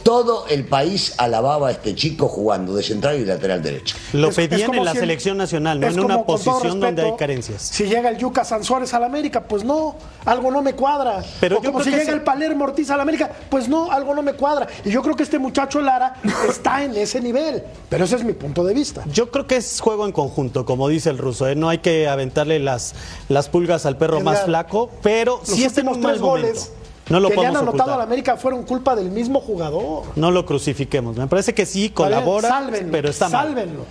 todo 0.03 0.47
el 0.47 0.65
país 0.65 1.13
alababa 1.17 1.69
a 1.69 1.71
este 1.71 1.95
chico 1.95 2.27
jugando 2.27 2.73
de 2.75 2.83
central 2.83 3.19
y 3.19 3.25
lateral 3.25 3.61
derecho. 3.61 3.95
Lo 4.13 4.29
Es- 4.29 4.35
pedían 4.35 4.71
es 4.71 4.77
en 4.77 4.85
la 4.85 4.91
si 4.91 4.97
el- 4.97 5.01
selección 5.03 5.37
nacional, 5.37 5.79
no 5.79 5.87
en 5.87 5.99
una 5.99 6.23
posición 6.23 6.79
donde 6.79 7.03
hay 7.03 7.15
carencias. 7.17 7.61
Si 7.61 7.85
llega 7.85 8.09
el 8.09 8.17
Yuca 8.17 8.43
Sansores 8.43 8.93
al 8.93 9.03
América, 9.03 9.43
pues 9.43 9.63
no, 9.63 9.95
algo 10.25 10.51
no 10.51 10.61
me 10.61 10.73
cuadra. 10.73 11.23
Pero 11.39 11.57
o 11.59 11.61
yo 11.61 11.71
como 11.71 11.79
creo 11.79 11.85
si 11.85 11.89
que 11.91 11.97
llega 11.97 12.09
ese- 12.11 12.17
el 12.17 12.23
Palermo 12.23 12.63
Ortiz 12.65 12.89
al 12.89 12.99
América, 13.01 13.31
pues 13.49 13.67
no, 13.69 13.91
algo 13.91 14.13
no 14.15 14.21
me 14.21 14.33
cuadra. 14.33 14.67
Y 14.85 14.91
yo 14.91 15.01
creo 15.01 15.15
que 15.15 15.23
este 15.23 15.39
muchacho 15.39 15.81
Lara 15.81 16.15
está 16.49 16.83
en 16.83 16.95
ese 16.95 17.21
nivel. 17.21 17.63
Pero 17.89 18.05
ese 18.05 18.15
es 18.15 18.23
mi 18.23 18.33
punto 18.33 18.63
de 18.63 18.73
vista. 18.73 19.03
Yo 19.11 19.29
creo 19.31 19.47
que 19.47 19.57
es 19.57 19.79
juego 19.79 20.05
en 20.05 20.11
conjunto, 20.11 20.65
como 20.65 20.87
dice 20.87 21.09
el 21.09 21.17
ruso. 21.17 21.47
¿eh? 21.47 21.55
No 21.55 21.69
hay 21.69 21.79
que 21.79 22.07
aventarle 22.07 22.59
las, 22.59 22.93
las 23.29 23.49
pulgas 23.49 23.85
al 23.85 23.97
perro 23.97 24.21
más 24.21 24.43
flaco, 24.43 24.89
pero 25.01 25.37
Los 25.39 25.49
sí 25.49 25.65
un 25.65 25.85
mal 25.85 26.01
tres 26.01 26.21
momento. 26.21 26.25
goles 26.25 26.71
No 27.11 27.19
lo 27.19 27.29
que 27.29 27.35
le 27.35 27.47
han 27.47 27.57
anotado 27.57 27.93
a 27.93 27.97
la. 27.97 28.03
América 28.03 28.37
fueron 28.37 28.63
culpa 28.63 28.95
del 28.95 29.11
mismo 29.11 29.39
jugador. 29.41 30.03
No 30.15 30.31
lo 30.31 30.45
crucifiquemos. 30.45 31.15
Me 31.17 31.27
parece 31.27 31.53
que 31.53 31.65
sí 31.65 31.89
colabora, 31.89 32.49
Sálvenlo, 32.49 32.91
pero 32.91 33.09
está 33.09 33.29
mal. 33.29 33.47
sálvenlo. 33.47 33.85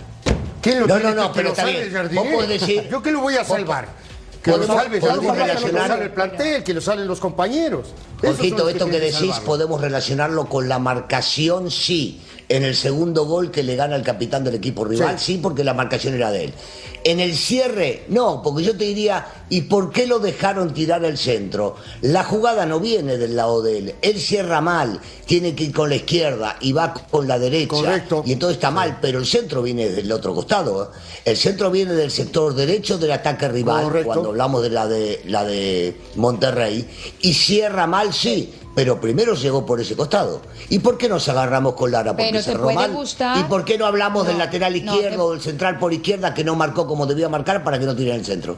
¿Quién 0.61 0.81
lo 0.81 0.87
No, 0.87 0.99
no, 0.99 1.13
no, 1.13 1.31
que 1.31 1.41
pero. 1.41 1.55
Jardine? 1.55 2.35
Vos 2.35 2.47
decir- 2.47 2.87
¿Yo 2.89 3.01
qué 3.01 3.11
lo 3.11 3.21
voy 3.21 3.35
a 3.35 3.43
salvar? 3.43 3.87
Que 4.41 4.51
lo 4.57 4.63
salve 4.65 4.99
que 4.99 5.05
el 6.03 6.11
plantel, 6.11 6.63
que 6.63 6.73
lo 6.73 6.81
salven 6.81 7.07
los 7.07 7.19
compañeros. 7.19 7.89
Jorgito, 8.19 8.69
esto 8.69 8.85
que 8.85 8.91
tienen 8.91 9.01
decís 9.01 9.19
salvarlo. 9.19 9.45
podemos 9.45 9.81
relacionarlo 9.81 10.45
con 10.45 10.67
la 10.67 10.79
marcación, 10.79 11.69
sí. 11.69 12.21
En 12.51 12.63
el 12.65 12.75
segundo 12.75 13.25
gol 13.25 13.49
que 13.49 13.63
le 13.63 13.77
gana 13.77 13.95
el 13.95 14.03
capitán 14.03 14.43
del 14.43 14.55
equipo 14.55 14.83
rival, 14.83 15.17
sí, 15.17 15.39
porque 15.41 15.63
la 15.63 15.73
marcación 15.73 16.15
era 16.15 16.31
de 16.31 16.45
él. 16.45 16.53
En 17.03 17.19
el 17.19 17.33
cierre, 17.33 18.03
no, 18.09 18.41
porque 18.43 18.63
yo 18.63 18.77
te 18.77 18.83
diría, 18.83 19.25
¿y 19.49 19.61
por 19.61 19.91
qué 19.91 20.05
lo 20.05 20.19
dejaron 20.19 20.73
tirar 20.73 21.03
al 21.05 21.17
centro? 21.17 21.77
La 22.01 22.23
jugada 22.25 22.65
no 22.65 22.79
viene 22.79 23.17
del 23.17 23.37
lado 23.37 23.61
de 23.61 23.77
él. 23.77 23.95
Él 24.01 24.19
cierra 24.19 24.59
mal, 24.59 24.99
tiene 25.25 25.55
que 25.55 25.63
ir 25.63 25.73
con 25.73 25.89
la 25.89 25.95
izquierda 25.95 26.57
y 26.59 26.73
va 26.73 26.93
con 26.93 27.27
la 27.27 27.39
derecha. 27.39 27.69
Correcto. 27.69 28.21
Y 28.25 28.33
entonces 28.33 28.57
está 28.57 28.69
mal, 28.69 28.99
pero 29.01 29.19
el 29.19 29.25
centro 29.25 29.63
viene 29.63 29.89
del 29.89 30.11
otro 30.11 30.35
costado. 30.35 30.83
¿eh? 30.83 30.97
El 31.23 31.37
centro 31.37 31.71
viene 31.71 31.93
del 31.93 32.11
sector 32.11 32.53
derecho 32.53 32.97
del 32.97 33.13
ataque 33.13 33.47
rival, 33.47 33.85
Correcto. 33.85 34.07
cuando 34.07 34.29
hablamos 34.29 34.61
de 34.61 34.69
la 34.69 34.87
de 34.87 35.21
la 35.25 35.45
de 35.45 35.95
Monterrey. 36.15 36.87
Y 37.21 37.33
cierra 37.33 37.87
mal, 37.87 38.13
sí. 38.13 38.53
Pero 38.73 39.01
primero 39.01 39.33
llegó 39.35 39.65
por 39.65 39.81
ese 39.81 39.95
costado. 39.97 40.41
¿Y 40.69 40.79
por 40.79 40.97
qué 40.97 41.09
nos 41.09 41.27
agarramos 41.27 41.73
con 41.73 41.91
Lara? 41.91 42.11
Porque 42.13 42.27
Pero 42.31 42.37
te 42.39 42.43
cerró 42.43 42.63
puede 42.63 42.75
mal. 42.75 42.91
gustar- 42.93 43.37
¿Y 43.37 43.43
por 43.43 43.65
qué 43.65 43.77
no 43.77 43.85
hablamos 43.85 44.23
No, 44.23 44.29
del 44.29 44.37
lateral 44.37 44.71
no, 44.85 44.93
izquierdo 44.95 45.17
te- 45.17 45.21
o 45.23 45.31
del 45.31 45.41
central 45.41 45.77
por 45.77 45.91
izquierda 45.93 46.33
que 46.33 46.43
no 46.45 46.55
marcó 46.55 46.87
como 46.87 47.05
debía 47.05 47.27
marcar 47.27 47.63
para 47.63 47.77
que 47.79 47.85
no 47.85 47.95
tirara 47.95 48.15
el 48.17 48.25
centro? 48.25 48.55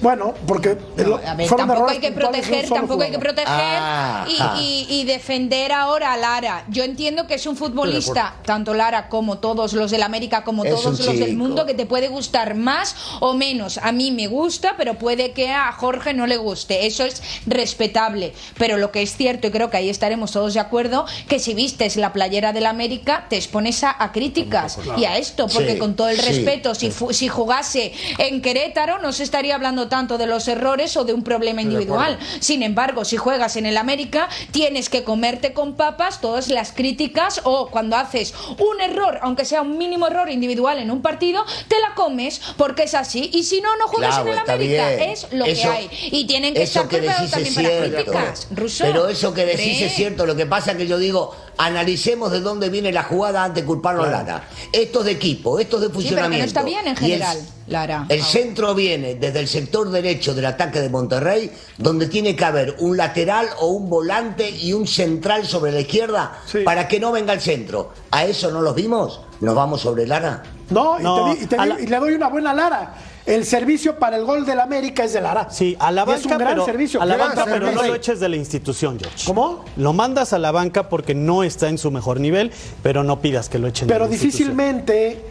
Bueno, 0.00 0.34
porque 0.46 0.76
No, 0.96 1.18
el- 1.18 1.26
a 1.26 1.34
ver, 1.34 1.48
fueron 1.48 1.68
tampoco 1.68 1.90
hay 1.90 1.98
que 1.98 2.12
proteger, 2.12 2.68
tampoco 2.68 3.02
hay 3.02 3.10
que 3.10 3.18
proteger 3.18 3.48
Ah, 3.48 4.26
y, 4.28 4.36
ah. 4.40 4.56
y- 4.60 4.86
y 4.90 5.04
defender 5.04 5.72
ahora 5.72 6.12
a 6.12 6.16
Lara. 6.16 6.64
Yo 6.68 6.84
entiendo 6.84 7.26
que 7.26 7.34
es 7.34 7.46
un 7.46 7.56
futbolista, 7.56 8.34
tanto 8.44 8.74
Lara 8.74 9.08
como 9.08 9.38
todos 9.38 9.72
los 9.72 9.90
del 9.90 10.02
América, 10.02 10.44
como 10.44 10.64
Es 10.64 10.70
todos 10.74 10.98
los 11.00 11.18
del 11.18 11.36
mundo, 11.36 11.64
que 11.66 11.74
te 11.74 11.86
puede 11.86 12.08
gustar 12.08 12.54
más 12.54 12.94
o 13.20 13.34
menos. 13.34 13.78
A 13.78 13.92
mí 13.92 14.10
me 14.10 14.26
gusta, 14.26 14.74
pero 14.76 14.94
puede 14.94 15.32
que 15.32 15.50
a 15.50 15.72
Jorge 15.72 16.12
no 16.14 16.26
le 16.26 16.36
guste. 16.36 16.86
Eso 16.86 17.04
es 17.04 17.22
respetable. 17.46 18.34
Pero 18.58 18.76
lo 18.76 18.92
que 18.92 19.02
es 19.02 19.16
cierto, 19.16 19.46
y 19.46 19.50
creo 19.50 19.70
que 19.70 19.76
ahí 19.78 19.88
estaremos 19.88 20.30
todos 20.32 20.54
de 20.54 20.60
acuerdo, 20.60 21.06
que 21.28 21.38
si 21.38 21.54
vistes 21.54 21.96
la 21.96 22.12
playera 22.12 22.52
del 22.52 22.66
América, 22.66 23.26
te 23.28 23.36
expones 23.36 23.82
a, 23.82 23.96
a 23.98 24.12
críticas 24.12 24.78
y 24.96 25.04
a 25.04 25.16
esto, 25.16 25.46
porque 25.48 25.72
Sí, 25.72 25.78
con 25.78 25.96
todo 25.96 26.08
el 26.08 26.20
sí. 26.20 26.26
respeto, 26.26 26.74
si, 26.74 26.90
fu- 26.90 27.12
si 27.12 27.28
jugase 27.28 27.92
en 28.18 28.42
Querétaro, 28.42 28.98
no 28.98 29.12
se 29.12 29.22
estaría 29.24 29.54
hablando 29.54 29.85
tanto 29.88 30.18
de 30.18 30.26
los 30.26 30.48
errores 30.48 30.96
o 30.96 31.04
de 31.04 31.12
un 31.12 31.22
problema 31.22 31.62
individual. 31.62 32.18
Sin 32.40 32.62
embargo, 32.62 33.04
si 33.04 33.16
juegas 33.16 33.56
en 33.56 33.66
el 33.66 33.76
América, 33.76 34.28
tienes 34.50 34.88
que 34.88 35.04
comerte 35.04 35.52
con 35.52 35.74
papas 35.74 36.20
todas 36.20 36.48
las 36.48 36.72
críticas 36.72 37.40
o 37.44 37.68
cuando 37.70 37.96
haces 37.96 38.34
un 38.58 38.80
error, 38.80 39.18
aunque 39.22 39.44
sea 39.44 39.62
un 39.62 39.78
mínimo 39.78 40.06
error 40.06 40.30
individual 40.30 40.78
en 40.78 40.90
un 40.90 41.02
partido, 41.02 41.44
te 41.68 41.76
la 41.80 41.94
comes 41.94 42.40
porque 42.56 42.84
es 42.84 42.94
así. 42.94 43.30
Y 43.32 43.44
si 43.44 43.60
no, 43.60 43.76
no 43.76 43.86
juegas 43.88 44.14
Claro, 44.16 44.28
en 44.28 44.32
el 44.34 44.38
América. 44.38 44.88
bien. 44.96 45.10
Es 45.10 45.26
lo 45.32 45.44
Eso- 45.44 45.62
que 45.62 45.68
hay. 45.68 45.90
Y 46.12 46.26
tienen 46.26 46.54
que 46.54 46.62
estar 46.62 46.88
preparados 46.88 47.30
también 47.30 47.54
para 47.54 47.68
críticas. 47.80 48.48
Rousseau, 48.50 48.86
Pero 48.92 49.08
eso 49.08 49.32
que 49.34 49.44
decís 49.46 49.82
es 49.82 49.94
cierto. 49.94 50.26
Lo 50.26 50.36
que 50.36 50.46
pasa 50.46 50.72
es 50.72 50.76
que 50.78 50.86
yo 50.86 50.98
digo, 50.98 51.34
analicemos 51.58 52.30
de 52.32 52.40
dónde 52.40 52.68
viene 52.68 52.92
la 52.92 53.02
jugada 53.04 53.44
antes 53.44 53.62
de 53.62 53.66
culparlo 53.66 54.02
a 54.04 54.08
Lara. 54.10 54.48
Esto 54.72 55.00
es 55.00 55.06
de 55.06 55.12
equipo, 55.12 55.58
esto 55.58 55.76
es 55.76 55.82
de 55.82 55.86
Sí, 55.88 55.92
pero 55.92 56.00
que 56.00 56.08
funcionamiento. 56.08 56.42
no 56.44 56.46
está 56.46 56.62
bien 56.62 56.80
en 56.80 56.86
Y 56.86 56.90
el- 56.90 56.96
general, 57.22 57.38
Lara. 57.68 58.06
El 58.08 58.20
Ahora. 58.20 58.30
centro 58.32 58.74
viene 58.74 59.14
desde 59.14 59.40
el 59.40 59.48
sector 59.48 59.90
derecho 59.90 60.34
del 60.34 60.46
ataque 60.46 60.80
de 60.80 60.88
Monterrey, 60.90 61.50
donde 61.78 62.06
tiene 62.08 62.36
que 62.36 62.44
haber 62.44 62.76
un 62.80 62.96
lateral 62.96 63.48
o 63.60 63.68
un 63.68 63.88
volante 63.88 64.48
y 64.50 64.72
un 64.72 64.86
central 64.86 65.46
sobre 65.46 65.72
la 65.72 65.80
izquierda 65.80 66.38
Sí. 66.46 66.58
para 66.64 66.86
que 66.88 67.00
no 67.00 67.10
venga 67.12 67.32
el 67.32 67.40
centro. 67.40 67.92
¿A 68.10 68.24
eso 68.24 68.50
no 68.50 68.60
los 68.60 68.74
vimos? 68.74 69.20
¿Nos 69.40 69.54
vamos 69.54 69.80
sobre 69.80 70.06
Lara? 70.06 70.42
No, 70.70 70.98
y, 70.98 71.02
No, 71.02 71.34
te 71.34 71.42
y 71.42 71.46
te 71.46 71.56
y 71.82 71.86
le 71.86 71.96
doy 71.98 72.14
una 72.14 72.28
buena 72.28 72.52
Lara. 72.54 72.94
El 73.26 73.44
servicio 73.44 73.98
para 73.98 74.16
el 74.16 74.24
gol 74.24 74.46
del 74.46 74.60
América 74.60 75.02
es 75.02 75.12
de 75.12 75.20
Lara. 75.20 75.48
Sí, 75.50 75.76
a 75.80 75.90
la 75.90 76.02
Y 76.02 76.06
banca, 76.06 76.20
es 76.20 76.26
un 76.26 76.38
gran 76.38 76.48
pero, 76.52 76.64
servicio. 76.64 77.02
a 77.02 77.04
la 77.06 77.16
banca, 77.16 77.44
pero 77.44 77.72
no 77.72 77.82
lo 77.82 77.94
eches 77.96 78.20
de 78.20 78.28
la 78.28 78.36
institución, 78.36 78.98
George. 79.00 79.24
¿Cómo? 79.26 79.64
Lo 79.76 79.92
mandas 79.92 80.32
a 80.32 80.38
la 80.38 80.52
banca 80.52 80.88
porque 80.88 81.14
no 81.14 81.42
está 81.42 81.68
en 81.68 81.76
su 81.78 81.90
mejor 81.90 82.20
nivel, 82.20 82.52
pero 82.84 83.02
no 83.02 83.20
pidas 83.20 83.48
que 83.48 83.58
lo 83.58 83.66
echen 83.66 83.88
de 83.88 83.92
Pero 83.94 84.06
la 84.06 84.12
institución. 84.12 84.56
difícilmente 84.56 85.24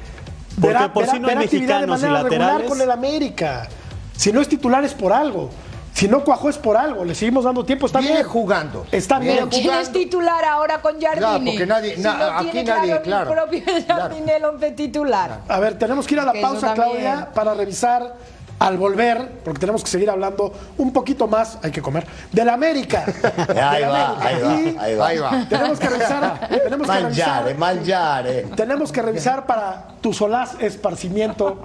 Porque 0.59 0.67
verá, 0.67 0.93
por 0.93 1.03
verá- 1.05 1.11
si 1.13 1.19
no 1.19 1.27
hay 1.29 1.35
de 1.35 1.39
mexicanos 1.39 2.01
y 2.01 2.05
regular 2.05 2.65
con 2.65 2.81
el 2.81 2.91
América. 2.91 3.69
Si 4.17 4.31
no 4.33 4.41
es 4.41 4.49
titular 4.49 4.83
es 4.83 4.93
por 4.93 5.13
algo. 5.13 5.49
Si 5.95 6.09
no 6.09 6.25
cuajó 6.25 6.49
es 6.49 6.57
por 6.57 6.75
algo. 6.75 7.05
Le 7.05 7.15
seguimos 7.15 7.45
dando 7.45 7.63
tiempo. 7.63 7.85
Está 7.85 7.99
Viene 7.99 8.15
bien. 8.17 8.27
jugando. 8.27 8.85
Está 8.91 9.17
bien. 9.17 9.35
Pero 9.35 9.49
¿quién 9.49 9.73
es 9.75 9.91
titular 9.93 10.43
ahora 10.43 10.81
con 10.81 10.99
Jardine? 10.99 11.19
Claro, 11.19 11.43
porque 11.45 11.65
nadie- 11.65 11.95
Si 11.95 12.01
na- 12.01 12.17
no 12.17 12.25
aquí 12.37 12.49
tiene 12.51 12.69
nadie, 12.69 13.01
claro 13.01 13.03
claro. 13.03 13.29
el 13.31 13.61
propio 13.61 13.63
Jardine 13.87 14.35
el 14.35 14.43
once 14.43 14.71
titular. 14.71 15.39
A 15.47 15.59
ver, 15.61 15.79
tenemos 15.79 16.05
que 16.05 16.15
ir 16.15 16.19
a 16.19 16.25
la 16.25 16.33
pausa. 16.33 16.73
Claudia, 16.73 17.29
para 17.33 17.53
revisar 17.53 18.13
al 18.59 18.77
volver, 18.77 19.41
porque 19.43 19.59
tenemos 19.59 19.83
que 19.83 19.89
seguir 19.89 20.09
hablando 20.09 20.53
un 20.77 20.93
poquito 20.93 21.27
más, 21.27 21.57
hay 21.61 21.71
que 21.71 21.81
comer, 21.81 22.05
del 22.31 22.49
América. 22.49 23.03
Ahí 23.49 23.81
Del 23.81 23.89
va, 23.91 24.07
América. 24.09 24.27
ahí 24.27 24.41
va, 24.41 24.61
Y 24.61 24.77
ahí 24.77 24.95
va. 24.95 25.07
Ahí 25.07 25.17
va. 25.17 25.45
Tenemos 25.49 25.79
que 25.79 25.89
revisar, 25.89 26.47
tenemos 26.49 26.87
que 26.87 26.93
Mangiare, 26.93 27.53
revisar, 27.53 28.55
tenemos 28.55 28.91
que 28.91 29.01
revisar 29.01 29.45
para 29.45 29.87
tu 30.01 30.13
solaz 30.13 30.55
esparcimiento, 30.59 31.61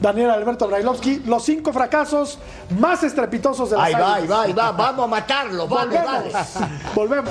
Daniel 0.00 0.30
Alberto 0.30 0.68
Brailovsky, 0.68 1.22
los 1.26 1.44
cinco 1.44 1.72
fracasos 1.72 2.38
más 2.78 3.02
estrepitosos 3.02 3.70
de 3.70 3.76
la 3.76 3.84
Ahí 3.84 3.94
va, 3.94 4.14
ahí 4.14 4.26
va, 4.26 4.42
ahí 4.42 4.52
va. 4.52 4.72
Vamos 4.72 5.04
a 5.04 5.08
matarlo, 5.08 5.66
vale, 5.66 5.98
Volvemos. 5.98 6.32
vale. 6.32 6.68
Volvemos. 6.94 7.30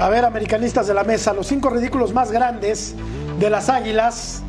A 0.00 0.08
ver, 0.08 0.24
americanistas 0.24 0.86
de 0.86 0.94
la 0.94 1.04
mesa, 1.04 1.34
los 1.34 1.46
cinco 1.46 1.68
ridículos 1.68 2.14
más 2.14 2.32
grandes 2.32 2.94
de 3.38 3.50
las 3.50 3.68
Águilas. 3.68 4.42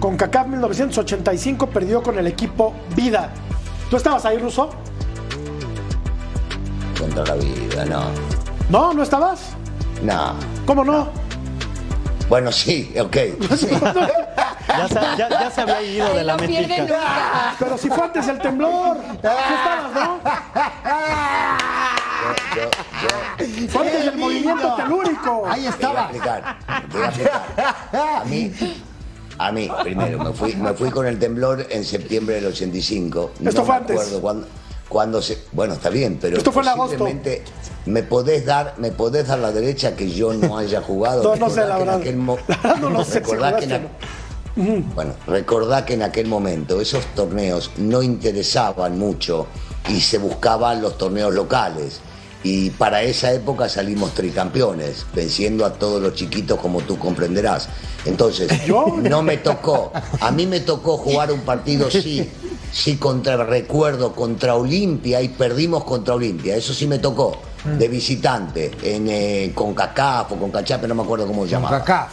Con 0.00 0.16
CACAF 0.16 0.48
1985 0.48 1.68
perdió 1.68 2.02
con 2.02 2.18
el 2.18 2.26
equipo 2.26 2.74
Vida. 2.96 3.30
¿Tú 3.90 3.96
estabas 3.96 4.24
ahí, 4.24 4.38
Ruso? 4.38 4.70
Contra 6.98 7.24
la 7.24 7.34
vida, 7.36 7.84
no. 7.84 8.02
No, 8.70 8.92
¿no 8.92 9.04
estabas? 9.04 9.50
No. 10.02 10.34
¿Cómo 10.66 10.84
no? 10.84 11.27
Bueno, 12.28 12.52
sí, 12.52 12.92
ok. 13.00 13.16
Ya 14.68 14.86
se, 14.86 14.94
ya- 14.94 15.28
ya 15.30 15.50
se 15.50 15.60
había 15.62 15.82
ido 15.82 16.14
de 16.14 16.24
la 16.24 16.36
no 16.36 16.44
nunca. 16.46 17.54
Pero 17.58 17.78
si 17.78 17.88
fue 17.88 18.02
antes 18.04 18.28
el 18.28 18.38
temblor. 18.38 18.98
¿Tú 18.98 19.28
estabas, 19.28 19.92
no? 19.94 20.20
Yo, 22.54 22.62
yo, 23.02 23.68
Fue 23.70 23.80
antes 23.86 24.02
¡Qué 24.02 24.08
el 24.08 24.16
movimiento 24.18 24.74
telúrico. 24.74 25.46
Ahí 25.48 25.62
Te 25.78 25.86
voy 25.86 25.96
a 25.96 26.04
estaba. 26.10 26.58
Te 26.92 27.98
a 27.98 28.24
mí, 28.24 28.52
a 29.38 29.52
mí, 29.52 29.70
primero, 29.82 30.18
me 30.18 30.32
fui, 30.32 30.54
me 30.56 30.74
fui 30.74 30.90
con 30.90 31.06
el 31.06 31.18
temblor 31.18 31.66
en 31.70 31.84
septiembre 31.84 32.34
del 32.36 32.46
85. 32.46 33.30
Esto 33.42 33.60
no 33.60 33.64
fue 33.64 33.74
me 33.74 33.80
antes. 33.80 33.96
acuerdo 34.00 34.20
cuándo, 34.20 34.46
cuándo 34.88 35.22
se. 35.22 35.38
Bueno, 35.52 35.74
está 35.74 35.90
bien, 35.90 36.18
pero. 36.20 36.36
Esto 36.36 36.52
fue 36.52 36.62
en 36.62 36.68
agosto. 36.68 36.98
posiblemente 36.98 37.42
¿Me 37.88 38.02
podés 38.02 38.44
dar, 38.44 38.74
me 38.76 38.90
podés 38.90 39.28
dar 39.28 39.38
la 39.38 39.50
derecha 39.50 39.96
que 39.96 40.10
yo 40.10 40.34
no 40.34 40.58
haya 40.58 40.82
jugado? 40.82 41.22
No, 41.28 41.36
no 41.36 41.50
sé, 41.50 41.60
la 41.66 41.78
verdad. 41.78 42.00
no 42.80 42.90
lo 42.90 43.04
sé, 43.04 43.12
si 43.12 43.18
recordá 43.20 43.56
que 43.56 43.64
en 43.64 43.88
Bueno, 44.94 45.14
recordá 45.26 45.86
que 45.86 45.94
en 45.94 46.02
aquel 46.02 46.26
momento 46.26 46.80
esos 46.80 47.04
torneos 47.14 47.70
no 47.78 48.02
interesaban 48.02 48.98
mucho 48.98 49.46
y 49.88 50.00
se 50.02 50.18
buscaban 50.18 50.82
los 50.82 50.98
torneos 50.98 51.32
locales. 51.32 52.00
Y 52.44 52.70
para 52.70 53.02
esa 53.02 53.32
época 53.32 53.68
salimos 53.68 54.14
tricampeones, 54.14 55.06
venciendo 55.14 55.64
a 55.64 55.72
todos 55.72 56.00
los 56.00 56.14
chiquitos 56.14 56.60
como 56.60 56.82
tú 56.82 56.98
comprenderás. 56.98 57.68
Entonces, 58.04 58.64
¿Yo? 58.64 58.96
no 59.02 59.22
me 59.22 59.38
tocó. 59.38 59.92
A 60.20 60.30
mí 60.30 60.46
me 60.46 60.60
tocó 60.60 60.98
jugar 60.98 61.32
un 61.32 61.40
partido, 61.40 61.90
sí, 61.90 62.30
sí, 62.72 62.96
contra, 62.96 63.36
recuerdo, 63.44 64.12
contra 64.14 64.54
Olimpia 64.54 65.20
y 65.22 65.28
perdimos 65.28 65.84
contra 65.84 66.14
Olimpia. 66.14 66.56
Eso 66.56 66.72
sí 66.74 66.86
me 66.86 66.98
tocó, 66.98 67.36
de 67.64 67.88
visitante, 67.88 68.70
en, 68.82 69.08
eh, 69.08 69.52
con 69.54 69.74
CACAF 69.74 70.32
o 70.32 70.36
con 70.36 70.50
Cachape, 70.50 70.86
no 70.88 70.94
me 70.94 71.02
acuerdo 71.02 71.26
cómo 71.26 71.44
se 71.44 71.52
llamaba. 71.52 71.78
Acá. 71.78 72.08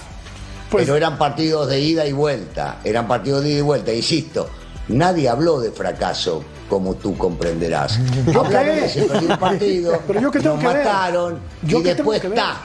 Pues- 0.69 0.85
Pero 0.85 0.95
eran 0.97 1.17
partidos 1.17 1.67
de 1.69 1.79
ida 1.79 2.05
y 2.05 2.11
vuelta, 2.11 2.79
eran 2.83 3.07
partidos 3.07 3.43
de 3.43 3.49
ida 3.51 3.59
y 3.59 3.61
vuelta, 3.61 3.93
insisto. 3.93 4.49
Nadie 4.87 5.27
habló 5.29 5.59
de 5.59 5.71
fracaso, 5.71 6.43
como 6.69 6.93
tú 6.95 7.17
comprenderás. 7.17 7.99
¿Yo 8.31 8.41
Hablaron 8.45 8.75
de 8.75 8.89
se 8.89 9.03
perdió 9.03 9.29
un 9.29 9.37
partido, 9.37 9.99
Pero 10.07 10.19
yo 10.21 10.31
qué 10.31 10.39
tengo 10.39 10.55
nos 10.55 10.63
que 10.63 10.67
ver. 10.69 10.85
mataron 10.85 11.39
¿Yo 11.63 11.79
y 11.79 11.83
después 11.83 12.23
está. 12.23 12.57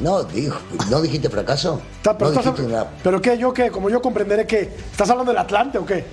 No, 0.00 0.22
dijo, 0.24 0.58
¿no 0.90 1.00
dijiste 1.02 1.28
fracaso? 1.28 1.80
Está- 1.96 2.16
pero, 2.16 2.30
no 2.30 2.38
estás- 2.40 2.54
dijiste 2.54 2.72
una- 2.74 2.86
¿Pero 3.02 3.20
qué? 3.20 3.36
¿Yo 3.38 3.52
qué? 3.52 3.70
Como 3.70 3.90
yo 3.90 4.00
comprenderé 4.00 4.46
que... 4.46 4.60
¿Estás 4.90 5.10
hablando 5.10 5.32
del 5.32 5.38
Atlante 5.40 5.76
o 5.78 5.84
qué? 5.84 6.04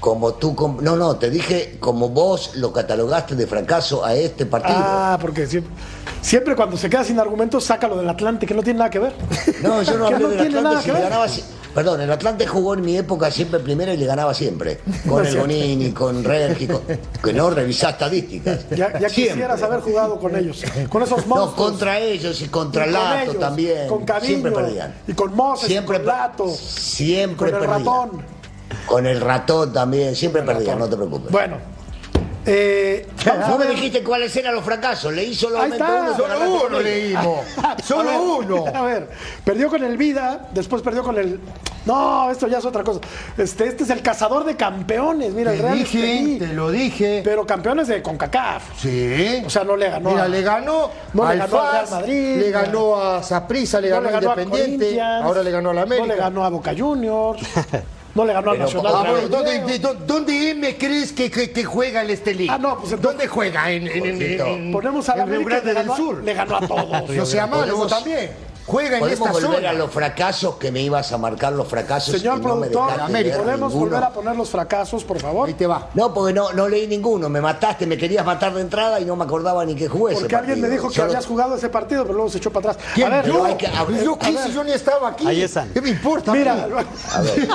Como 0.00 0.32
tú, 0.34 0.56
no, 0.80 0.96
no, 0.96 1.16
te 1.16 1.28
dije 1.28 1.76
como 1.78 2.08
vos 2.08 2.52
lo 2.56 2.72
catalogaste 2.72 3.34
de 3.36 3.46
fracaso 3.46 4.02
a 4.02 4.14
este 4.14 4.46
partido. 4.46 4.78
Ah, 4.78 5.18
porque 5.20 5.46
siempre, 5.46 5.70
siempre 6.22 6.56
cuando 6.56 6.78
se 6.78 6.88
queda 6.88 7.04
sin 7.04 7.18
argumentos 7.20 7.64
saca 7.64 7.86
lo 7.86 7.98
del 7.98 8.08
Atlante, 8.08 8.46
que 8.46 8.54
no 8.54 8.62
tiene 8.62 8.78
nada 8.78 8.90
que 8.90 8.98
ver. 8.98 9.12
No, 9.62 9.82
yo 9.82 9.98
no 9.98 10.06
hablé 10.08 10.20
no 10.20 10.28
del 10.30 10.56
Atlante 10.56 10.82
si 10.84 10.90
le 10.92 11.00
ganaba 11.02 11.26
Perdón, 11.74 12.00
el 12.00 12.10
Atlante 12.10 12.46
jugó 12.48 12.74
en 12.74 12.80
mi 12.80 12.96
época 12.96 13.30
siempre 13.30 13.60
primero 13.60 13.92
y 13.92 13.96
le 13.96 14.04
ganaba 14.06 14.34
siempre. 14.34 14.80
No 15.04 15.12
Con 15.12 15.26
es 15.26 15.34
el. 15.34 15.38
Bonini, 15.40 15.92
con 15.92 16.24
Reggi, 16.24 16.66
con- 16.66 16.80
que 17.22 17.32
no 17.32 17.50
revisá 17.50 17.90
estadísticas. 17.90 18.68
Ya, 18.70 18.98
ya 18.98 19.06
quisieras 19.08 19.62
haber 19.62 19.80
jugado 19.80 20.18
con 20.18 20.34
ellos, 20.34 20.64
con 20.88 21.02
esos 21.02 21.26
No, 21.28 21.36
monstruos. 21.36 21.70
contra 21.70 22.00
ellos 22.00 22.40
y 22.40 22.48
contra 22.48 22.86
Y 22.88 22.92
con 22.92 22.92
Lato 22.94 23.22
ellos, 23.22 23.38
también. 23.38 23.86
con 23.86 24.04
Caviño, 24.04 24.26
siempre 24.26 24.50
perdían. 24.50 24.94
y 25.06 25.12
con 25.12 25.36
Moses, 25.36 25.68
y 25.68 25.72
siempre 25.72 25.98
con 25.98 26.06
per- 26.06 26.14
Lato, 26.16 26.48
Siempre 26.48 27.36
con 27.52 27.62
el 27.62 27.68
perdían. 27.68 27.78
ratón. 27.84 28.39
Con 28.86 29.06
el 29.06 29.20
ratón 29.20 29.72
también, 29.72 30.14
siempre 30.16 30.42
perdían, 30.42 30.78
no 30.78 30.88
te 30.88 30.96
preocupes. 30.96 31.30
Bueno, 31.30 31.56
eh, 32.46 33.06
no 33.48 33.58
me 33.58 33.66
dijiste 33.66 34.02
cuáles 34.02 34.34
eran 34.36 34.54
los 34.54 34.64
fracasos, 34.64 35.12
leí 35.12 35.34
solamente 35.34 35.82
uno. 35.82 36.16
Solo 36.16 36.64
uno 36.66 36.80
leímos. 36.80 37.40
A 37.62 37.76
Solo 37.82 38.08
ver, 38.08 38.20
uno. 38.20 38.64
A 38.74 38.82
ver, 38.82 39.10
perdió 39.44 39.68
con 39.68 39.84
el 39.84 39.96
Vida, 39.96 40.48
después 40.52 40.82
perdió 40.82 41.02
con 41.02 41.18
el. 41.18 41.38
No, 41.86 42.30
esto 42.30 42.46
ya 42.46 42.58
es 42.58 42.64
otra 42.64 42.84
cosa. 42.84 43.00
Este, 43.38 43.66
este 43.66 43.84
es 43.84 43.90
el 43.90 44.02
cazador 44.02 44.44
de 44.44 44.54
campeones. 44.54 45.32
Mira, 45.32 45.52
el 45.52 45.58
Te 45.58 45.62
Real 45.64 45.78
dije, 45.78 46.12
Estelí. 46.14 46.38
te 46.38 46.46
lo 46.48 46.70
dije. 46.70 47.22
Pero 47.24 47.46
campeones 47.46 47.88
de 47.88 48.02
CONCACAF. 48.02 48.78
Sí. 48.80 49.42
O 49.46 49.50
sea, 49.50 49.64
no 49.64 49.76
le 49.76 49.88
ganó. 49.88 50.10
Mira, 50.10 50.24
a- 50.24 50.28
le 50.28 50.42
ganó 50.42 50.90
No 51.14 51.30
le 51.30 51.38
ganó 51.38 51.60
al 51.60 51.72
Real 51.72 51.86
Madrid, 51.90 52.36
le 52.36 52.50
ganó 52.50 52.96
a 53.02 53.22
Saprissa, 53.22 53.80
le 53.80 53.88
no 53.88 53.94
ganó 53.96 54.10
le 54.10 54.16
a 54.16 54.20
ganó 54.20 54.30
a 54.32 54.42
Independiente, 54.42 55.00
ahora 55.00 55.42
le 55.42 55.50
ganó 55.50 55.70
a 55.70 55.74
la 55.74 55.82
América. 55.82 56.06
No 56.06 56.12
le 56.14 56.20
ganó 56.20 56.44
a 56.44 56.48
Boca 56.50 56.72
Juniors. 56.76 57.42
No 58.14 58.24
le 58.24 58.32
ganó 58.32 58.50
al 58.50 58.58
Nacional. 58.58 58.92
Ah, 58.96 59.10
bueno. 59.10 59.28
¿dónde, 59.28 59.60
de- 59.60 59.78
¿Dónde 59.78 60.54
me 60.56 60.76
crees 60.76 61.12
que, 61.12 61.30
que- 61.30 61.50
que 61.52 61.64
juega 61.64 62.02
el 62.02 62.10
Estelí? 62.10 62.48
Ah, 62.50 62.58
no, 62.58 62.78
pues 62.80 63.00
¿Dónde 63.00 63.28
juega? 63.28 63.70
En, 63.70 63.86
en, 63.86 64.04
en- 64.06 64.22
en- 64.22 64.40
en- 64.40 64.72
Ponemos 64.72 65.08
a 65.08 65.16
la 65.16 65.22
América 65.22 65.60
del 65.60 65.74
ganó, 65.74 65.96
Sur. 65.96 66.22
le 66.24 66.34
ganó 66.34 66.56
a 66.56 66.60
todos. 66.66 67.08
No 67.10 67.26
sea 67.26 67.46
malo, 67.46 67.86
también. 67.86 68.30
Juega 68.66 68.94
en 68.96 69.00
Podemos 69.00 69.28
esta 69.28 69.32
volver 69.32 69.58
zona. 69.60 69.70
a 69.70 69.72
los 69.72 69.90
fracasos 69.90 70.54
que 70.56 70.70
me 70.70 70.80
ibas 70.80 71.10
a 71.12 71.18
marcar 71.18 71.52
los 71.52 71.66
fracasos. 71.66 72.14
Señor 72.16 72.38
y 72.38 72.42
no 72.42 72.56
me 72.56 72.68
productor, 72.68 73.10
leer 73.10 73.36
¿podemos 73.38 73.72
ninguno. 73.72 73.90
volver 73.90 74.04
a 74.04 74.10
poner 74.12 74.36
los 74.36 74.48
fracasos, 74.48 75.02
por 75.02 75.18
favor? 75.18 75.48
Ahí 75.48 75.54
te 75.54 75.66
va. 75.66 75.88
No, 75.94 76.14
porque 76.14 76.32
no, 76.32 76.52
no 76.52 76.68
leí 76.68 76.86
ninguno, 76.86 77.28
me 77.28 77.40
mataste, 77.40 77.86
me 77.86 77.96
querías 77.98 78.24
matar 78.24 78.54
de 78.54 78.60
entrada 78.60 79.00
y 79.00 79.04
no 79.04 79.16
me 79.16 79.24
acordaba 79.24 79.64
ni 79.64 79.74
que 79.74 79.88
jugué 79.88 80.12
ese 80.12 80.20
Porque 80.22 80.36
alguien 80.36 80.60
me 80.60 80.68
dijo 80.68 80.88
que 80.88 80.94
Solo- 80.94 81.06
habías 81.08 81.26
jugado 81.26 81.56
ese 81.56 81.68
partido, 81.68 82.02
pero 82.02 82.14
luego 82.14 82.30
se 82.30 82.38
echó 82.38 82.52
para 82.52 82.70
atrás. 82.70 82.86
¿Quién? 82.94 83.08
A 83.12 83.16
ver, 83.16 83.26
yo, 83.26 83.32
pero 83.32 83.44
hay 83.46 83.54
que- 83.56 83.66
a 83.66 83.84
ver, 83.84 84.04
yo 84.04 84.14
a 84.14 84.18
qué 84.18 84.30
ver. 84.32 84.44
si 84.46 84.52
yo 84.52 84.64
ni 84.64 84.72
estaba 84.72 85.08
aquí. 85.08 85.26
Ahí 85.26 85.42
están. 85.42 85.70
¿Qué 85.70 85.80
me 85.80 85.88
importa? 85.90 86.32
Mira? 86.32 86.52
A 87.12 87.20
ver, 87.22 87.48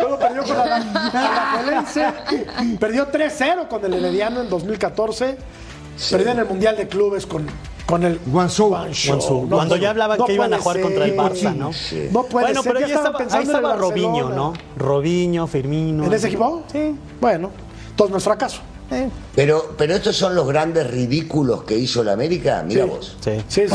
luego 0.00 0.18
perdió 0.18 0.42
con 0.44 0.56
la 0.58 0.76
Alajuelense, 0.76 2.06
perdió 2.78 3.08
3-0 3.10 3.68
con 3.68 3.84
el 3.84 3.94
Herediano 3.94 4.40
en 4.42 4.48
2014, 4.50 5.36
perdió 6.10 6.30
en 6.32 6.38
el 6.40 6.44
Mundial 6.46 6.76
de 6.76 6.88
Clubes 6.88 7.26
con, 7.26 7.46
con 7.86 8.02
el 8.04 8.18
Guangzhou. 8.26 8.70
Guangzhou. 8.70 9.48
Cuando 9.48 9.76
ya 9.76 9.90
hablaban 9.90 10.18
que 10.24 10.32
iban 10.34 10.52
a 10.54 10.58
jugar 10.58 10.80
contra 10.80 11.04
el 11.04 11.16
Barça, 11.16 11.54
¿no? 11.54 11.70
No 12.12 12.22
puede 12.24 12.46
bueno, 12.46 12.62
ser, 12.62 12.72
pero 12.72 12.86
ya 12.86 12.94
estaba, 12.94 13.18
ahí 13.18 13.24
pensando 13.24 13.42
en 13.42 13.50
el 13.50 13.56
estaba 13.56 13.76
Robinho. 13.76 14.28
¿no? 14.30 14.52
Robinho, 14.76 15.46
Firmino. 15.46 16.04
¿En 16.04 16.12
ese 16.12 16.28
equipo? 16.28 16.62
Sí. 16.72 16.94
Bueno, 17.20 17.50
entonces 17.90 18.10
no 18.12 18.18
es 18.18 18.24
fracaso. 18.24 18.60
Eh, 18.90 19.08
pero, 19.34 19.74
pero 19.78 19.94
estos 19.94 20.14
son 20.16 20.34
los 20.34 20.46
grandes 20.46 20.90
ridículos 20.90 21.64
que 21.64 21.76
hizo 21.76 22.04
la 22.04 22.12
América. 22.12 22.62
Mira 22.66 22.84
Sí. 22.84 22.90
vos. 22.90 23.16
sí. 23.20 23.30
Sí, 23.48 23.62
sí. 23.68 23.74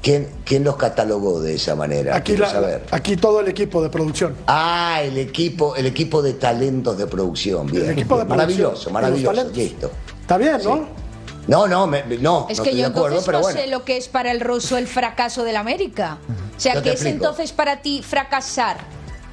¿Quién, 0.00 0.28
¿Quién 0.44 0.62
los 0.62 0.76
catalogó 0.76 1.40
de 1.40 1.56
esa 1.56 1.74
manera? 1.74 2.14
Aquí, 2.16 2.36
la- 2.36 2.48
saber. 2.48 2.84
aquí 2.92 3.16
todo 3.16 3.40
el 3.40 3.48
equipo 3.48 3.82
de 3.82 3.90
producción. 3.90 4.34
Ah, 4.46 5.00
el 5.02 5.18
equipo, 5.18 5.74
el 5.74 5.86
equipo 5.86 6.22
de 6.22 6.34
talentos 6.34 6.96
de 6.96 7.06
producción. 7.08 7.66
Bien. 7.66 7.84
El 7.84 7.90
equipo 7.90 8.16
de 8.16 8.24
maravilloso, 8.24 8.64
producción, 8.90 8.92
maravilloso. 8.94 9.32
los 9.32 9.36
talentos. 9.52 9.56
Listo. 9.62 9.90
Está 10.20 10.36
bien, 10.38 10.58
¿no? 10.64 10.86
No, 11.48 11.66
no, 11.66 11.86
me- 11.86 12.02
no, 12.18 12.46
Es 12.48 12.58
no 12.58 12.64
que 12.64 12.70
estoy 12.70 12.72
yo 12.74 12.76
de 12.76 12.84
acuerdo, 12.86 13.06
entonces 13.18 13.26
pero 13.26 13.38
no 13.38 13.42
bueno. 13.42 13.60
sé 13.60 13.66
lo 13.66 13.84
que 13.84 13.96
es 13.96 14.06
para 14.08 14.30
el 14.30 14.40
ruso 14.40 14.76
el 14.76 14.86
fracaso 14.86 15.42
del 15.44 15.56
América. 15.56 16.18
O 16.56 16.60
sea, 16.60 16.74
¿qué 16.82 16.90
es 16.90 16.94
explico. 16.96 17.16
entonces 17.16 17.52
para 17.52 17.82
ti 17.82 18.02
fracasar 18.06 18.76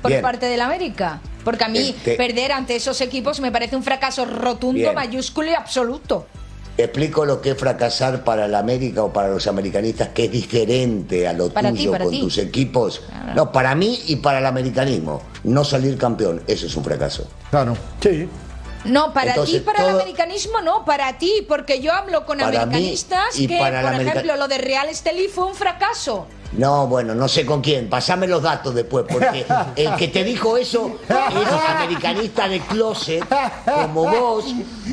por 0.02 0.10
Bien. 0.12 0.22
parte 0.22 0.48
del 0.48 0.62
América? 0.62 1.20
Porque 1.44 1.64
a 1.64 1.68
mí 1.68 1.90
Este- 1.90 2.16
perder 2.16 2.52
ante 2.54 2.76
esos 2.76 3.00
equipos 3.02 3.40
me 3.42 3.52
parece 3.52 3.76
un 3.76 3.84
fracaso 3.84 4.26
rotundo, 4.26 4.80
Bien. 4.80 4.96
mayúsculo 4.96 5.52
y 5.52 5.54
absoluto. 5.54 6.26
Explico 6.78 7.24
lo 7.26 7.40
que 7.40 7.52
es 7.52 7.58
fracasar 7.58 8.24
para 8.26 8.48
la 8.50 8.60
América 8.60 9.02
o 9.04 9.14
para 9.14 9.30
los 9.30 9.48
americanistas, 9.48 10.10
que 10.10 10.26
es 10.26 10.32
diferente 10.32 11.26
a 11.28 11.32
lo 11.34 11.50
Para 11.50 11.72
ti, 11.72 11.78
tuyo 11.78 11.92
para 11.92 12.04
con 12.04 12.14
ti. 12.14 12.20
tus 12.20 12.38
equipos. 12.38 13.02
No, 13.34 13.52
para 13.52 13.76
mí 13.76 14.00
y 14.08 14.18
para 14.18 14.40
el 14.40 14.46
americanismo. 14.46 15.22
No 15.46 15.64
salir 15.64 15.98
campeón, 15.98 16.42
eso 16.48 16.66
es 16.66 16.76
un 16.76 16.84
fracaso. 16.84 17.28
Claro. 17.50 17.78
Sí. 18.02 18.28
No, 18.86 19.14
para 19.14 19.32
Entonces, 19.32 19.56
ti, 19.60 19.62
para 19.62 19.84
el 19.84 19.96
americanismo, 19.96 20.62
no, 20.62 20.86
para 20.86 21.18
ti, 21.18 21.46
porque 21.48 21.82
yo 21.82 21.92
hablo 21.94 22.26
con 22.26 22.38
Para 22.40 22.62
americanistas 22.64 23.38
y 23.40 23.48
que, 23.48 23.58
para 23.58 23.82
por 23.82 23.94
america- 23.94 24.12
ejemplo, 24.12 24.36
lo 24.38 24.48
de 24.48 24.58
Real 24.60 24.88
Estelí 24.90 25.28
fue 25.28 25.46
un 25.46 25.56
fracaso. 25.56 26.28
No, 26.54 26.88
bueno, 26.88 27.14
no 27.16 27.28
sé 27.28 27.46
con 27.46 27.60
quién. 27.62 27.90
Pasame 27.90 28.28
los 28.28 28.42
datos 28.42 28.74
después, 28.74 29.04
porque 29.10 29.46
el 29.76 29.94
que 29.98 30.08
te 30.08 30.24
dijo 30.24 30.56
eso 30.56 31.00
es 31.10 31.70
americanista 31.70 32.48
de 32.48 32.62
closet, 32.62 33.26
como 33.66 34.04
vos, 34.10 34.46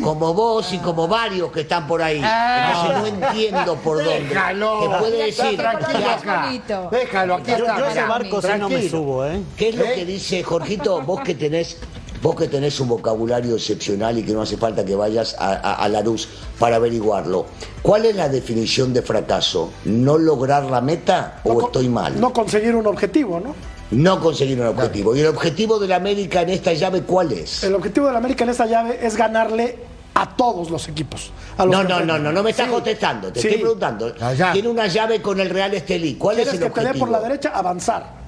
como 0.03 0.35
vos 0.35 0.73
y 0.73 0.79
como 0.79 1.07
varios 1.07 1.53
que 1.53 1.61
están 1.61 1.87
por 1.87 2.03
ahí. 2.03 2.17
Entonces 2.21 2.99
no 3.21 3.27
entiendo 3.29 3.77
por 3.77 3.99
dónde. 3.99 4.21
Déjalo. 4.29 4.81
Te 4.91 4.99
puede 4.99 5.27
decir 5.27 5.57
tranquilo 5.57 6.11
acá. 6.11 6.53
Déjalo, 6.91 7.35
aquí 7.37 7.51
Yo, 7.53 7.57
está. 7.59 7.79
yo 7.79 7.85
a 7.85 7.91
ese 7.91 8.03
barco 8.03 8.43
sí 8.43 8.49
no 8.49 8.69
me 8.69 8.75
Tranquilo. 8.77 8.91
subo, 8.91 9.27
¿eh? 9.27 9.41
¿Qué 9.57 9.69
es 9.69 9.75
lo 9.77 9.85
¿Eh? 9.85 9.93
que 9.95 10.05
dice 10.05 10.43
Jorgito? 10.43 11.01
Vos 11.03 11.21
que 11.21 11.35
tenés, 11.37 11.77
vos 12.23 12.37
que 12.37 12.47
tenés 12.49 12.79
un 12.81 12.89
vocabulario 12.89 13.57
excepcional 13.57 14.17
y 14.19 14.23
que 14.23 14.33
no 14.33 14.43
hace 14.43 14.57
falta 14.57 14.85
que 14.85 14.95
vayas 14.95 15.35
a, 15.39 15.53
a- 15.55 15.75
a 15.75 15.89
la 15.89 16.01
luz 16.03 16.29
para 16.59 16.77
averiguarlo. 16.77 17.47
¿Cuál 17.83 18.07
es 18.07 18.15
la 18.17 18.29
definición 18.29 18.93
de 18.95 19.03
fracaso? 19.03 19.71
¿No 19.85 20.17
lograr 20.19 20.65
la 20.65 20.81
meta 20.81 21.41
o 21.45 21.55
No 21.55 21.67
estoy 21.67 21.89
mal? 21.89 22.21
No 22.21 22.33
conseguir 22.33 22.75
un 22.77 22.87
objetivo, 22.87 23.41
¿no? 23.41 23.55
No 23.91 24.21
conseguir 24.21 24.59
un 24.61 24.69
objetivo. 24.69 25.15
¿Y 25.17 25.21
el 25.21 25.27
objetivo 25.27 25.79
de 25.79 25.89
la 25.89 25.97
América 25.97 26.43
en 26.43 26.51
esta 26.51 26.73
llave 26.73 27.03
cuál 27.03 27.33
es? 27.33 27.63
El 27.65 27.75
objetivo 27.75 28.07
de 28.07 28.13
la 28.13 28.19
América 28.19 28.45
en 28.45 28.51
esta 28.51 28.67
llave 28.67 28.99
es 29.03 29.17
ganarle 29.17 29.79
a 30.15 30.37
todos 30.37 30.71
los 30.71 30.89
equipos. 30.89 31.31
a 31.59 31.67
los 31.67 31.75
No, 31.75 31.83
no, 31.85 32.01
no, 32.05 32.19
no, 32.19 32.33
no 32.33 32.43
me 32.43 32.51
estás 32.51 32.67
Sí. 32.67 32.73
contestando. 32.73 33.31
Te 33.33 33.41
Sí. 33.41 33.49
estoy 33.49 33.61
preguntando. 33.63 34.15
Allá. 34.21 34.53
Tiene 34.53 34.69
una 34.69 34.87
llave 34.87 35.21
con 35.21 35.39
el 35.41 35.51
Real 35.51 35.75
Estelí. 35.75 36.15
¿Cuál 36.15 36.37
es 36.39 36.45
Quieres 36.49 36.55
el 36.63 36.73
que 36.73 36.81
objetivo? 36.81 37.05
por 37.07 37.11
la 37.11 37.21
derecha, 37.21 37.51
avanzar. 37.55 38.22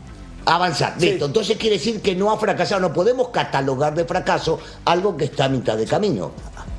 Avanzar. 0.46 0.94
Sí. 0.98 1.10
Listo. 1.10 1.26
Entonces 1.26 1.56
quiere 1.56 1.76
decir 1.76 2.00
que 2.00 2.14
no 2.14 2.30
ha 2.30 2.38
fracasado. 2.38 2.80
No 2.80 2.92
podemos 2.92 3.28
catalogar 3.28 3.94
de 3.94 4.04
fracaso 4.04 4.58
algo 4.84 5.16
que 5.16 5.24
está 5.24 5.46
a 5.46 5.48
mitad 5.48 5.76
de 5.76 5.86
camino. 5.86 6.32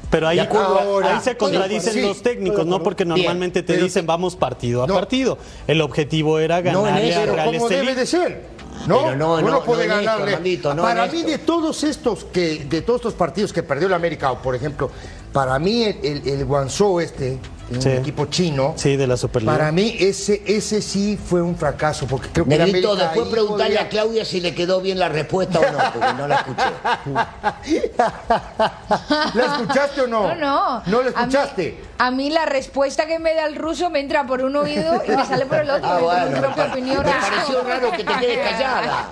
Pero 0.10 0.28
ahí, 0.28 0.39
ahora, 0.39 1.19
se 1.19 1.36
contradicen 1.36 1.93
sí, 1.93 2.01
los 2.01 2.21
técnicos, 2.21 2.65
¿no? 2.65 2.82
Porque 2.82 3.04
Bien, 3.04 3.17
normalmente 3.17 3.63
te 3.63 3.75
dicen 3.75 4.06
vamos 4.06 4.36
partido 4.36 4.84
a 4.84 4.88
No. 4.88 4.93
partido. 4.93 5.38
El 5.67 5.82
objetivo 5.82 6.39
era 6.39 6.62
No, 6.62 6.80
en 6.80 6.86
ganarle 6.86 7.10
eso, 7.10 7.19
a 7.19 7.25
Real 7.25 7.45
como 7.54 7.69
debe 7.69 7.95
de 7.95 8.06
ser. 8.06 8.56
No, 8.88 9.04
Pero 9.04 9.15
no, 9.15 9.34
uno 9.36 9.51
no, 9.51 9.63
puede 9.63 9.88
no 9.88 9.93
esto, 9.95 10.06
ganarle. 10.06 10.32
Armandito, 10.34 10.73
no 10.73 10.84
para 10.84 11.08
mí, 11.08 11.19
esto. 11.19 11.32
de 11.32 11.38
todos 11.39 11.84
estos 11.84 12.25
que, 12.25 12.65
de 12.65 12.82
todos 12.82 12.99
estos 13.01 13.13
partidos 13.13 13.51
que 13.51 13.63
perdió 13.63 13.89
la 13.89 13.95
América, 13.95 14.32
o 14.32 14.41
por 14.41 14.54
ejemplo, 14.54 14.91
para 15.34 15.58
mí 15.60 15.84
el, 15.84 15.97
el, 16.04 16.28
el 16.28 16.45
Guangzhou 16.45 16.99
este, 16.99 17.39
un 17.71 17.82
Sí. 17.82 17.89
equipo 17.89 18.25
chino, 18.28 18.73
Sí, 18.78 18.95
de 18.95 19.08
la 19.08 19.17
Superliga. 19.17 19.54
para 19.58 19.71
mí 19.71 19.95
ese, 19.99 20.43
ese 20.45 20.82
sí 20.82 21.17
fue 21.23 21.41
un 21.41 21.56
fracaso, 21.58 22.06
porque 22.06 22.30
creo 22.30 22.45
que 22.45 22.58
Negrito, 22.58 22.95
después 22.95 23.28
preguntarle 23.30 23.75
podía- 23.75 23.88
a 23.88 23.89
Claudia 23.89 24.25
si 24.25 24.39
le 24.39 24.54
quedó 24.54 24.82
bien 24.82 24.99
la 24.99 25.10
respuesta 25.10 25.60
o 25.60 25.71
no, 25.71 25.80
porque 25.93 26.13
no 26.13 26.28
la 26.28 26.36
escuché. 26.36 26.63
¿La 29.34 29.45
escuchaste 29.45 30.01
o 30.01 30.08
no? 30.08 30.28
No, 30.28 30.36
no. 30.36 30.84
¿No 30.86 31.01
la 31.01 31.10
A 31.10 31.25
mí- 31.25 31.34
escuchaste? 31.34 31.84
A 31.97 32.12
mí, 32.12 32.29
la 32.29 32.45
respuesta 32.45 33.05
que 33.05 33.19
me 33.19 33.34
da 33.34 33.45
el 33.45 33.55
ruso 33.55 33.89
me 33.89 33.99
entra 34.01 34.25
por 34.25 34.41
un 34.41 34.55
oído 34.55 35.01
y 35.08 35.12
me 35.12 35.25
sale 35.25 35.45
por 35.45 35.60
el 35.60 35.69
otro. 35.69 35.89
Ah, 35.89 35.99
bueno, 35.99 36.25
mi 36.27 36.39
propia 36.39 36.65
opinión. 36.65 37.05
me 37.05 37.12
ruso. 37.13 37.27
pareció 37.29 37.63
raro 37.63 37.91
que 37.91 38.03
te 38.03 38.13
quedes 38.15 38.49
callada. 38.49 39.08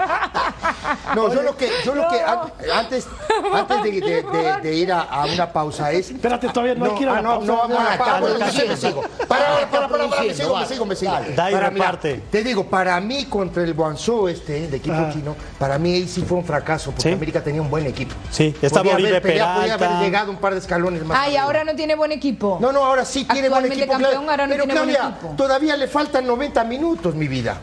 No, 1.15 1.34
yo 1.34 1.41
lo 1.43 1.56
que, 1.56 1.69
yo 1.86 1.96
lo 1.96 2.08
que 2.10 2.19
no. 2.22 2.52
antes, 2.74 3.08
antes 3.54 3.84
de, 3.84 3.91
de- 3.91 4.24
de- 4.24 4.62
de 4.62 4.74
ir 4.76 4.91
a, 4.91 5.02
a 5.02 5.26
una 5.26 5.52
pausa 5.52 5.91
es. 5.91 6.12
Espérate, 6.12 6.50
todavía 6.50 6.76
no 6.76 6.86
hay 6.86 6.91
que 6.96 7.04
ir 7.04 7.10
a 7.10 7.12
ah, 7.13 7.15
la 7.15 7.22
no, 7.22 7.30
pausa. 7.36 7.46
no 7.48 7.58
vamos 7.58 7.78
a 7.78 7.82
Ah, 7.84 7.89
la 7.91 7.98
pausa. 7.98 8.63
Me 8.67 8.76
sigo. 8.78 9.02
Para, 9.28 9.69
para, 9.69 9.88
para, 9.88 10.10
para, 10.10 10.24
me 10.24 10.34
sigo, 10.34 10.58
me 10.58 10.65
sigo, 10.65 10.86
me 10.86 10.96
sigo. 10.96 11.13
Para, 11.36 12.00
te 12.00 12.43
digo, 12.43 12.65
para 12.65 13.00
mí 13.00 13.26
contra 13.26 13.63
el 13.63 13.74
Guangzhou 13.74 14.28
este, 14.28 14.67
de 14.67 14.78
equipo 14.78 14.98
chino, 15.12 15.36
para 15.58 15.78
mí 15.80 15.93
ahí 15.93 16.08
sí 16.08 16.22
fue 16.28 16.38
un 16.38 16.46
fracaso, 16.46 16.91
porque 16.91 17.04
Sí. 17.10 17.13
América 17.15 17.41
tenía 17.41 17.62
un 17.62 17.69
buen 17.69 17.86
equipo. 17.88 18.13
Sí, 18.32 18.54
estaba 18.62 18.84
Podía 18.91 19.13
haber 19.15 19.89
llegado 20.02 20.32
un 20.32 20.38
par 20.38 20.54
de 20.54 20.60
escalones 20.60 21.04
más. 21.06 21.17
Ah, 21.17 21.24
y 21.26 21.28
arriba. 21.32 21.43
ahora 21.43 21.63
no 21.63 21.76
tiene 21.76 21.96
buen 21.96 22.12
equipo. 22.12 22.58
No, 22.60 22.73
no, 22.74 22.84
ahora 22.84 23.06
sí 23.06 23.26
tiene 23.26 23.48
buen 23.50 23.66
equipo. 23.66 23.92
campeón, 23.94 24.12
Claudia. 24.12 24.32
ahora 24.32 24.48
no 24.48 24.54
pero 24.54 24.64
tiene 24.66 24.80
buen 24.82 24.94
Claudia, 24.96 25.16
equipo. 25.18 25.34
todavía 25.38 25.78
le 25.78 25.88
faltan 25.88 26.26
90 26.28 26.64
minutos, 26.66 27.16
mi 27.16 27.28
vida. 27.28 27.58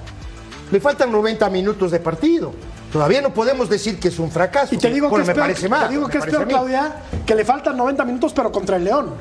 Le 0.71 0.81
faltan 0.81 1.11
90 1.13 1.51
minutos 1.51 1.91
de 1.91 1.99
partido. 2.01 2.53
Todavía 2.93 3.21
no 3.23 3.33
podemos 3.35 3.69
decir 3.69 4.01
que 4.01 4.09
es 4.09 4.19
un 4.19 4.31
fracaso. 4.31 4.75
Y 4.75 4.79
te 4.79 4.91
digo 4.91 5.09
que 5.15 5.21
es 5.23 5.27
me 5.29 5.35
peor, 5.35 5.47
parece 5.47 5.69
más. 5.69 5.85
te 5.89 5.95
digo 5.95 6.09
que 6.09 6.19
es 6.19 6.25
peor. 6.27 6.47
Claudia, 6.49 6.93
que 7.27 7.35
le 7.35 7.45
faltan 7.45 7.77
90 7.77 8.05
minutos, 8.05 8.33
pero 8.35 8.51
contra 8.51 8.77
el 8.77 8.85
León. 8.85 9.15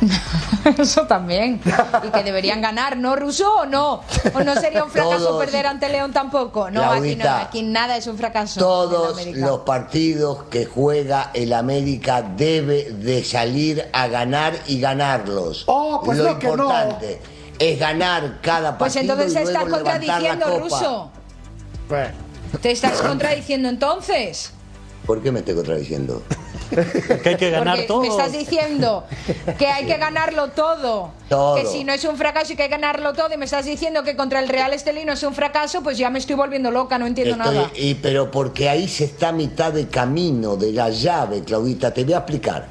Eso 0.78 1.06
también. 1.06 1.60
Y 2.02 2.10
que 2.10 2.22
deberían 2.22 2.60
ganar, 2.60 2.96
¿no, 2.96 3.16
Ruso? 3.16 3.60
¿O 3.60 3.66
no? 3.66 4.02
¿O 4.34 4.40
no 4.40 4.54
sería 4.54 4.84
un 4.84 4.90
fracaso 4.90 5.26
Todos. 5.26 5.44
perder 5.44 5.66
ante 5.66 5.88
León 5.88 6.12
tampoco? 6.12 6.70
No, 6.70 6.90
aquí 6.90 7.16
no, 7.16 7.28
aquí 7.28 7.62
nada 7.62 7.96
es 7.96 8.06
un 8.06 8.16
fracaso. 8.16 8.60
Todos 8.60 9.26
los 9.34 9.60
partidos 9.60 10.44
que 10.50 10.66
juega 10.66 11.30
el 11.34 11.52
América 11.52 12.22
debe 12.22 12.90
de 12.92 13.24
salir 13.24 13.88
a 13.92 14.08
ganar 14.08 14.54
y 14.66 14.80
ganarlos. 14.80 15.64
Oh, 15.66 16.00
pues 16.04 16.18
Lo 16.18 16.32
no, 16.32 16.38
que 16.38 16.46
no. 16.46 16.52
importante 16.52 17.20
es 17.58 17.78
ganar 17.78 18.40
cada 18.40 18.78
Pues 18.78 18.94
partido 18.94 19.14
entonces 19.14 19.34
luego 19.34 19.48
estás 19.50 19.64
levantar 19.64 20.02
la 20.04 20.38
contradiciendo. 20.38 21.10
Bueno. 21.88 22.30
Te 22.62 22.70
estás 22.72 23.00
contradiciendo 23.02 23.68
entonces. 23.68 24.52
¿Por 25.06 25.22
qué 25.22 25.30
me 25.30 25.40
estoy 25.40 25.54
contradiciendo? 25.54 26.22
Que 27.22 27.28
hay 27.30 27.36
que 27.36 27.50
ganar 27.50 27.74
Porque 27.76 27.86
todo. 27.88 28.00
me 28.02 28.08
estás 28.08 28.32
diciendo 28.32 29.04
que 29.58 29.66
hay 29.66 29.86
que 29.86 29.96
ganarlo 29.96 30.48
todo. 30.48 31.12
Todo. 31.28 31.56
Que 31.56 31.66
si 31.66 31.84
no 31.84 31.92
es 31.92 32.04
un 32.04 32.16
fracaso 32.16 32.52
y 32.52 32.56
que 32.56 32.62
hay 32.64 32.68
que 32.68 32.76
ganarlo 32.76 33.12
todo. 33.12 33.32
Y 33.32 33.36
me 33.36 33.44
estás 33.44 33.64
diciendo 33.66 34.02
que 34.02 34.16
contra 34.16 34.40
el 34.40 34.48
Real 34.48 34.72
Estelino 34.72 35.12
es 35.12 35.22
un 35.22 35.34
fracaso, 35.34 35.82
pues 35.82 35.98
ya 35.98 36.10
me 36.10 36.18
estoy 36.18 36.36
volviendo 36.36 36.70
loca, 36.70 36.98
no 36.98 37.06
entiendo 37.06 37.36
Estoy- 37.36 37.54
nada. 37.56 37.70
y, 37.74 37.94
pero 37.96 38.30
porque 38.30 38.68
ahí 38.68 38.88
se 38.88 39.04
está 39.04 39.28
a 39.28 39.32
mitad 39.32 39.72
de 39.72 39.88
camino 39.88 40.56
de 40.56 40.72
la 40.72 40.88
llave, 40.90 41.42
Claudita, 41.44 41.92
te 41.92 42.04
voy 42.04 42.14
a 42.14 42.18
explicar. 42.18 42.66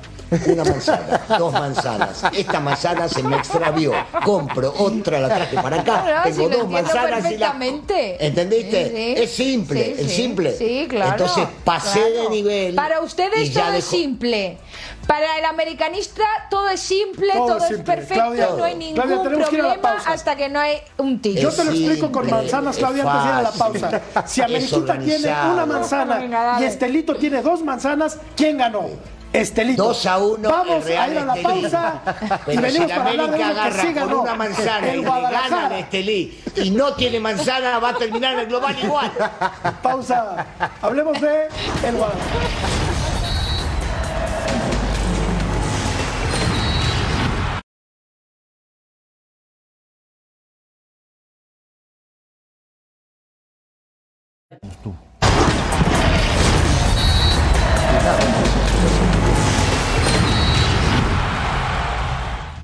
Una 0.47 0.63
manzana, 0.63 1.21
dos 1.37 1.53
manzanas. 1.53 2.23
Esta 2.33 2.59
manzana 2.59 3.07
se 3.09 3.23
me 3.23 3.37
extravió. 3.37 3.91
Compro 4.23 4.73
otra, 4.77 5.19
la 5.19 5.27
traje 5.27 5.55
para 5.55 5.81
acá. 5.81 6.03
No, 6.05 6.15
no, 6.17 6.23
Tengo 6.23 6.35
si 6.35 6.41
lo 6.41 6.49
dos 6.49 6.53
entiendo 6.61 6.67
manzanas 6.67 7.03
y 7.03 7.11
la. 7.11 7.19
perfectamente. 7.21 8.25
¿Entendiste? 8.27 8.85
Sí, 8.85 8.95
sí. 8.95 9.23
Es 9.23 9.31
simple, 9.31 9.83
Sí, 9.83 9.95
es 10.01 10.11
simple. 10.11 10.53
Sí, 10.55 10.85
claro. 10.89 11.11
Entonces 11.11 11.47
pasé 11.63 11.99
claro. 11.99 12.23
de 12.23 12.29
nivel. 12.29 12.75
Para 12.75 13.01
ustedes 13.01 13.53
todo 13.53 13.73
es 13.73 13.83
simple. 13.85 14.57
Para 15.07 15.39
el 15.39 15.45
americanista 15.45 16.23
todo 16.51 16.69
es 16.69 16.79
simple, 16.79 17.33
Todo 17.33 17.57
todo, 17.57 17.65
es 17.65 17.81
perfecto, 17.81 18.13
Claudia, 18.13 18.49
no 18.55 18.63
hay 18.63 18.75
ningún 18.75 18.93
Claudia, 18.95 19.23
tenemos 19.23 19.49
que 19.49 19.55
ir 19.55 19.61
a 19.61 19.63
la 19.63 19.73
problema 19.73 19.95
pausa. 19.95 20.11
hasta 20.11 20.35
que 20.35 20.49
no 20.49 20.59
hay 20.59 20.77
un 20.97 21.19
tillo. 21.19 21.41
Yo 21.41 21.51
te 21.51 21.63
lo 21.65 21.71
explico 21.71 22.11
con 22.11 22.29
manzanas, 22.29 22.77
Claudia, 22.77 23.03
antes 23.03 23.23
de 23.23 23.29
ir 23.29 23.33
a 23.33 23.41
la 23.41 23.51
pausa. 23.51 24.01
Si 24.27 24.41
Ameriquita 24.43 24.99
tiene 24.99 25.27
una 25.51 25.65
manzana 25.65 26.59
y 26.61 26.63
Estelito 26.63 27.15
tiene 27.15 27.41
dos 27.41 27.63
manzanas, 27.63 28.19
¿quién 28.35 28.59
ganó? 28.59 28.85
Estelito. 29.31 29.83
Dos 29.83 30.05
a 30.07 30.17
uno, 30.17 30.49
Vamos 30.49 30.77
el 30.77 30.83
Real 30.83 31.09
a 31.09 31.13
ir 31.13 31.17
a 31.19 31.25
la 31.25 31.35
Estelí. 31.35 31.61
pausa 31.61 32.01
y 32.03 32.27
Pero 32.45 32.51
si 32.55 32.57
venimos 32.57 32.87
la 32.89 32.95
para 32.95 33.09
hablar 33.09 33.17
de 33.17 33.21
América 33.21 33.37
que 33.37 33.43
agarra 33.59 33.81
sí 33.81 33.87
con 33.87 33.93
ganó. 33.95 34.21
una 34.21 34.35
manzana 34.35 34.87
El 34.91 34.99
y 34.99 35.03
le 35.03 35.09
gana 35.21 35.65
al. 35.67 35.71
Estelí 35.73 36.41
y 36.55 36.71
no 36.71 36.93
tiene 36.93 37.19
manzana, 37.19 37.79
va 37.79 37.89
a 37.89 37.93
terminar 37.95 38.33
en 38.33 38.39
el 38.39 38.45
global 38.47 38.75
igual. 38.83 39.11
Pausa. 39.83 40.45
Hablemos 40.81 41.21
de 41.21 41.47
el 41.85 41.95
Guadalajara. 41.95 42.78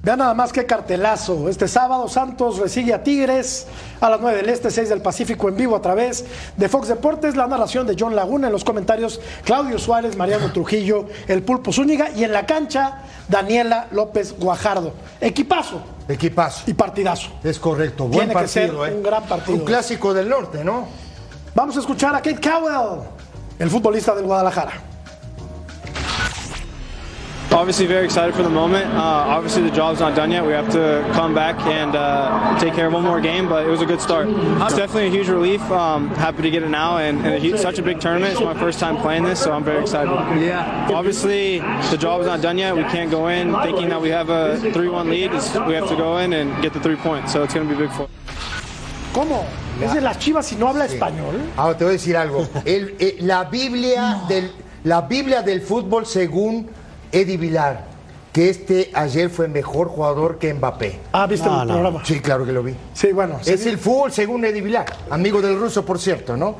Vean 0.05 0.19
nada 0.19 0.35
más 0.35 0.53
qué 0.53 0.67
cartelazo. 0.67 1.49
Este 1.49 1.67
sábado 1.67 2.07
Santos 2.07 2.59
recibe 2.59 2.93
a 2.93 3.01
Tigres 3.01 3.65
a 3.99 4.07
las 4.07 4.21
9 4.21 4.37
del 4.37 4.49
Este, 4.49 4.69
6 4.69 4.89
del 4.89 5.01
Pacífico 5.01 5.49
en 5.49 5.55
vivo 5.55 5.75
a 5.75 5.81
través 5.81 6.25
de 6.55 6.69
Fox 6.69 6.89
Deportes. 6.89 7.35
La 7.35 7.47
narración 7.47 7.87
de 7.87 7.95
John 7.99 8.15
Laguna 8.15 8.45
en 8.45 8.53
los 8.53 8.63
comentarios 8.63 9.19
Claudio 9.43 9.79
Suárez, 9.79 10.15
Mariano 10.15 10.53
Trujillo, 10.53 11.07
el 11.27 11.41
Pulpo 11.41 11.73
Zúñiga 11.73 12.11
y 12.15 12.23
en 12.23 12.33
la 12.33 12.45
cancha 12.45 12.99
Daniela 13.29 13.87
López 13.89 14.35
Guajardo. 14.37 14.93
Equipazo 15.19 15.81
Equipazo. 16.07 16.61
y 16.67 16.75
partidazo. 16.75 17.31
Es 17.43 17.57
correcto, 17.57 18.03
buen 18.03 18.27
Tiene 18.27 18.41
que 18.43 18.47
ser 18.47 18.67
partido, 18.67 18.85
¿eh? 18.85 18.93
un 18.93 19.01
gran 19.01 19.23
partido. 19.23 19.57
Un 19.57 19.65
clásico 19.65 20.13
del 20.13 20.29
norte, 20.29 20.63
¿no? 20.63 20.85
Vamos 21.55 21.77
a 21.77 21.79
escuchar 21.79 22.13
a 22.13 22.21
Kate 22.21 22.47
Cowell, 22.47 22.99
el 23.57 23.71
futbolista 23.71 24.13
del 24.13 24.25
Guadalajara. 24.25 24.94
Obviously 27.55 27.85
very 27.87 28.05
excited 28.05 28.35
for 28.35 28.43
the 28.43 28.49
moment. 28.49 28.85
Uh, 28.93 28.99
obviously 29.35 29.63
the 29.63 29.71
job's 29.71 29.99
not 29.99 30.15
done 30.15 30.29
yet. 30.29 30.45
We 30.45 30.51
have 30.51 30.69
to 30.73 31.09
come 31.13 31.33
back 31.33 31.57
and 31.65 31.95
uh, 31.95 32.59
take 32.59 32.73
care 32.73 32.87
of 32.87 32.93
one 32.93 33.03
more 33.03 33.21
game, 33.21 33.47
but 33.47 33.65
it 33.65 33.69
was 33.69 33.81
a 33.81 33.85
good 33.85 34.01
start. 34.01 34.27
It's 34.27 34.75
definitely 34.75 35.07
a 35.07 35.09
huge 35.09 35.29
relief. 35.29 35.61
Um, 35.71 36.09
happy 36.09 36.41
to 36.43 36.51
get 36.51 36.63
it 36.63 36.69
now, 36.69 36.97
and, 36.97 37.19
and 37.25 37.35
a 37.35 37.39
huge, 37.39 37.59
such 37.59 37.79
a 37.79 37.83
big 37.83 37.99
tournament. 37.99 38.33
It's 38.33 38.41
my 38.41 38.53
first 38.53 38.79
time 38.79 38.97
playing 38.97 39.23
this, 39.23 39.39
so 39.41 39.53
I'm 39.53 39.63
very 39.63 39.81
excited. 39.81 40.11
Yeah. 40.41 40.89
Obviously 40.93 41.59
the 41.89 41.97
job's 41.97 42.25
not 42.25 42.41
done 42.41 42.57
yet. 42.57 42.75
We 42.75 42.83
can't 42.83 43.09
go 43.09 43.27
in 43.27 43.53
thinking 43.63 43.89
that 43.89 44.01
we 44.01 44.09
have 44.09 44.29
a 44.29 44.57
3-1 44.61 45.09
lead. 45.09 45.33
It's, 45.33 45.53
we 45.55 45.73
have 45.73 45.87
to 45.89 45.95
go 45.95 46.17
in 46.17 46.33
and 46.33 46.61
get 46.61 46.73
the 46.73 46.79
three 46.79 46.97
points, 46.97 47.31
so 47.31 47.43
it's 47.43 47.53
going 47.53 47.67
to 47.67 47.73
be 47.73 47.79
big 47.79 47.91
for. 47.91 48.07
¿Cómo? 49.13 49.45
¿Es 49.81 49.93
de 49.93 50.01
las 50.01 50.19
chivas 50.19 50.51
y 50.51 50.57
no 50.57 50.67
habla 50.67 50.85
español? 50.85 51.39
Ahora 51.55 51.77
te 51.77 51.85
voy 51.85 51.91
a 51.91 51.97
decir 51.97 52.17
algo. 52.17 52.45
El- 52.65 52.95
eh, 52.99 53.15
la, 53.21 53.45
Biblia 53.45 54.21
del, 54.27 54.51
la 54.83 55.01
Biblia 55.01 55.41
del 55.41 55.61
fútbol 55.61 56.05
según 56.05 56.69
Eddie 57.15 57.37
Vilar, 57.37 57.85
que 58.33 58.49
este 58.49 58.91
ayer 58.93 59.29
fue 59.29 59.47
mejor 59.47 59.87
jugador 59.87 60.37
que 60.37 60.53
Mbappé. 60.53 60.99
Ah, 61.13 61.25
¿viste 61.25 61.47
el 61.47 61.67
programa? 61.67 62.03
Sí, 62.05 62.19
claro 62.19 62.45
que 62.45 62.51
lo 62.51 62.61
vi. 62.63 62.75
Sí, 62.93 63.13
bueno. 63.13 63.39
Es 63.45 63.61
sí. 63.63 63.69
el 63.69 63.77
fútbol 63.77 64.11
según 64.11 64.43
Eddie 64.43 64.61
Vilar, 64.61 64.85
amigo 65.09 65.41
del 65.41 65.57
ruso, 65.57 65.85
por 65.85 65.99
cierto, 65.99 66.35
¿no? 66.35 66.55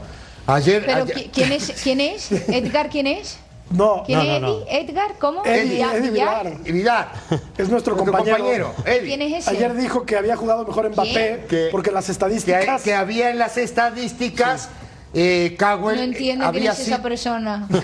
Ayer. 0.47 0.84
Pero 0.86 1.03
ayer- 1.03 1.16
¿qui- 1.18 1.30
¿quién 1.34 1.51
es? 1.51 1.72
¿Quién 1.84 1.99
es? 2.01 2.32
Edgar, 2.32 2.89
¿quién 2.89 3.08
es? 3.08 3.38
No, 3.72 4.03
¿Quién 4.06 4.20
no, 4.20 4.24
es 4.26 4.41
no, 4.41 4.47
no. 4.47 4.56
Eddie? 4.62 4.80
¿Edgar? 4.82 5.12
¿Cómo? 5.20 5.43
Eddie, 5.43 5.64
Villar- 5.80 5.95
Eddie 5.95 6.10
Villar. 6.12 6.43
Vilar. 6.45 6.64
Vilar. 6.64 7.12
Es 7.58 7.68
nuestro, 7.68 7.95
Nuestro 7.95 7.95
compañero. 7.97 8.38
compañero, 8.38 8.74
Eddie. 8.86 9.08
¿Quién 9.08 9.22
es 9.24 9.34
ese? 9.39 9.49
Ayer 9.49 9.74
dijo 9.76 10.06
que 10.06 10.16
había 10.16 10.36
jugado 10.38 10.64
mejor 10.66 10.89
Mbappé 10.91 11.45
Que- 11.49 11.70
porque 11.72 11.91
las 11.91 12.08
estadísticas. 12.10 12.84
que 12.84 12.93
había 12.93 13.32
en 13.32 13.39
las 13.39 13.58
estadísticas, 13.58 14.70
eh, 15.18 15.55
Cowell 15.57 15.95
No 15.95 16.03
entiendo 16.03 16.43
quién 16.51 16.57
había 16.59 16.72
es 16.74 16.80
esa 16.80 17.01
persona. 17.01 17.66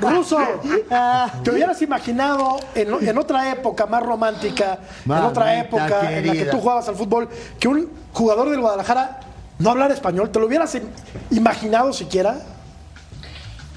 Ruso, 0.00 0.38
¿te 1.42 1.50
hubieras 1.50 1.80
imaginado 1.82 2.56
en, 2.74 3.06
en 3.08 3.18
otra 3.18 3.50
época 3.52 3.86
más 3.86 4.02
romántica, 4.02 4.78
en 5.04 5.12
otra 5.12 5.58
época 5.60 6.12
en 6.16 6.26
la 6.26 6.32
que 6.32 6.44
tú 6.46 6.58
jugabas 6.60 6.88
al 6.88 6.96
fútbol, 6.96 7.28
que 7.58 7.68
un 7.68 7.88
jugador 8.12 8.50
del 8.50 8.60
Guadalajara 8.60 9.20
no 9.58 9.70
hablara 9.70 9.94
español? 9.94 10.30
¿Te 10.30 10.38
lo 10.40 10.46
hubieras 10.46 10.74
im- 10.74 10.88
imaginado 11.30 11.92
siquiera? 11.92 12.38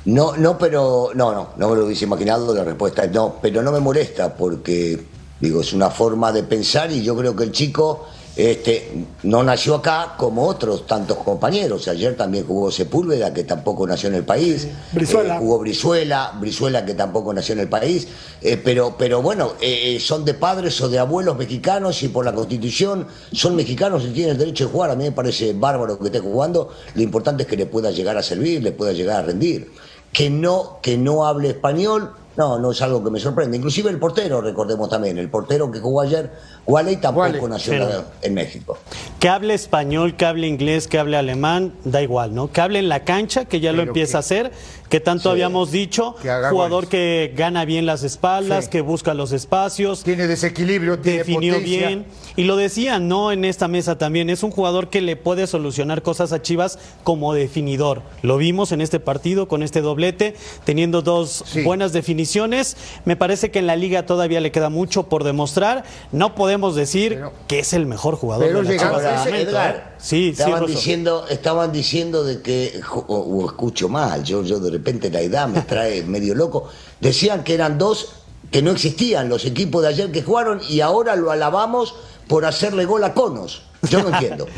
No, 0.05 0.37
no, 0.37 0.57
pero 0.57 1.09
no, 1.15 1.33
no, 1.33 1.49
no 1.57 1.69
me 1.69 1.75
lo 1.75 1.85
hubiese 1.85 2.05
imaginado, 2.05 2.53
la 2.55 2.63
respuesta 2.63 3.03
es 3.03 3.11
no, 3.11 3.35
pero 3.41 3.61
no 3.61 3.71
me 3.71 3.79
molesta 3.79 4.33
porque, 4.35 5.03
digo, 5.39 5.61
es 5.61 5.73
una 5.73 5.89
forma 5.89 6.31
de 6.31 6.43
pensar 6.43 6.91
y 6.91 7.03
yo 7.03 7.15
creo 7.17 7.35
que 7.35 7.43
el 7.43 7.51
chico 7.51 8.07
este, 8.37 9.07
no 9.23 9.41
nació 9.41 9.75
acá 9.75 10.13
como 10.15 10.45
otros 10.45 10.85
tantos 10.85 11.17
compañeros. 11.17 11.87
Ayer 11.87 12.15
también 12.15 12.45
jugó 12.45 12.71
Sepúlveda, 12.71 13.33
que 13.33 13.43
tampoco 13.43 13.87
nació 13.87 14.09
en 14.09 14.15
el 14.15 14.25
país. 14.25 14.67
Brizuela. 14.91 15.35
Eh, 15.35 15.39
jugó 15.39 15.57
Brizuela, 15.57 16.33
Brizuela, 16.39 16.85
que 16.85 16.93
tampoco 16.93 17.33
nació 17.33 17.53
en 17.53 17.61
el 17.61 17.67
país. 17.67 18.07
Eh, 18.43 18.61
pero, 18.63 18.95
pero 18.95 19.23
bueno, 19.23 19.53
eh, 19.59 19.97
son 19.99 20.23
de 20.23 20.35
padres 20.35 20.79
o 20.81 20.87
de 20.87 20.99
abuelos 20.99 21.35
mexicanos 21.35 22.03
y 22.03 22.09
por 22.09 22.25
la 22.25 22.33
constitución 22.33 23.07
son 23.31 23.55
mexicanos 23.55 24.03
y 24.05 24.09
tienen 24.09 24.33
el 24.33 24.37
derecho 24.37 24.67
de 24.67 24.71
jugar. 24.71 24.91
A 24.91 24.95
mí 24.95 25.05
me 25.05 25.11
parece 25.11 25.53
bárbaro 25.53 25.97
que 25.97 26.05
esté 26.05 26.19
jugando. 26.19 26.71
Lo 26.93 27.01
importante 27.01 27.41
es 27.41 27.49
que 27.49 27.57
le 27.57 27.65
pueda 27.65 27.89
llegar 27.89 28.17
a 28.17 28.23
servir, 28.23 28.61
le 28.61 28.71
pueda 28.71 28.93
llegar 28.93 29.17
a 29.17 29.21
rendir. 29.23 29.71
Que 30.13 30.29
no, 30.29 30.77
que 30.83 30.95
no 30.95 31.25
hable 31.25 31.49
español, 31.49 32.13
no, 32.37 32.59
no 32.59 32.71
es 32.71 32.81
algo 32.81 33.03
que 33.03 33.09
me 33.09 33.19
sorprende. 33.19 33.57
Inclusive 33.57 33.89
el 33.89 33.97
portero, 33.97 34.41
recordemos 34.41 34.89
también, 34.89 35.17
el 35.17 35.29
portero 35.29 35.71
que 35.71 35.79
jugó 35.79 36.01
ayer, 36.01 36.31
Waley 36.67 36.97
tampoco 36.97 37.25
Waley, 37.25 37.41
nació 37.49 37.73
pero- 37.73 38.05
en 38.21 38.33
México. 38.35 38.77
Que 39.19 39.27
hable 39.27 39.55
español, 39.55 40.15
que 40.15 40.25
hable 40.25 40.47
inglés, 40.47 40.87
que 40.87 40.99
hable 40.99 41.17
alemán, 41.17 41.73
da 41.83 42.01
igual, 42.01 42.35
¿no? 42.35 42.51
Que 42.51 42.61
hable 42.61 42.79
en 42.79 42.89
la 42.89 43.03
cancha, 43.03 43.45
que 43.45 43.59
ya 43.59 43.71
lo 43.73 43.81
empieza 43.81 44.11
que- 44.11 44.17
a 44.17 44.19
hacer, 44.19 44.51
que 44.89 44.99
tanto 44.99 45.23
Sí. 45.23 45.29
habíamos 45.29 45.71
dicho, 45.71 46.15
Que 46.21 46.29
jugador 46.49 46.85
goles. 46.85 46.89
que 46.89 47.33
gana 47.35 47.65
bien 47.65 47.85
las 47.85 48.03
espaldas, 48.03 48.65
Sí. 48.65 48.69
que 48.71 48.81
busca 48.81 49.13
los 49.13 49.31
espacios, 49.31 50.03
Tiene 50.03 50.27
desequilibrio, 50.27 50.99
tiene 50.99 51.19
definió 51.19 51.53
potencia. 51.55 51.87
bien. 51.87 52.05
Y 52.35 52.43
lo 52.43 52.55
decían, 52.55 53.07
¿no? 53.07 53.31
En 53.31 53.45
esta 53.45 53.67
mesa 53.67 53.97
también. 53.97 54.29
Es 54.29 54.43
un 54.43 54.51
jugador 54.51 54.89
que 54.89 55.01
le 55.01 55.15
puede 55.15 55.47
solucionar 55.47 56.03
cosas 56.03 56.31
a 56.33 56.41
Chivas 56.41 56.77
como 57.03 57.33
definidor. 57.33 58.03
Lo 58.21 58.37
vimos 58.37 58.71
en 58.71 58.81
este 58.81 58.99
partido 58.99 59.47
con 59.47 59.63
este 59.63 59.81
doblete, 59.81 60.35
teniendo 60.63 61.01
dos 61.01 61.43
Sí. 61.47 61.63
buenas 61.63 61.93
definiciones. 61.93 62.77
Me 63.05 63.15
parece 63.15 63.51
que 63.51 63.59
en 63.59 63.67
la 63.67 63.75
liga 63.75 64.05
todavía 64.05 64.39
le 64.39 64.51
queda 64.51 64.69
mucho 64.69 65.03
por 65.09 65.23
demostrar. 65.23 65.83
No 66.11 66.35
podemos 66.35 66.75
decir 66.75 67.15
Pero- 67.15 67.33
que 67.47 67.59
es 67.59 67.73
el 67.73 67.85
mejor 67.87 68.15
jugador 68.15 68.45
pero 68.47 68.59
de 68.59 68.63
la 68.65 68.69
llegamos 68.71 68.99
Chivas. 68.99 69.13
a 69.13 69.19
Ahora, 69.23 69.29
ese- 69.37 69.41
Edgar, 69.49 69.96
Sí, 69.99 70.29
estaban 70.29 70.65
diciendo, 70.65 71.25
estaban 71.29 71.71
diciendo 71.71 72.23
de 72.23 72.41
que, 72.41 72.79
o, 72.93 72.99
o 73.17 73.45
escucho 73.47 73.89
mal, 73.89 74.23
yo, 74.23 74.43
yo 74.43 74.59
de 74.59 74.71
repente 74.71 75.09
la 75.09 75.21
edad 75.21 75.47
me 75.47 75.61
trae 75.67 76.03
medio 76.03 76.35
loco, 76.35 76.69
decían 76.99 77.43
que 77.43 77.53
eran 77.53 77.77
dos 77.77 78.13
que 78.51 78.61
no 78.61 78.71
existían 78.71 79.27
los 79.29 79.43
equipos 79.45 79.81
de 79.81 79.89
ayer 79.89 80.11
que 80.11 80.23
jugaron 80.23 80.61
y 80.69 80.79
ahora 80.81 81.15
lo 81.15 81.31
alabamos 81.31 81.95
por 82.27 82.45
hacerle 82.45 82.85
gol 82.85 83.03
a 83.03 83.13
Conos. 83.13 83.63
Yo 83.89 84.01
no 84.01 84.09
entiendo. 84.09 84.47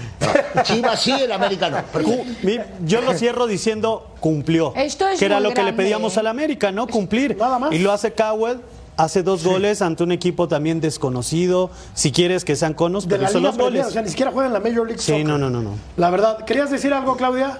No, 0.55 0.63
Chivas 0.63 1.01
sí, 1.01 1.11
el 1.11 1.31
América 1.31 1.69
no. 1.69 1.83
Cu- 2.03 2.25
mi- 2.41 2.57
Yo 2.85 3.01
lo 3.01 3.13
cierro 3.13 3.45
diciendo 3.45 4.07
cumplió. 4.19 4.73
Esto 4.75 5.07
es 5.07 5.19
que 5.19 5.25
era 5.25 5.39
lo 5.39 5.53
que 5.53 5.61
le 5.63 5.73
pedíamos 5.73 6.17
al 6.17 6.25
América, 6.27 6.71
¿no? 6.71 6.87
Cumplir. 6.87 7.37
Nada 7.37 7.59
más. 7.59 7.71
Y 7.71 7.79
lo 7.79 7.91
hace 7.91 8.11
Cowell. 8.13 8.59
Hace 8.99 9.23
dos 9.23 9.43
goles 9.45 9.81
ante 9.81 10.03
un 10.03 10.11
equipo 10.11 10.47
también 10.47 10.81
desconocido. 10.81 11.69
Si 11.93 12.11
quieres 12.11 12.43
que 12.43 12.55
sean 12.55 12.73
conos, 12.73 13.07
De 13.07 13.15
pero 13.17 13.27
Liga 13.29 13.39
los 13.39 13.57
goles. 13.57 13.85
o 13.87 13.91
sea, 13.91 14.01
ni 14.01 14.09
siquiera 14.09 14.31
juega 14.31 14.47
en 14.47 14.53
la 14.53 14.59
Major 14.59 14.85
League 14.85 15.01
Sí, 15.01 15.11
Soccer. 15.11 15.25
no, 15.25 15.37
no, 15.37 15.49
no, 15.49 15.61
no. 15.61 15.71
La 15.97 16.09
verdad, 16.09 16.43
¿querías 16.45 16.69
decir 16.69 16.93
algo, 16.93 17.15
Claudia? 17.15 17.59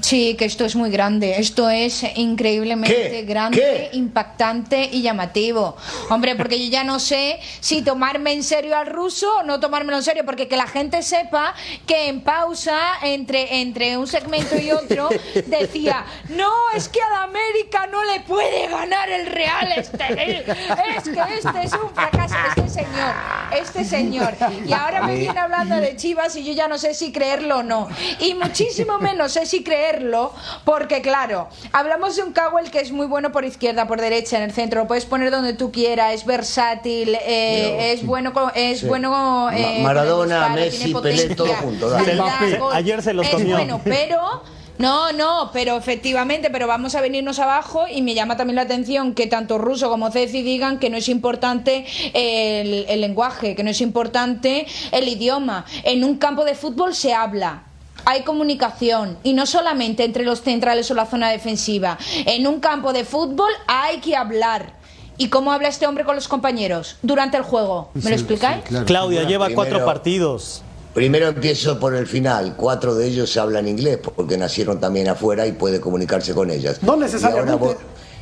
Sí, 0.00 0.34
que 0.36 0.44
esto 0.44 0.64
es 0.64 0.76
muy 0.76 0.90
grande. 0.90 1.36
Esto 1.38 1.70
es 1.70 2.04
increíblemente 2.16 3.10
¿Qué? 3.10 3.22
grande, 3.22 3.60
¿Qué? 3.60 3.96
impactante 3.96 4.88
y 4.90 5.02
llamativo. 5.02 5.76
Hombre, 6.08 6.36
porque 6.36 6.62
yo 6.62 6.70
ya 6.70 6.84
no 6.84 7.00
sé 7.00 7.38
si 7.60 7.82
tomarme 7.82 8.32
en 8.32 8.42
serio 8.42 8.76
al 8.76 8.86
ruso 8.86 9.30
o 9.38 9.42
no 9.42 9.60
tomármelo 9.60 9.98
en 9.98 10.02
serio, 10.02 10.24
porque 10.24 10.48
que 10.48 10.56
la 10.56 10.66
gente 10.66 11.02
sepa 11.02 11.54
que 11.86 12.08
en 12.08 12.20
pausa, 12.22 12.78
entre, 13.02 13.60
entre 13.60 13.96
un 13.96 14.06
segmento 14.06 14.58
y 14.58 14.70
otro, 14.70 15.08
decía, 15.46 16.04
no, 16.28 16.50
es 16.74 16.88
que 16.88 17.00
a 17.00 17.10
la 17.10 17.22
América 17.24 17.86
no 17.86 18.04
le 18.04 18.20
puede 18.20 18.68
ganar 18.68 19.08
el 19.10 19.26
Real 19.26 19.72
Estelí. 19.76 20.42
Es 20.96 21.04
que 21.04 21.20
este 21.38 21.62
es 21.62 21.72
un 21.72 21.90
fracaso. 21.94 22.34
Este 22.56 22.68
señor, 22.68 23.14
este 23.52 23.84
señor. 23.84 24.34
Y 24.66 24.72
ahora 24.72 25.02
me 25.02 25.16
viene 25.16 25.38
hablando 25.38 25.76
de 25.76 25.96
Chivas 25.96 26.36
y 26.36 26.44
yo 26.44 26.52
ya 26.52 26.68
no 26.68 26.78
sé 26.78 26.94
si 26.94 27.12
creerlo 27.12 27.58
o 27.58 27.62
no. 27.62 27.88
Y 28.20 28.34
muchísimo 28.34 28.98
menos 28.98 29.30
sé 29.30 29.46
si 29.46 29.62
creerlo, 29.62 29.89
porque 30.64 31.02
claro, 31.02 31.48
hablamos 31.72 32.16
de 32.16 32.22
un 32.22 32.32
Cowell 32.32 32.70
que 32.70 32.80
es 32.80 32.92
muy 32.92 33.06
bueno 33.06 33.32
por 33.32 33.44
izquierda, 33.44 33.86
por 33.86 34.00
derecha, 34.00 34.36
en 34.36 34.44
el 34.44 34.52
centro, 34.52 34.80
lo 34.82 34.86
puedes 34.86 35.04
poner 35.06 35.30
donde 35.30 35.54
tú 35.54 35.70
quieras, 35.72 36.14
es 36.14 36.24
versátil, 36.26 37.16
eh, 37.26 37.92
es 37.92 38.04
bueno, 38.06 38.32
es 38.54 38.80
Sí. 38.80 38.86
bueno 38.86 39.50
eh, 39.52 39.62
con 39.62 39.72
el 39.76 39.82
Maradona, 39.82 40.54
disparo, 40.56 40.60
Messi, 40.60 40.94
Pelé, 40.94 41.34
todo 41.34 41.54
junto, 41.54 41.90
ayer 42.72 43.02
se 43.02 43.12
los 43.12 43.26
es 43.26 43.32
comió. 43.32 43.56
bueno, 43.56 43.80
pero 43.84 44.42
no, 44.78 45.12
no, 45.12 45.50
pero 45.52 45.76
efectivamente, 45.76 46.48
pero 46.50 46.66
vamos 46.66 46.94
a 46.94 47.02
venirnos 47.02 47.38
abajo 47.38 47.84
y 47.90 48.00
me 48.00 48.14
llama 48.14 48.36
también 48.38 48.56
la 48.56 48.62
atención 48.62 49.14
que 49.14 49.26
tanto 49.26 49.58
Russo 49.58 49.90
como 49.90 50.10
Ceci 50.10 50.40
digan 50.42 50.78
que 50.78 50.88
no 50.88 50.96
es 50.96 51.08
importante 51.10 51.84
el, 52.14 52.86
el 52.88 53.00
lenguaje, 53.02 53.54
que 53.54 53.62
no 53.62 53.70
es 53.70 53.80
importante 53.82 54.66
el 54.92 55.06
idioma. 55.08 55.66
En 55.84 56.02
un 56.02 56.16
campo 56.16 56.44
de 56.46 56.54
fútbol 56.54 56.94
se 56.94 57.12
habla. 57.12 57.64
Hay 58.04 58.22
comunicación 58.22 59.18
y 59.22 59.32
no 59.32 59.46
solamente 59.46 60.04
entre 60.04 60.24
los 60.24 60.42
centrales 60.42 60.90
o 60.90 60.94
la 60.94 61.06
zona 61.06 61.30
defensiva. 61.30 61.98
En 62.26 62.46
un 62.46 62.60
campo 62.60 62.92
de 62.92 63.04
fútbol 63.04 63.50
hay 63.66 63.98
que 64.00 64.16
hablar. 64.16 64.74
¿Y 65.18 65.28
cómo 65.28 65.52
habla 65.52 65.68
este 65.68 65.86
hombre 65.86 66.04
con 66.04 66.14
los 66.16 66.28
compañeros 66.28 66.96
durante 67.02 67.36
el 67.36 67.42
juego? 67.42 67.90
¿Me 67.94 68.08
lo 68.10 68.16
explicáis? 68.16 68.64
Claudia 68.86 69.24
lleva 69.24 69.46
Primero- 69.46 69.54
cuatro 69.54 69.84
partidos. 69.84 70.62
Primero 70.94 71.28
empiezo 71.28 71.78
por 71.78 71.94
el 71.94 72.06
final. 72.08 72.54
Cuatro 72.56 72.94
de 72.96 73.06
ellos 73.06 73.36
hablan 73.36 73.68
inglés 73.68 73.98
porque 74.02 74.36
nacieron 74.36 74.80
también 74.80 75.08
afuera 75.08 75.46
y 75.46 75.52
puede 75.52 75.80
comunicarse 75.80 76.34
con 76.34 76.50
ellas. 76.50 76.82
No 76.82 76.96
necesariamente. 76.96 77.76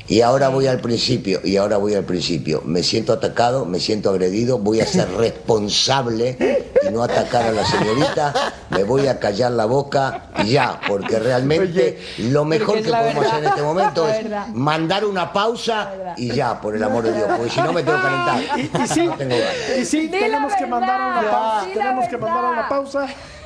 Y 0.08 0.22
ahora, 0.22 0.48
voy, 0.48 0.66
al 0.66 0.80
principio, 0.80 1.40
y 1.44 1.56
ahora 1.58 1.76
voy 1.76 1.94
al 1.94 2.04
principio. 2.04 2.62
Me 2.64 2.82
siento 2.82 3.12
atacado, 3.12 3.66
me 3.66 3.78
siento 3.78 4.08
agredido, 4.10 4.58
voy 4.58 4.80
a 4.80 4.86
ser 4.86 5.08
responsable 5.18 6.64
y 6.82 6.90
no 6.90 7.02
atacar 7.02 7.42
a 7.46 7.52
la 7.52 7.64
señorita. 7.66 8.32
Me 8.70 8.84
voy 8.84 9.06
a 9.06 9.18
callar 9.18 9.52
la 9.52 9.66
boca 9.66 10.28
y 10.44 10.48
ya, 10.52 10.80
porque 10.88 11.18
realmente 11.18 11.98
lo 12.18 12.44
mejor 12.44 12.76
que 12.82 12.88
podemos 12.88 13.14
verdad. 13.16 13.26
hacer 13.32 13.38
en 13.44 13.48
este 13.50 13.62
momento 13.62 14.08
es 14.08 14.22
verdad. 14.24 14.46
mandar 14.48 15.04
una 15.04 15.32
pausa 15.32 15.92
y 16.16 16.30
ya, 16.34 16.60
por 16.60 16.74
el 16.74 16.82
amor 16.82 17.04
de 17.04 17.12
Dios, 17.14 17.28
porque 17.36 17.50
si 17.50 17.60
no 17.60 17.72
me 17.72 17.82
tengo 17.82 17.98
que 17.98 18.02
calentar. 18.02 18.58
Y, 18.58 18.60
y 18.84 18.86
sí, 18.88 19.06
No 19.06 19.14
tengo 19.16 19.36
ganas. 19.36 19.78
y 19.78 19.84
sí, 19.84 20.08
tenemos 20.08 20.52
que 20.54 20.64
verdad, 20.64 20.80
mandar 20.80 21.00
a 21.00 21.06
una 21.08 21.30
pausa. 21.30 21.66
Tenemos 21.74 22.08
que 22.08 22.16
mandar 22.16 22.44
una 22.44 22.50
verdad. 22.50 22.68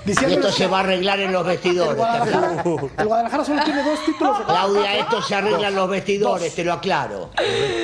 Y 0.04 0.08
diciendo 0.10 0.48
esto 0.48 0.52
se 0.52 0.66
va 0.66 0.78
a 0.78 0.80
arreglar 0.80 1.20
en 1.20 1.32
los 1.32 1.42
el 1.42 1.48
vestidores. 1.48 1.96
te 1.96 2.02
aclaro. 2.02 2.64
Guadalajara, 2.64 2.92
el 2.98 3.06
Guadalajara 3.06 3.44
solo 3.44 3.64
tiene 3.64 3.82
dos 3.84 4.04
títulos 4.04 4.40
Claudia, 4.46 4.96
esto 4.96 5.22
se 5.22 5.34
arregla 5.34 5.68
en 5.68 5.74
los 5.76 5.88
vestidores, 5.88 6.54
te 6.54 6.64
lo 6.64 6.72
aclaro. 6.72 7.30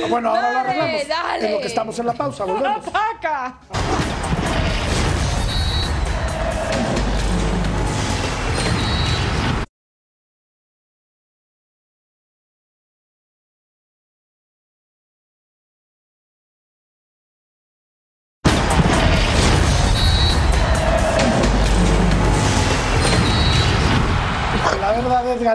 Bueno, 0.09 0.31
ahora 0.31 0.53
lo 0.53 0.59
arreglamos. 0.59 1.09
dale. 1.09 1.47
En 1.47 1.53
lo 1.53 1.61
que 1.61 1.67
estamos 1.69 1.99
en 1.99 2.07
la 2.07 2.13
pausa, 2.15 2.45
volvemos. 2.45 2.87
¡Ataca! 2.89 3.59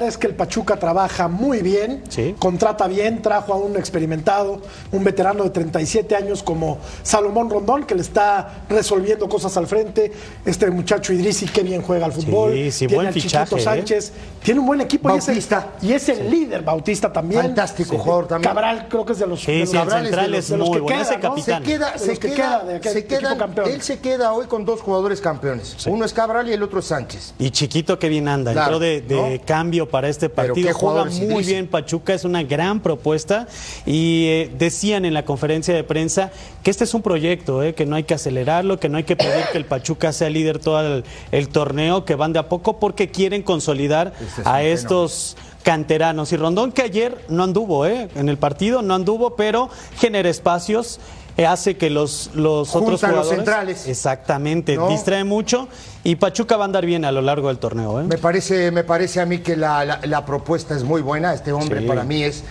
Es 0.02 0.18
que 0.18 0.26
el 0.28 0.34
Pachuca 0.36 0.78
trabaja 0.78 1.28
muy 1.28 1.62
bien, 1.62 2.02
Sí. 2.10 2.34
contrata 2.40 2.88
bien, 2.88 3.22
trajo 3.22 3.54
a 3.54 3.58
un 3.58 3.76
experimentado, 3.76 4.62
un 4.92 5.04
veterano 5.04 5.44
de 5.44 5.52
37 5.52 6.16
años 6.16 6.42
como 6.42 6.80
Salomón 7.04 7.50
Rondón, 7.50 7.84
que 7.84 7.94
le 7.94 8.02
está 8.02 8.64
resolviendo 8.70 9.30
cosas 9.30 9.56
al 9.58 9.68
frente. 9.68 10.12
Este 10.46 10.72
muchacho 10.72 11.14
Idrisi, 11.14 11.46
qué 11.48 11.62
bien 11.62 11.82
juega 11.84 12.06
al 12.06 12.14
fútbol. 12.14 12.54
Sí, 12.54 12.72
sí, 12.72 12.78
Tiene 12.88 12.96
buen 12.96 13.08
al 13.08 13.14
Chiquito 13.14 13.30
fichaje, 13.46 13.56
¿eh? 13.56 13.60
Sánchez. 13.64 14.14
Tiene 14.42 14.60
un 14.62 14.66
buen 14.66 14.82
equipo 14.82 15.10
y 15.14 15.18
es 15.18 15.28
el- 15.28 15.34
Bautista. 15.36 15.68
y 15.82 15.92
es 15.94 16.10
el, 16.10 16.32
líder, 16.32 16.64
Bautista 16.64 17.12
también. 17.12 17.42
Fantástico 17.42 17.98
jugador 17.98 18.28
también. 18.28 18.50
Cabral, 18.50 18.88
creo 18.90 19.06
que 19.06 19.14
es 19.14 19.20
de 19.20 19.28
los, 19.28 19.46
de 19.46 19.54
de 19.54 19.60
los- 19.60 19.74
es 19.74 20.50
de 20.50 20.58
los 20.58 20.68
muy 20.70 20.78
que 20.78 20.82
bueno, 20.84 21.02
ese 21.02 21.10
quedan, 21.18 21.22
¿no? 21.22 21.30
capitán. 21.30 21.64
Se 21.64 21.70
queda, 21.72 21.98
se 21.98 22.14
que 22.14 22.20
queda, 22.20 22.36
queda 22.36 22.64
de 22.64 22.76
aquel 22.78 22.94
se 22.94 23.06
quedan- 23.06 23.38
campeón. 23.38 23.70
él 23.70 23.82
se 23.82 24.00
queda 24.00 24.34
hoy 24.34 24.46
con 24.48 24.66
dos 24.66 24.82
jugadores 24.82 25.22
campeones. 25.22 25.76
Uno 25.88 26.06
es 26.06 26.14
Cabral 26.14 26.48
y 26.50 26.54
el 26.54 26.64
otro 26.64 26.80
es 26.80 26.86
Sánchez. 26.86 27.34
Y 27.40 27.52
Chiquito 27.52 28.00
que 28.00 28.10
bien 28.10 28.28
anda, 28.28 28.52
Claro, 28.54 28.76
entró 28.76 28.80
de, 28.80 29.02
de 29.02 29.38
¿no? 29.40 29.46
cambio 29.46 29.83
para 29.88 30.10
este 30.10 30.30
partido, 30.30 30.74
juega 30.74 31.06
muy 31.06 31.44
bien 31.44 31.68
Pachuca, 31.68 32.14
es 32.14 32.26
una 32.26 32.44
gran 32.44 32.82
propuesta 32.82 33.48
y 33.86 34.26
eh, 34.28 34.52
decían 34.58 35.06
en 35.06 35.14
la 35.14 35.26
conferencia 35.26 35.74
de 35.74 35.84
prensa 35.84 36.32
que 36.64 36.72
este 36.72 36.84
es 36.84 36.94
un 36.94 37.02
proyecto, 37.02 37.64
eh, 37.64 37.74
que 37.74 37.86
no 37.86 37.96
hay 37.96 38.04
que 38.04 38.14
acelerarlo, 38.14 38.80
que 38.80 38.90
no 38.90 38.98
hay 38.98 39.04
que 39.04 39.16
pedir 39.16 39.46
que 39.52 39.58
el 39.58 39.66
Pachuca 39.66 40.12
sea 40.12 40.30
líder 40.30 40.60
todo 40.60 40.80
el, 40.82 41.04
el 41.32 41.50
torneo, 41.50 42.06
que 42.06 42.16
van 42.16 42.34
de 42.34 42.40
a 42.40 42.50
poco 42.50 42.80
porque 42.80 43.10
quieren 43.10 43.44
consolidar 43.44 44.14
Este 44.20 44.42
es 44.42 44.48
a 44.48 44.64
estos 44.64 45.38
canteranos. 45.64 46.32
Y 46.32 46.38
Rondón 46.38 46.72
que 46.72 46.84
ayer 46.84 47.18
no 47.30 47.44
anduvo, 47.44 47.86
eh, 47.86 48.10
en 48.16 48.30
el 48.30 48.38
partido 48.38 48.82
no 48.82 48.94
anduvo, 48.94 49.36
pero 49.36 49.70
genera 49.98 50.30
espacios. 50.30 51.00
Eh, 51.38 51.46
hace 51.46 51.78
que 51.78 51.90
los, 51.90 52.30
los 52.36 52.76
otros 52.76 53.04
a 53.04 53.08
los 53.08 53.16
jugadores 53.28 53.36
centrales. 53.38 53.88
exactamente 53.88 54.76
¿No? 54.76 54.90
distrae 54.90 55.24
mucho 55.24 55.68
y 56.04 56.16
Pachuca 56.18 56.58
va 56.58 56.64
a 56.64 56.66
andar 56.66 56.86
bien 56.86 57.06
a 57.06 57.12
lo 57.12 57.22
largo 57.22 57.48
del 57.48 57.58
torneo 57.58 58.02
¿eh? 58.02 58.04
Me 58.04 58.18
parece, 58.18 58.70
me 58.72 58.84
parece 58.84 59.20
a 59.22 59.26
mí 59.26 59.40
que 59.40 59.56
la, 59.56 59.84
la- 59.86 60.00
la 60.04 60.26
propuesta 60.26 60.76
es 60.76 60.84
muy 60.84 61.02
buena. 61.02 61.34
Este 61.34 61.52
hombre 61.52 61.82
Sí. 61.82 61.88
para 61.88 62.04
mí 62.04 62.24
es 62.24 62.44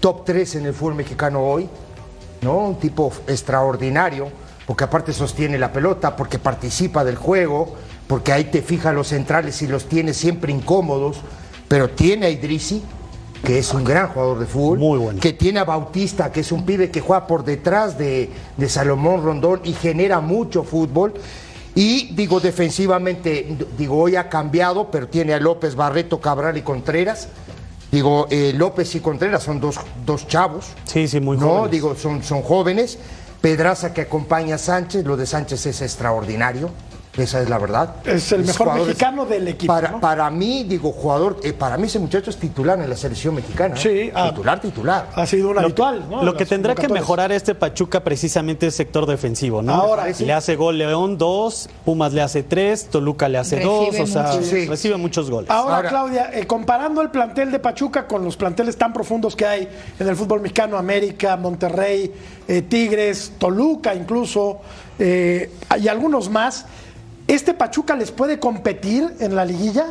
top 0.00 0.24
3 0.24 0.56
en 0.56 0.66
el 0.66 0.74
fútbol 0.74 0.96
mexicano 0.96 1.40
hoy. 1.42 1.68
¿no? 2.42 2.58
Un 2.58 2.74
tipo 2.78 3.10
extraordinario, 3.26 4.28
porque 4.66 4.84
aparte 4.84 5.12
sostiene 5.12 5.58
la 5.58 5.72
pelota, 5.72 6.14
porque 6.16 6.38
participa 6.38 7.02
del 7.04 7.16
juego, 7.16 7.74
porque 8.06 8.32
ahí 8.32 8.44
te 8.44 8.60
fija 8.62 8.92
los 8.92 9.08
centrales 9.08 9.62
y 9.62 9.66
los 9.66 9.86
tiene 9.86 10.12
siempre 10.12 10.52
incómodos, 10.52 11.16
pero 11.68 11.88
tiene 11.90 12.26
a 12.26 12.30
Idrisi, 12.30 12.82
que 13.44 13.58
es 13.58 13.72
un 13.74 13.84
gran 13.84 14.08
jugador 14.08 14.38
de 14.38 14.46
fútbol, 14.46 14.78
Muy 14.78 14.98
bueno. 14.98 15.20
que 15.20 15.32
tiene 15.32 15.60
a 15.60 15.64
Bautista, 15.64 16.32
que 16.32 16.40
es 16.40 16.50
un 16.52 16.64
pibe 16.64 16.90
que 16.90 17.00
juega 17.00 17.26
por 17.26 17.44
detrás 17.44 17.96
de, 17.98 18.30
de 18.56 18.68
Salomón 18.68 19.22
Rondón 19.22 19.60
y 19.64 19.72
genera 19.72 20.20
mucho 20.20 20.64
fútbol. 20.64 21.14
Y 21.74 22.14
digo, 22.14 22.40
defensivamente, 22.40 23.56
digo, 23.76 23.98
hoy 23.98 24.16
ha 24.16 24.28
cambiado, 24.28 24.90
pero 24.90 25.08
tiene 25.08 25.34
a 25.34 25.40
López, 25.40 25.74
Barreto, 25.74 26.20
Cabral 26.20 26.56
y 26.56 26.62
Contreras. 26.62 27.28
Digo, 27.92 28.26
eh, 28.30 28.52
López 28.56 28.94
y 28.94 29.00
Contreras 29.00 29.42
son 29.42 29.60
dos, 29.60 29.78
dos 30.04 30.26
chavos. 30.26 30.66
Sí, 30.84 31.06
sí, 31.06 31.20
muy 31.20 31.36
No, 31.36 31.48
jóvenes. 31.48 31.70
digo, 31.70 31.94
son, 31.94 32.22
son 32.22 32.42
jóvenes. 32.42 32.98
Pedraza 33.40 33.92
que 33.92 34.00
acompaña 34.00 34.54
a 34.56 34.58
Sánchez, 34.58 35.04
lo 35.04 35.16
de 35.16 35.26
Sánchez 35.26 35.66
es 35.66 35.82
extraordinario. 35.82 36.70
Esa 37.16 37.40
es 37.42 37.48
la 37.48 37.58
verdad. 37.58 37.96
Es 38.04 38.30
el 38.32 38.44
mejor 38.44 38.74
mexicano 38.74 39.24
del 39.24 39.48
equipo, 39.48 39.72
Para, 39.72 39.90
¿no? 39.92 40.00
para 40.00 40.30
mí, 40.30 40.64
digo, 40.64 40.92
jugador, 40.92 41.38
eh, 41.42 41.52
para 41.52 41.76
mí 41.78 41.86
ese 41.86 41.98
muchacho 41.98 42.30
es 42.30 42.36
titular 42.36 42.78
en 42.80 42.88
la 42.90 42.96
selección 42.96 43.34
mexicana. 43.34 43.74
¿eh? 43.74 43.78
Sí, 43.78 44.10
ah, 44.14 44.30
titular, 44.30 44.60
titular. 44.60 45.08
Ha 45.14 45.26
sido 45.26 45.48
un 45.48 45.54
Lo, 45.54 45.60
habitual, 45.62 46.04
¿no? 46.10 46.22
lo 46.22 46.36
que 46.36 46.44
tendrá 46.44 46.74
que 46.74 46.88
mejorar 46.88 47.32
este 47.32 47.54
Pachuca 47.54 48.04
precisamente 48.04 48.66
es 48.66 48.74
sector 48.74 49.06
defensivo, 49.06 49.62
¿no? 49.62 49.72
Ahora, 49.74 50.06
le 50.08 50.32
hace 50.32 50.56
gol 50.56 50.78
León 50.78 51.16
dos, 51.18 51.68
Pumas 51.84 52.12
le 52.12 52.22
hace 52.22 52.42
tres, 52.42 52.88
Toluca 52.88 53.28
le 53.28 53.38
hace 53.38 53.56
Recibe 53.56 53.98
dos, 53.98 54.00
o 54.00 54.06
sea. 54.06 54.32
Sí. 54.42 54.66
recibe 54.66 54.96
muchos 54.96 55.30
goles. 55.30 55.50
Ahora, 55.50 55.76
Ahora- 55.76 55.88
Claudia, 55.88 56.30
eh, 56.34 56.46
comparando 56.46 57.00
el 57.02 57.10
plantel 57.10 57.50
de 57.50 57.58
Pachuca 57.58 58.06
con 58.06 58.24
los 58.24 58.36
planteles 58.36 58.76
tan 58.76 58.92
profundos 58.92 59.34
que 59.34 59.46
hay 59.46 59.68
en 59.98 60.06
el 60.08 60.16
fútbol 60.16 60.40
mexicano, 60.40 60.76
América, 60.76 61.36
Monterrey, 61.36 62.12
eh, 62.48 62.62
Tigres, 62.62 63.32
Toluca 63.38 63.94
incluso, 63.94 64.60
eh, 64.98 65.50
y 65.80 65.88
algunos 65.88 66.28
más, 66.30 66.66
¿este 67.28 67.54
Pachuca 67.54 67.96
les 67.96 68.10
puede 68.10 68.38
competir 68.38 69.14
en 69.20 69.34
la 69.34 69.44
liguilla? 69.44 69.86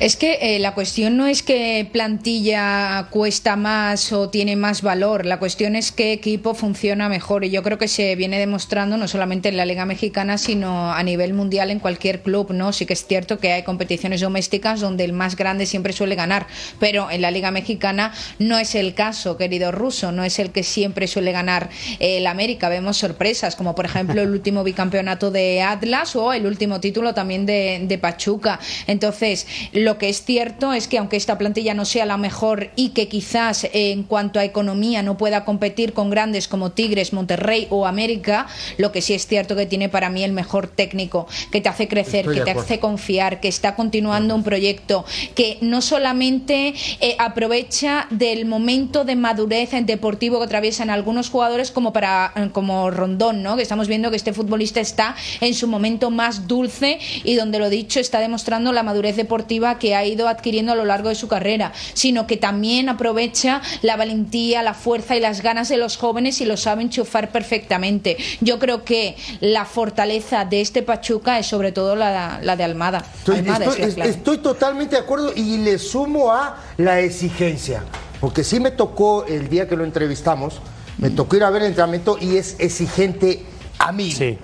Es 0.00 0.14
que 0.14 0.38
eh, 0.40 0.60
la 0.60 0.74
cuestión 0.74 1.16
no 1.16 1.26
es 1.26 1.42
que 1.42 1.88
plantilla 1.92 3.08
cuesta 3.10 3.56
más 3.56 4.12
o 4.12 4.28
tiene 4.28 4.54
más 4.54 4.82
valor, 4.82 5.26
la 5.26 5.40
cuestión 5.40 5.74
es 5.74 5.90
qué 5.90 6.12
equipo 6.12 6.54
funciona 6.54 7.08
mejor 7.08 7.44
y 7.44 7.50
yo 7.50 7.64
creo 7.64 7.78
que 7.78 7.88
se 7.88 8.14
viene 8.14 8.38
demostrando 8.38 8.96
no 8.96 9.08
solamente 9.08 9.48
en 9.48 9.56
la 9.56 9.66
Liga 9.66 9.86
Mexicana, 9.86 10.38
sino 10.38 10.92
a 10.92 11.02
nivel 11.02 11.34
mundial 11.34 11.72
en 11.72 11.80
cualquier 11.80 12.22
club, 12.22 12.52
¿no? 12.52 12.72
Sí 12.72 12.86
que 12.86 12.92
es 12.92 13.06
cierto 13.06 13.40
que 13.40 13.52
hay 13.52 13.64
competiciones 13.64 14.20
domésticas 14.20 14.78
donde 14.78 15.02
el 15.02 15.12
más 15.12 15.34
grande 15.34 15.66
siempre 15.66 15.92
suele 15.92 16.14
ganar, 16.14 16.46
pero 16.78 17.10
en 17.10 17.20
la 17.20 17.32
Liga 17.32 17.50
Mexicana 17.50 18.12
no 18.38 18.56
es 18.56 18.76
el 18.76 18.94
caso, 18.94 19.36
querido 19.36 19.72
ruso, 19.72 20.12
no 20.12 20.22
es 20.22 20.38
el 20.38 20.52
que 20.52 20.62
siempre 20.62 21.08
suele 21.08 21.32
ganar 21.32 21.70
eh, 21.98 22.18
el 22.18 22.28
América, 22.28 22.68
vemos 22.68 22.98
sorpresas 22.98 23.56
como 23.56 23.74
por 23.74 23.86
ejemplo 23.86 24.22
el 24.22 24.30
último 24.38 24.62
bicampeonato 24.62 25.32
de 25.32 25.60
Atlas 25.62 26.14
o 26.14 26.32
el 26.32 26.46
último 26.46 26.78
título 26.78 27.14
también 27.14 27.46
de, 27.46 27.80
de 27.82 27.98
Pachuca. 27.98 28.60
Entonces, 28.86 29.48
lo 29.87 29.87
que 29.96 30.10
es 30.10 30.24
cierto 30.24 30.72
es 30.74 30.88
que 30.88 30.98
aunque 30.98 31.16
esta 31.16 31.38
plantilla 31.38 31.72
no 31.72 31.84
sea 31.84 32.04
la 32.04 32.18
mejor 32.18 32.70
y 32.76 32.90
que 32.90 33.08
quizás 33.08 33.64
eh, 33.64 33.70
en 33.92 34.02
cuanto 34.02 34.38
a 34.38 34.44
economía 34.44 35.02
no 35.02 35.16
pueda 35.16 35.44
competir 35.44 35.92
con 35.92 36.10
grandes 36.10 36.48
como 36.48 36.72
Tigres, 36.72 37.12
Monterrey 37.12 37.66
o 37.70 37.86
América, 37.86 38.46
lo 38.76 38.92
que 38.92 39.00
sí 39.00 39.14
es 39.14 39.26
cierto 39.26 39.56
que 39.56 39.66
tiene 39.66 39.88
para 39.88 40.10
mí 40.10 40.22
el 40.24 40.32
mejor 40.32 40.68
técnico, 40.68 41.26
que 41.50 41.60
te 41.60 41.68
hace 41.68 41.88
crecer, 41.88 42.26
Estoy 42.26 42.38
que 42.38 42.44
te 42.44 42.50
hace 42.50 42.80
confiar, 42.80 43.40
que 43.40 43.48
está 43.48 43.74
continuando 43.76 44.34
un 44.34 44.42
proyecto, 44.42 45.04
que 45.34 45.58
no 45.60 45.80
solamente 45.80 46.74
eh, 47.00 47.16
aprovecha 47.18 48.06
del 48.10 48.44
momento 48.44 49.04
de 49.04 49.16
madurez 49.16 49.72
en 49.72 49.86
deportivo 49.86 50.38
que 50.38 50.44
atraviesan 50.44 50.90
algunos 50.90 51.30
jugadores 51.30 51.70
como 51.70 51.92
para 51.92 52.32
eh, 52.34 52.50
como 52.52 52.90
Rondón, 52.90 53.42
¿no? 53.42 53.56
Que 53.56 53.62
estamos 53.62 53.88
viendo 53.88 54.10
que 54.10 54.16
este 54.16 54.32
futbolista 54.32 54.80
está 54.80 55.14
en 55.40 55.54
su 55.54 55.68
momento 55.68 56.10
más 56.10 56.48
dulce 56.48 56.98
y 57.24 57.34
donde 57.34 57.58
lo 57.58 57.70
dicho 57.70 58.00
está 58.00 58.20
demostrando 58.20 58.72
la 58.72 58.82
madurez 58.82 59.16
deportiva 59.16 59.77
que 59.78 59.94
ha 59.94 60.04
ido 60.04 60.28
adquiriendo 60.28 60.72
a 60.72 60.74
lo 60.74 60.84
largo 60.84 61.08
de 61.08 61.14
su 61.14 61.28
carrera, 61.28 61.72
sino 61.94 62.26
que 62.26 62.36
también 62.36 62.88
aprovecha 62.88 63.62
la 63.82 63.96
valentía, 63.96 64.62
la 64.62 64.74
fuerza 64.74 65.16
y 65.16 65.20
las 65.20 65.42
ganas 65.42 65.68
de 65.68 65.76
los 65.76 65.96
jóvenes 65.96 66.40
y 66.40 66.44
lo 66.44 66.56
sabe 66.56 66.82
enchufar 66.82 67.30
perfectamente. 67.30 68.16
Yo 68.40 68.58
creo 68.58 68.84
que 68.84 69.16
la 69.40 69.64
fortaleza 69.64 70.44
de 70.44 70.60
este 70.60 70.82
Pachuca 70.82 71.38
es 71.38 71.46
sobre 71.46 71.72
todo 71.72 71.96
la, 71.96 72.40
la 72.42 72.56
de 72.56 72.64
Almada. 72.64 73.04
Estoy, 73.18 73.38
Almada 73.38 73.64
estoy- 73.66 73.82
es 73.84 73.96
la 73.96 74.04
estoy 74.06 74.38
totalmente 74.38 74.96
de 74.96 75.02
acuerdo 75.02 75.32
y 75.34 75.58
le 75.58 75.78
sumo 75.78 76.32
a 76.32 76.56
la 76.76 77.00
exigencia. 77.00 77.82
Porque 78.20 78.42
sí 78.44 78.58
me 78.60 78.70
tocó 78.72 79.24
el 79.26 79.48
día 79.48 79.68
que 79.68 79.76
lo 79.76 79.84
entrevistamos, 79.84 80.60
me 80.98 81.10
tocó 81.10 81.36
ir 81.36 81.44
a 81.44 81.50
ver 81.50 81.62
el 81.62 81.68
entrenamiento 81.68 82.18
y 82.20 82.36
es 82.36 82.56
exigente 82.58 83.44
a 83.78 83.92
mí. 83.92 84.10
Sí. 84.10 84.38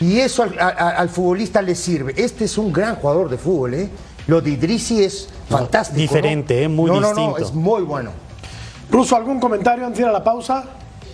Y 0.00 0.18
eso 0.18 0.42
al, 0.42 0.58
a- 0.58 0.68
al 0.98 1.08
futbolista 1.10 1.60
le 1.62 1.74
sirve. 1.74 2.14
Este 2.16 2.46
es 2.46 2.58
un 2.58 2.72
gran 2.72 2.96
jugador 2.96 3.28
de 3.30 3.36
fútbol, 3.38 3.74
¿eh? 3.74 3.88
Lo 4.30 4.40
de 4.40 4.50
Idrisi 4.50 5.02
es 5.02 5.26
fantástico. 5.48 5.96
¿no? 5.96 6.02
diferente, 6.02 6.62
¿eh? 6.62 6.68
Muy 6.68 6.88
no, 6.88 7.00
No, 7.00 7.12
no, 7.12 7.16
distinto. 7.16 7.38
es 7.38 7.52
muy 7.52 7.82
bueno. 7.82 8.12
Ruso, 8.88 9.16
¿algún 9.16 9.40
comentario 9.40 9.84
antes 9.84 9.98
de 9.98 10.04
ir 10.04 10.08
a 10.08 10.12
la 10.12 10.22
pausa? 10.22 10.66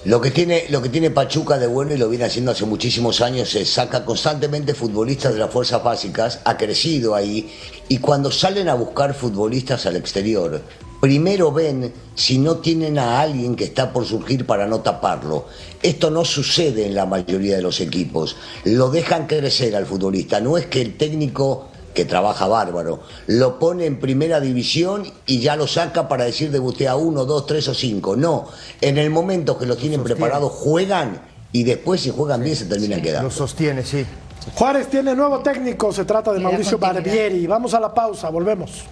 Lo 0.05 0.21
que, 0.21 0.31
tiene, 0.31 0.67
lo 0.69 0.83
que 0.83 0.91
tiene 0.91 1.11
Pachuca 1.11 1.57
de 1.57 1.67
bueno 1.67 1.95
y 1.95 1.97
lo 1.97 2.11
viene 2.11 2.27
haciendo 2.27 2.51
hace 2.51 2.67
muchísimos 2.67 3.23
años 3.23 3.55
es 3.55 3.71
saca 3.71 4.05
constantemente 4.05 4.75
futbolistas 4.75 5.33
de 5.33 5.39
las 5.41 5.51
fuerzas 5.51 5.83
básicas, 5.83 6.41
ha 6.45 6.59
crecido 6.59 7.15
ahí 7.15 7.51
y 7.89 8.01
cuando 8.01 8.31
salen 8.31 8.69
a 8.69 8.75
buscar 8.75 9.15
futbolistas 9.15 9.87
al 9.87 9.97
exterior, 9.97 10.61
primero 11.01 11.51
ven 11.53 11.95
si 12.15 12.37
no 12.37 12.59
tienen 12.59 12.99
a 12.99 13.19
alguien 13.19 13.57
que 13.57 13.65
está 13.65 13.95
por 13.95 14.05
surgir 14.05 14.45
para 14.45 14.67
no 14.67 14.81
taparlo. 14.81 15.47
Esto 15.83 16.11
no 16.11 16.23
sucede 16.27 16.85
en 16.85 16.95
la 16.95 17.07
mayoría 17.07 17.57
de 17.57 17.63
los 17.63 17.81
equipos. 17.81 18.37
Lo 18.65 18.91
dejan 18.91 19.27
crecer 19.27 19.75
al 19.75 19.87
futbolista. 19.87 20.39
No 20.39 20.59
es 20.59 20.67
que 20.67 20.83
el 20.83 20.99
técnico 20.99 21.69
que 21.97 22.05
trabaja 22.05 22.47
bárbaro, 22.47 23.01
lo 23.27 23.59
pone 23.59 23.87
en 23.87 23.99
primera 23.99 24.39
división 24.39 25.11
y 25.27 25.41
ya 25.41 25.57
lo 25.57 25.67
saca 25.67 26.07
para 26.09 26.25
decir 26.25 26.51
debuté 26.51 26.87
a 26.87 26.95
uno, 26.95 27.25
dos, 27.25 27.47
tres 27.47 27.67
o 27.69 27.75
cinco. 27.75 28.15
No, 28.15 28.47
en 28.83 28.99
el 28.99 29.09
momento 29.11 29.59
que 29.59 29.65
lo 29.65 29.77
tienen 29.77 30.05
preparado 30.05 30.51
juegan 30.51 31.23
y 31.53 31.65
después 31.65 32.03
si 32.03 32.11
juegan 32.11 32.45
bien 32.45 32.55
se 32.55 32.67
terminan 32.67 33.01
quedando. 33.01 33.31
Lo 33.31 33.35
sostiene, 33.35 33.83
sí. 33.83 34.05
Juárez 34.55 34.89
tiene 34.89 35.15
nuevo 35.15 35.41
técnico, 35.41 35.91
se 35.91 36.05
trata 36.05 36.33
de 36.33 36.39
Mauricio. 36.39 36.79
Barbieri. 36.79 37.47
Vamos 37.47 37.73
a 37.73 37.81
la 37.81 37.93
pausa, 37.93 38.29
volvemos. 38.29 38.85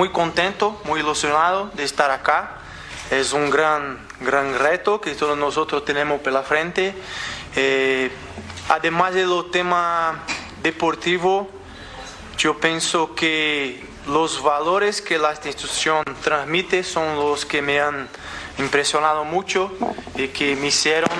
Muy 0.00 0.08
contento, 0.08 0.80
muy 0.84 1.00
ilusionado 1.00 1.70
de 1.74 1.84
estar 1.84 2.10
acá. 2.10 2.56
Es 3.10 3.34
un 3.34 3.50
gran, 3.50 3.98
gran 4.22 4.58
reto 4.58 4.98
que 4.98 5.14
todos 5.14 5.36
nosotros 5.36 5.84
tenemos 5.84 6.22
por 6.22 6.32
la 6.32 6.42
frente 6.42 6.94
Eh, 7.54 8.10
además 8.70 9.12
de 9.12 9.26
lo 9.26 9.44
tema 9.50 10.24
deportivo, 10.62 11.50
yo 12.38 12.58
pienso 12.58 13.14
que 13.14 13.84
los 14.06 14.42
valores 14.42 15.02
que 15.02 15.18
la 15.18 15.32
institución 15.32 16.02
transmite 16.22 16.82
son 16.82 17.16
los 17.16 17.44
que 17.44 17.60
me 17.60 17.78
han 17.78 18.08
impresionado 18.56 19.24
mucho 19.24 19.70
y 20.16 20.28
que 20.28 20.56
me 20.56 20.68
hicieron 20.68 21.18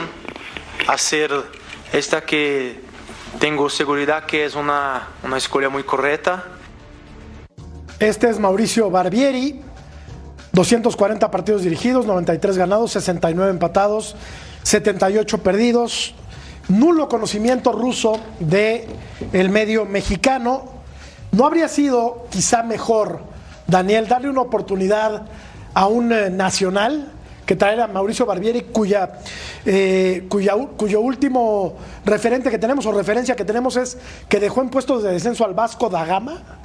hacer 0.87 1.31
esta 1.93 2.23
que 2.23 2.81
tengo 3.41 3.69
seguridad 3.69 4.25
que 4.25 4.47
es 4.47 4.55
una, 4.55 5.09
una 5.23 5.37
escuela 5.37 5.69
muy 5.69 5.83
correcta. 5.83 6.60
Este 8.01 8.31
es 8.31 8.39
Mauricio 8.39 8.91
Barbieri, 8.91 9.61
240 10.53 11.31
partidos 11.31 11.61
dirigidos, 11.61 12.07
93 12.07 12.57
ganados, 12.57 12.93
69 12.93 13.51
empatados, 13.51 14.17
78 14.63 15.43
perdidos, 15.43 16.15
nulo 16.71 17.11
conocimiento 17.11 17.73
ruso 17.73 18.19
de 18.39 18.89
el 19.35 19.51
medio 19.51 19.85
mexicano. 19.85 20.65
¿No 21.33 21.45
habría 21.45 21.69
sido 21.69 22.27
quizá 22.31 22.63
mejor, 22.63 23.21
Daniel, 23.67 24.09
darle 24.09 24.31
una 24.31 24.41
oportunidad 24.41 25.27
a 25.75 25.87
un 25.87 26.11
eh, 26.11 26.31
nacional 26.31 27.13
que 27.45 27.55
traer 27.55 27.83
a 27.83 27.87
Mauricio 27.87 28.25
Barbieri, 28.25 28.63
cuya, 28.63 29.19
eh, 29.67 30.27
cuyo 30.27 31.01
último 31.03 31.77
referente 32.07 32.51
que 32.51 32.59
tenemos 32.59 32.87
o 32.87 32.93
referencia 32.93 33.37
que 33.37 33.45
tenemos 33.45 33.77
es 33.77 33.99
que 34.27 34.41
dejó 34.41 34.63
en 34.63 34.71
puestos 34.71 35.03
de 35.03 35.13
descenso 35.13 35.45
al 35.45 35.53
Vasco 35.53 35.91
da 35.91 36.07
Gama? 36.07 36.61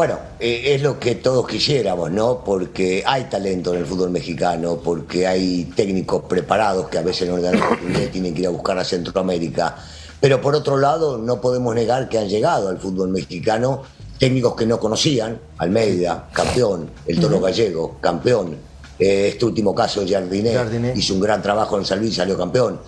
Bueno, 0.00 0.18
eh, 0.38 0.62
es 0.74 0.80
lo 0.80 0.98
que 0.98 1.16
todos 1.16 1.46
quisiéramos, 1.46 2.10
¿no? 2.10 2.42
Porque 2.42 3.04
hay 3.06 3.24
talento 3.24 3.74
en 3.74 3.80
el 3.80 3.86
fútbol 3.86 4.08
mexicano, 4.08 4.80
porque 4.82 5.26
hay 5.26 5.64
técnicos 5.76 6.22
preparados 6.22 6.88
que 6.88 6.96
a 6.96 7.02
veces 7.02 7.28
no 7.28 7.36
le 7.36 7.42
dan 7.42 7.62
oportunidad 7.62 8.00
y 8.00 8.06
tienen 8.06 8.32
que 8.32 8.40
ir 8.40 8.46
a 8.46 8.50
buscar 8.50 8.78
a 8.78 8.84
Centroamérica. 8.84 9.76
Pero 10.18 10.40
por 10.40 10.54
otro 10.54 10.78
lado, 10.78 11.18
no 11.18 11.38
podemos 11.42 11.74
negar 11.74 12.08
que 12.08 12.16
han 12.16 12.30
llegado 12.30 12.70
al 12.70 12.78
fútbol 12.78 13.10
mexicano 13.10 13.82
técnicos 14.18 14.54
que 14.54 14.64
no 14.64 14.80
conocían, 14.80 15.38
Almeida, 15.58 16.30
campeón, 16.32 16.88
el 17.06 17.20
Toro 17.20 17.38
Gallego, 17.38 17.98
campeón, 18.00 18.56
eh, 18.98 19.28
este 19.34 19.44
último 19.44 19.74
caso, 19.74 20.02
Jardiné. 20.08 20.94
hizo 20.96 21.12
un 21.12 21.20
gran 21.20 21.42
trabajo 21.42 21.76
en 21.76 21.84
San 21.84 21.98
Luis, 21.98 22.14
salió 22.14 22.38
campeón. 22.38 22.80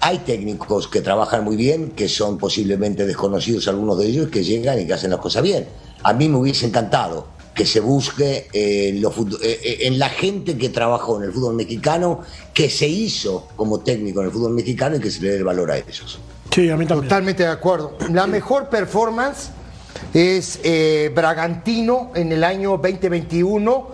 Hay 0.00 0.18
técnicos 0.18 0.86
que 0.88 1.00
trabajan 1.00 1.44
muy 1.44 1.56
bien, 1.56 1.90
que 1.90 2.08
son 2.08 2.38
posiblemente 2.38 3.04
desconocidos 3.04 3.66
algunos 3.68 3.98
de 3.98 4.06
ellos, 4.06 4.28
que 4.28 4.44
llegan 4.44 4.80
y 4.80 4.86
que 4.86 4.92
hacen 4.94 5.10
las 5.10 5.18
cosas 5.20 5.42
bien. 5.42 5.66
A 6.04 6.12
mí 6.12 6.28
me 6.28 6.36
hubiese 6.38 6.66
encantado 6.66 7.26
que 7.54 7.66
se 7.66 7.80
busque 7.80 8.46
eh, 8.52 8.90
en, 8.90 9.02
los 9.02 9.12
fut- 9.16 9.38
eh, 9.42 9.58
eh, 9.64 9.78
en 9.82 9.98
la 9.98 10.08
gente 10.10 10.56
que 10.56 10.68
trabajó 10.68 11.16
en 11.18 11.24
el 11.24 11.32
fútbol 11.32 11.54
mexicano, 11.56 12.20
que 12.54 12.70
se 12.70 12.86
hizo 12.86 13.48
como 13.56 13.80
técnico 13.80 14.20
en 14.20 14.26
el 14.26 14.32
fútbol 14.32 14.52
mexicano 14.52 14.96
y 14.96 15.00
que 15.00 15.10
se 15.10 15.20
le 15.22 15.30
dé 15.30 15.36
el 15.38 15.44
valor 15.44 15.72
a 15.72 15.78
ellos. 15.78 16.20
Sí, 16.54 16.70
a 16.70 16.76
mí 16.76 16.86
también. 16.86 17.08
Totalmente 17.08 17.42
de 17.42 17.48
acuerdo. 17.48 17.98
La 18.12 18.28
mejor 18.28 18.68
performance 18.68 19.48
es 20.14 20.60
eh, 20.62 21.10
Bragantino 21.12 22.12
en 22.14 22.30
el 22.30 22.44
año 22.44 22.78
2021. 22.78 23.88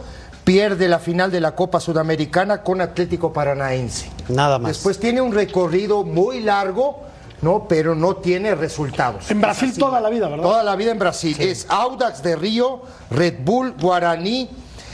Pierde 0.45 0.88
la 0.88 0.99
final 0.99 1.30
de 1.30 1.40
la 1.40 1.55
Copa 1.55 1.80
Sudamericana 1.80 2.62
con 2.62 2.80
Atlético 2.82 3.32
Paranaense. 3.32 4.11
Nada 4.28 4.59
más. 4.59 4.72
Después 4.72 5.01
tiene 5.01 5.20
un 5.22 5.32
recorrido 5.32 6.05
muy 6.05 6.40
largo, 6.40 7.01
¿no? 7.40 7.66
pero 7.66 7.95
no 7.95 8.16
tiene 8.16 8.55
resultados. 8.55 9.30
En 9.30 9.40
Brasil 9.40 9.70
así. 9.70 9.78
toda 9.80 10.01
la 10.03 10.11
vida, 10.11 10.28
¿verdad? 10.28 10.45
Toda 10.45 10.62
la 10.62 10.76
vida 10.76 10.90
en 10.92 10.99
Brasil. 10.99 11.34
Es 11.40 11.66
Audax 11.70 12.22
de 12.22 12.36
Río, 12.36 12.82
Red 13.11 13.36
Bull, 13.42 13.74
Guaraní, 13.80 14.51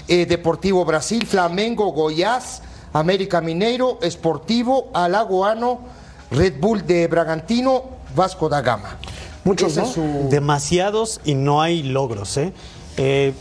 eh, 0.07 0.25
Deportivo 0.27 0.85
Brasil, 0.85 1.27
Flamengo, 1.27 1.91
Goiás, 1.93 2.63
América 2.93 3.41
Mineiro, 3.41 3.99
Esportivo, 4.03 4.91
Alagoano, 4.95 5.81
Red 6.31 6.61
Bull 6.61 6.87
de 6.87 7.09
Bragantino, 7.09 7.83
Vasco 8.15 8.49
da 8.49 8.61
Gama. 8.61 8.97
Muchos, 9.43 9.77
¿no? 9.77 9.87
su- 9.87 10.29
Demasiados 10.31 11.21
y 11.25 11.35
no 11.35 11.61
hay 11.61 11.83
logros. 11.83 12.37
¿eh? 12.37 12.53
Eh, 12.97 13.33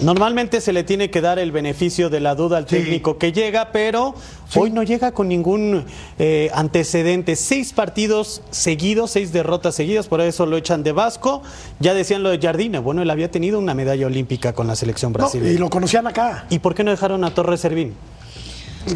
normalmente 0.00 0.60
se 0.60 0.72
le 0.72 0.82
tiene 0.84 1.10
que 1.10 1.20
dar 1.20 1.38
el 1.38 1.52
beneficio 1.52 2.10
de 2.10 2.20
la 2.20 2.34
duda 2.34 2.56
al 2.56 2.66
técnico 2.66 3.18
que 3.18 3.32
llega, 3.32 3.70
pero 3.72 4.14
hoy 4.56 4.70
no 4.70 4.82
llega 4.82 5.12
con 5.12 5.28
ningún 5.28 5.84
eh, 6.18 6.50
antecedente. 6.54 7.36
Seis 7.36 7.72
partidos 7.72 8.42
seguidos, 8.50 9.10
seis 9.12 9.32
derrotas 9.32 9.74
seguidas, 9.74 10.08
por 10.08 10.20
eso 10.20 10.46
lo 10.46 10.56
echan 10.56 10.82
de 10.82 10.92
Vasco. 10.92 11.42
Ya 11.78 11.94
decían 11.94 12.22
lo 12.22 12.30
de 12.30 12.38
Jardine. 12.40 12.78
Bueno, 12.78 13.02
él 13.02 13.10
había 13.10 13.30
tenido 13.30 13.58
una 13.58 13.74
medalla 13.74 14.06
olímpica 14.06 14.52
con 14.54 14.66
la 14.66 14.74
selección 14.74 15.12
No, 15.12 15.18
brasileña. 15.18 15.52
y 15.52 15.58
lo 15.58 15.70
conocían 15.70 16.06
acá. 16.06 16.46
¿Y 16.50 16.58
por 16.58 16.74
qué 16.74 16.82
no 16.84 16.90
dejaron 16.90 17.22
a 17.24 17.34
Torres 17.34 17.60
Servín? 17.60 17.94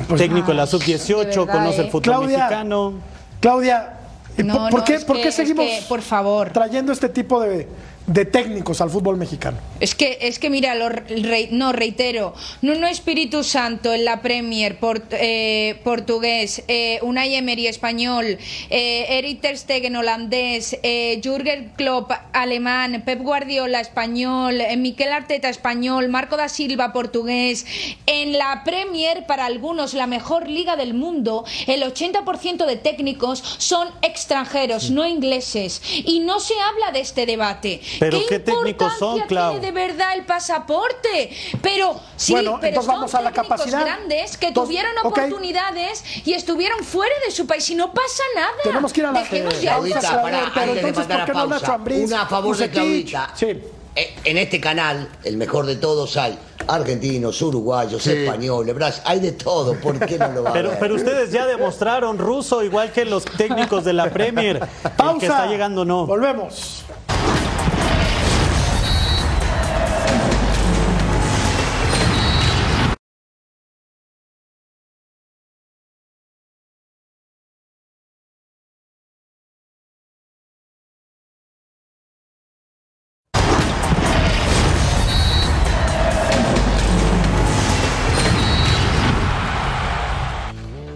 Pues, 0.09 0.21
Técnico 0.21 0.49
de 0.49 0.55
la 0.55 0.63
Ay, 0.65 0.69
sub-18, 0.69 1.17
de 1.19 1.25
verdad, 1.39 1.47
conoce 1.47 1.81
¿eh? 1.81 1.85
el 1.85 1.91
fútbol 1.91 2.03
Claudia. 2.03 2.39
mexicano. 2.39 2.93
Claudia, 3.41 3.93
¿y 4.37 4.43
No, 4.43 4.55
por, 4.69 4.81
no, 4.81 4.85
qué, 4.85 4.99
por 5.01 5.17
que- 5.17 5.23
qué 5.23 5.29
es 5.29 5.35
seguimos 5.37 5.65
que, 5.65 5.83
por 5.89 6.03
favor. 6.03 6.51
trayendo 6.51 6.91
este 6.93 7.09
tipo 7.09 7.41
de, 7.41 7.69
de 8.07 8.25
técnicos 8.25 8.81
al 8.81 8.91
fútbol 8.91 9.17
mexicano? 9.17 9.59
Es 9.81 9.95
que, 9.95 10.19
es 10.21 10.39
que 10.39 10.49
mira, 10.51 10.75
lo 10.75 10.89
re- 10.89 11.49
no, 11.51 11.73
reitero, 11.73 12.35
Nuno 12.63 12.87
Espíritu 12.87 13.43
Santo 13.43 13.93
en 13.93 14.05
la 14.05 14.23
Premier, 14.23 14.79
port- 14.79 15.13
eh, 15.13 15.81
portugués, 15.85 16.63
eh, 16.69 16.99
Unai 17.03 17.35
Emery 17.35 17.67
español, 17.67 18.39
eh, 18.71 19.07
Eric 19.19 19.41
Ter 19.41 19.59
Stegen 19.59 19.97
holandés, 19.97 20.79
eh, 20.83 21.21
Jürgen 21.23 21.73
Klopp 21.77 22.13
alemán, 22.33 23.03
Pep 23.05 23.21
Guardiola 23.23 23.81
español, 23.81 24.61
eh, 24.61 24.77
Miquel 24.77 25.13
Arteta 25.13 25.49
español, 25.49 26.09
Marco 26.09 26.37
da 26.37 26.49
Silva 26.49 26.93
portugués. 26.93 27.67
En 28.07 28.39
la 28.39 28.63
Premier, 28.65 29.27
para 29.27 29.47
algunos, 29.47 29.95
la 29.95 30.07
mejor 30.07 30.49
liga 30.49 30.77
del 30.77 30.95
mundo, 30.95 31.45
el 31.67 31.83
80% 31.83 32.67
de 32.67 32.77
técnicos 32.77 33.43
son 33.59 33.89
extranjeros, 34.03 34.91
no 34.91 35.07
ingleses. 35.07 35.83
Y 36.05 36.21
no 36.21 36.41
se 36.41 36.55
habla 36.61 36.93
de 36.93 37.01
este 37.01 37.27
debate. 37.27 37.81
Pero 37.99 38.19
¿qué 38.29 38.39
técnicos 38.39 38.93
son, 38.99 39.21
Clau? 39.23 39.53
tiene 39.53 39.67
de 39.67 39.73
verdad 39.73 40.15
el 40.15 40.25
pasaporte? 40.25 41.31
Pero 41.63 41.99
sí, 42.17 42.33
Bueno, 42.33 42.59
pero 42.61 42.83
son 42.83 42.95
vamos 42.95 43.15
a 43.15 43.23
la 43.23 43.31
técnicos 43.33 43.57
capacidad. 43.59 43.81
grandes 43.85 44.37
que 44.37 44.49
Entonces, 44.49 44.69
tuvieron 44.77 44.93
oportunidades 45.05 46.05
y 46.25 46.33
estuvieron 46.33 46.83
fuera 46.85 47.15
de 47.25 47.31
su 47.31 47.47
país 47.47 47.69
y 47.71 47.75
no 47.75 47.93
pasa 47.93 48.23
nada. 48.35 48.49
Tenemos 48.63 48.93
que 48.93 49.01
ir 49.01 49.07
a 49.07 49.13
la 49.13 49.21
Dejemos 49.21 49.61
ya 49.61 49.73
Claudita, 49.75 50.01
Claudia, 50.01 50.23
pará, 50.23 50.51
pero 50.55 50.61
antes 50.73 50.75
de 50.83 50.89
entonces, 50.89 51.09
mandar 51.09 51.19
¿por 51.19 51.27
qué 51.27 51.31
a 51.41 51.43
no 51.45 51.51
pausa, 51.51 51.75
Ambriz, 51.75 52.05
una 52.07 52.23
a 52.23 52.27
favor 52.27 52.57
de? 52.57 52.71
Claudita. 52.71 53.31
Sí. 53.35 53.47
Eh, 53.99 54.15
En 54.25 54.37
este 54.37 54.61
canal, 54.61 55.09
el 55.25 55.39
mejor 55.39 55.65
de 55.65 55.77
todos, 55.77 56.19
hay 56.19 56.39
argentinos, 56.69 57.41
uruguayos, 57.41 58.07
españoles, 58.07 58.75
Brasil, 58.75 59.03
hay 59.07 59.21
de 59.21 59.33
todo. 59.33 59.75
¿Por 59.81 59.99
qué 60.05 60.19
no 60.19 60.29
lo 60.29 60.43
va 60.43 60.51
a 60.51 60.53
Pero, 60.53 60.69
ver? 60.71 60.79
pero 60.79 60.95
ustedes 60.97 61.33
ya 61.33 61.47
demostraron 61.47 62.19
ruso, 62.19 62.63
igual 62.63 62.93
que 62.93 63.07
los 63.07 63.25
técnicos 63.25 63.85
de 63.85 63.95
la 63.95 64.11
Premier. 64.11 64.57
El 64.85 64.91
Pausa. 64.91 65.19
que 65.19 65.27
está 65.27 65.47
llegando 65.47 65.85
no. 65.87 66.07
Volvemos. 66.07 66.83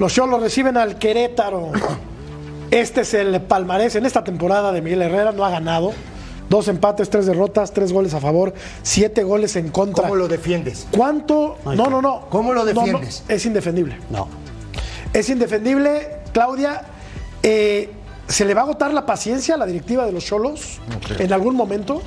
Los 0.01 0.15
Cholos 0.15 0.41
reciben 0.41 0.79
al 0.79 0.99
Querétaro. 0.99 1.73
Este 2.71 3.03
es 3.03 3.13
el 3.13 3.39
palmarés 3.43 3.97
en 3.97 4.07
esta 4.07 4.25
temporada 4.25 4.73
de 4.73 4.81
Miguel 4.81 5.03
Herrera. 5.03 5.31
No 5.33 5.45
ha 5.45 5.51
ganado. 5.51 5.93
Dos 6.49 6.69
empates, 6.69 7.11
tres 7.11 7.27
derrotas, 7.27 7.73
tres 7.73 7.93
goles 7.93 8.15
a 8.15 8.21
favor, 8.21 8.55
siete 8.83 9.23
goles 9.23 9.55
en 9.57 9.69
contra. 9.71 10.05
¿Cómo 10.05 10.17
lo 10.17 10.27
defiendes? 10.27 10.87
¿Cuánto? 10.91 11.59
No, 11.67 11.89
no, 11.91 12.01
no. 12.01 12.23
¿Cómo 12.31 12.55
lo 12.55 12.65
No, 12.65 12.73
no, 12.73 12.83
defiendes? 12.83 13.23
es 13.29 13.45
indefendible. 13.45 13.99
No. 14.09 14.27
Es 15.13 15.29
indefendible. 15.29 16.09
Claudia, 16.33 16.83
eh, 17.43 17.91
¿se 18.27 18.45
le 18.47 18.55
va 18.55 18.63
a 18.63 18.65
agotar 18.65 18.93
la 18.95 19.05
paciencia 19.07 19.55
a 19.55 19.59
la 19.59 19.67
directiva 19.67 20.07
de 20.07 20.13
los 20.13 20.25
Cholos 20.25 20.81
en 21.19 21.33
algún 21.33 21.55
momento? 21.55 22.03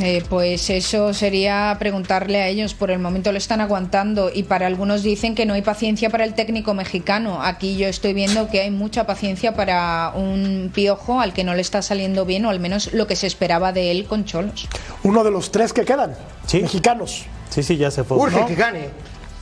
Eh, 0.00 0.22
pues 0.28 0.70
eso 0.70 1.12
sería 1.14 1.74
preguntarle 1.78 2.40
a 2.40 2.48
ellos. 2.48 2.74
Por 2.74 2.90
el 2.90 2.98
momento 2.98 3.32
lo 3.32 3.38
están 3.38 3.60
aguantando 3.60 4.30
y 4.32 4.44
para 4.44 4.66
algunos 4.66 5.02
dicen 5.02 5.34
que 5.34 5.46
no 5.46 5.54
hay 5.54 5.62
paciencia 5.62 6.10
para 6.10 6.24
el 6.24 6.34
técnico 6.34 6.74
mexicano. 6.74 7.42
Aquí 7.42 7.76
yo 7.76 7.88
estoy 7.88 8.12
viendo 8.14 8.48
que 8.48 8.60
hay 8.60 8.70
mucha 8.70 9.06
paciencia 9.06 9.54
para 9.54 10.12
un 10.14 10.70
piojo 10.74 11.20
al 11.20 11.32
que 11.32 11.44
no 11.44 11.54
le 11.54 11.60
está 11.62 11.82
saliendo 11.82 12.24
bien 12.24 12.44
o 12.44 12.50
al 12.50 12.60
menos 12.60 12.92
lo 12.92 13.06
que 13.06 13.16
se 13.16 13.26
esperaba 13.26 13.72
de 13.72 13.90
él 13.90 14.04
con 14.06 14.24
Cholos. 14.24 14.68
Uno 15.02 15.24
de 15.24 15.30
los 15.30 15.50
tres 15.50 15.72
que 15.72 15.84
quedan, 15.84 16.14
Sí. 16.46 16.60
mexicanos. 16.62 17.24
Sí, 17.50 17.62
sí, 17.62 17.76
ya 17.76 17.90
se 17.90 18.04
fue. 18.04 18.16
Urge 18.18 18.40
¿no? 18.40 18.46
que 18.46 18.54
gane. 18.54 18.88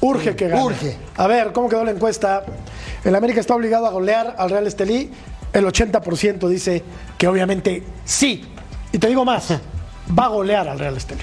Urge 0.00 0.36
que 0.36 0.48
gane. 0.48 0.62
Urge. 0.62 0.96
A 1.16 1.26
ver, 1.26 1.52
¿cómo 1.52 1.68
quedó 1.68 1.84
la 1.84 1.90
encuesta? 1.90 2.44
El 3.04 3.14
América 3.14 3.40
está 3.40 3.54
obligado 3.54 3.86
a 3.86 3.90
golear 3.90 4.34
al 4.38 4.50
Real 4.50 4.66
Estelí. 4.66 5.10
El 5.52 5.64
80% 5.64 6.48
dice 6.48 6.82
que 7.18 7.26
obviamente 7.28 7.82
sí. 8.04 8.44
Y 8.92 8.98
te 8.98 9.08
digo 9.08 9.24
más, 9.24 9.48
va 10.18 10.24
a 10.24 10.28
golear 10.28 10.68
al 10.68 10.78
Real 10.78 10.96
Estelí. 10.96 11.22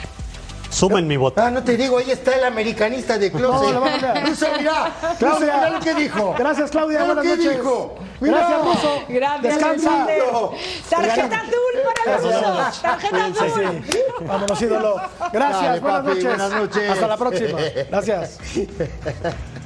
Sumen 0.69 1.05
mi 1.07 1.17
voto. 1.17 1.39
Ah, 1.39 1.51
no 1.51 1.63
te 1.63 1.77
digo, 1.77 1.99
ahí 1.99 2.09
está 2.09 2.33
el 2.35 2.43
americanista 2.45 3.19
de 3.19 3.31
closet. 3.31 3.73
No, 3.75 3.85
a. 3.85 4.21
Ruso, 4.25 4.47
mira. 4.57 4.91
Claudia. 5.19 5.29
Ruso, 5.29 5.39
mira 5.41 5.69
lo 5.69 5.79
que 5.79 5.93
dijo. 5.93 6.35
Gracias, 6.35 6.71
Claudia. 6.71 7.03
Buenas 7.03 7.23
noches. 7.25 7.57
dijo. 7.57 7.95
Mira. 8.19 8.37
Gracias, 8.39 8.59
Ruso. 8.65 9.03
Gracias, 9.07 9.41
Descansa. 9.43 10.03
Alexander. 10.03 10.63
Tarjeta 10.89 11.37
azul 11.37 11.53
para 12.05 12.21
los 12.21 12.23
Gracias. 12.41 12.81
Tarjeta 12.81 13.25
Sí, 13.27 13.45
azul. 13.45 13.83
sí. 13.91 13.99
Vámonos, 14.25 14.61
ídolo. 14.63 14.95
Gracias, 15.31 15.61
Dale, 15.61 15.79
buenas 15.79 15.99
papi, 16.01 16.07
noches. 16.09 16.23
buenas 16.25 16.51
noches. 16.53 16.89
Hasta 16.89 17.07
la 17.07 17.17
próxima. 17.17 17.59
Gracias. 17.91 18.39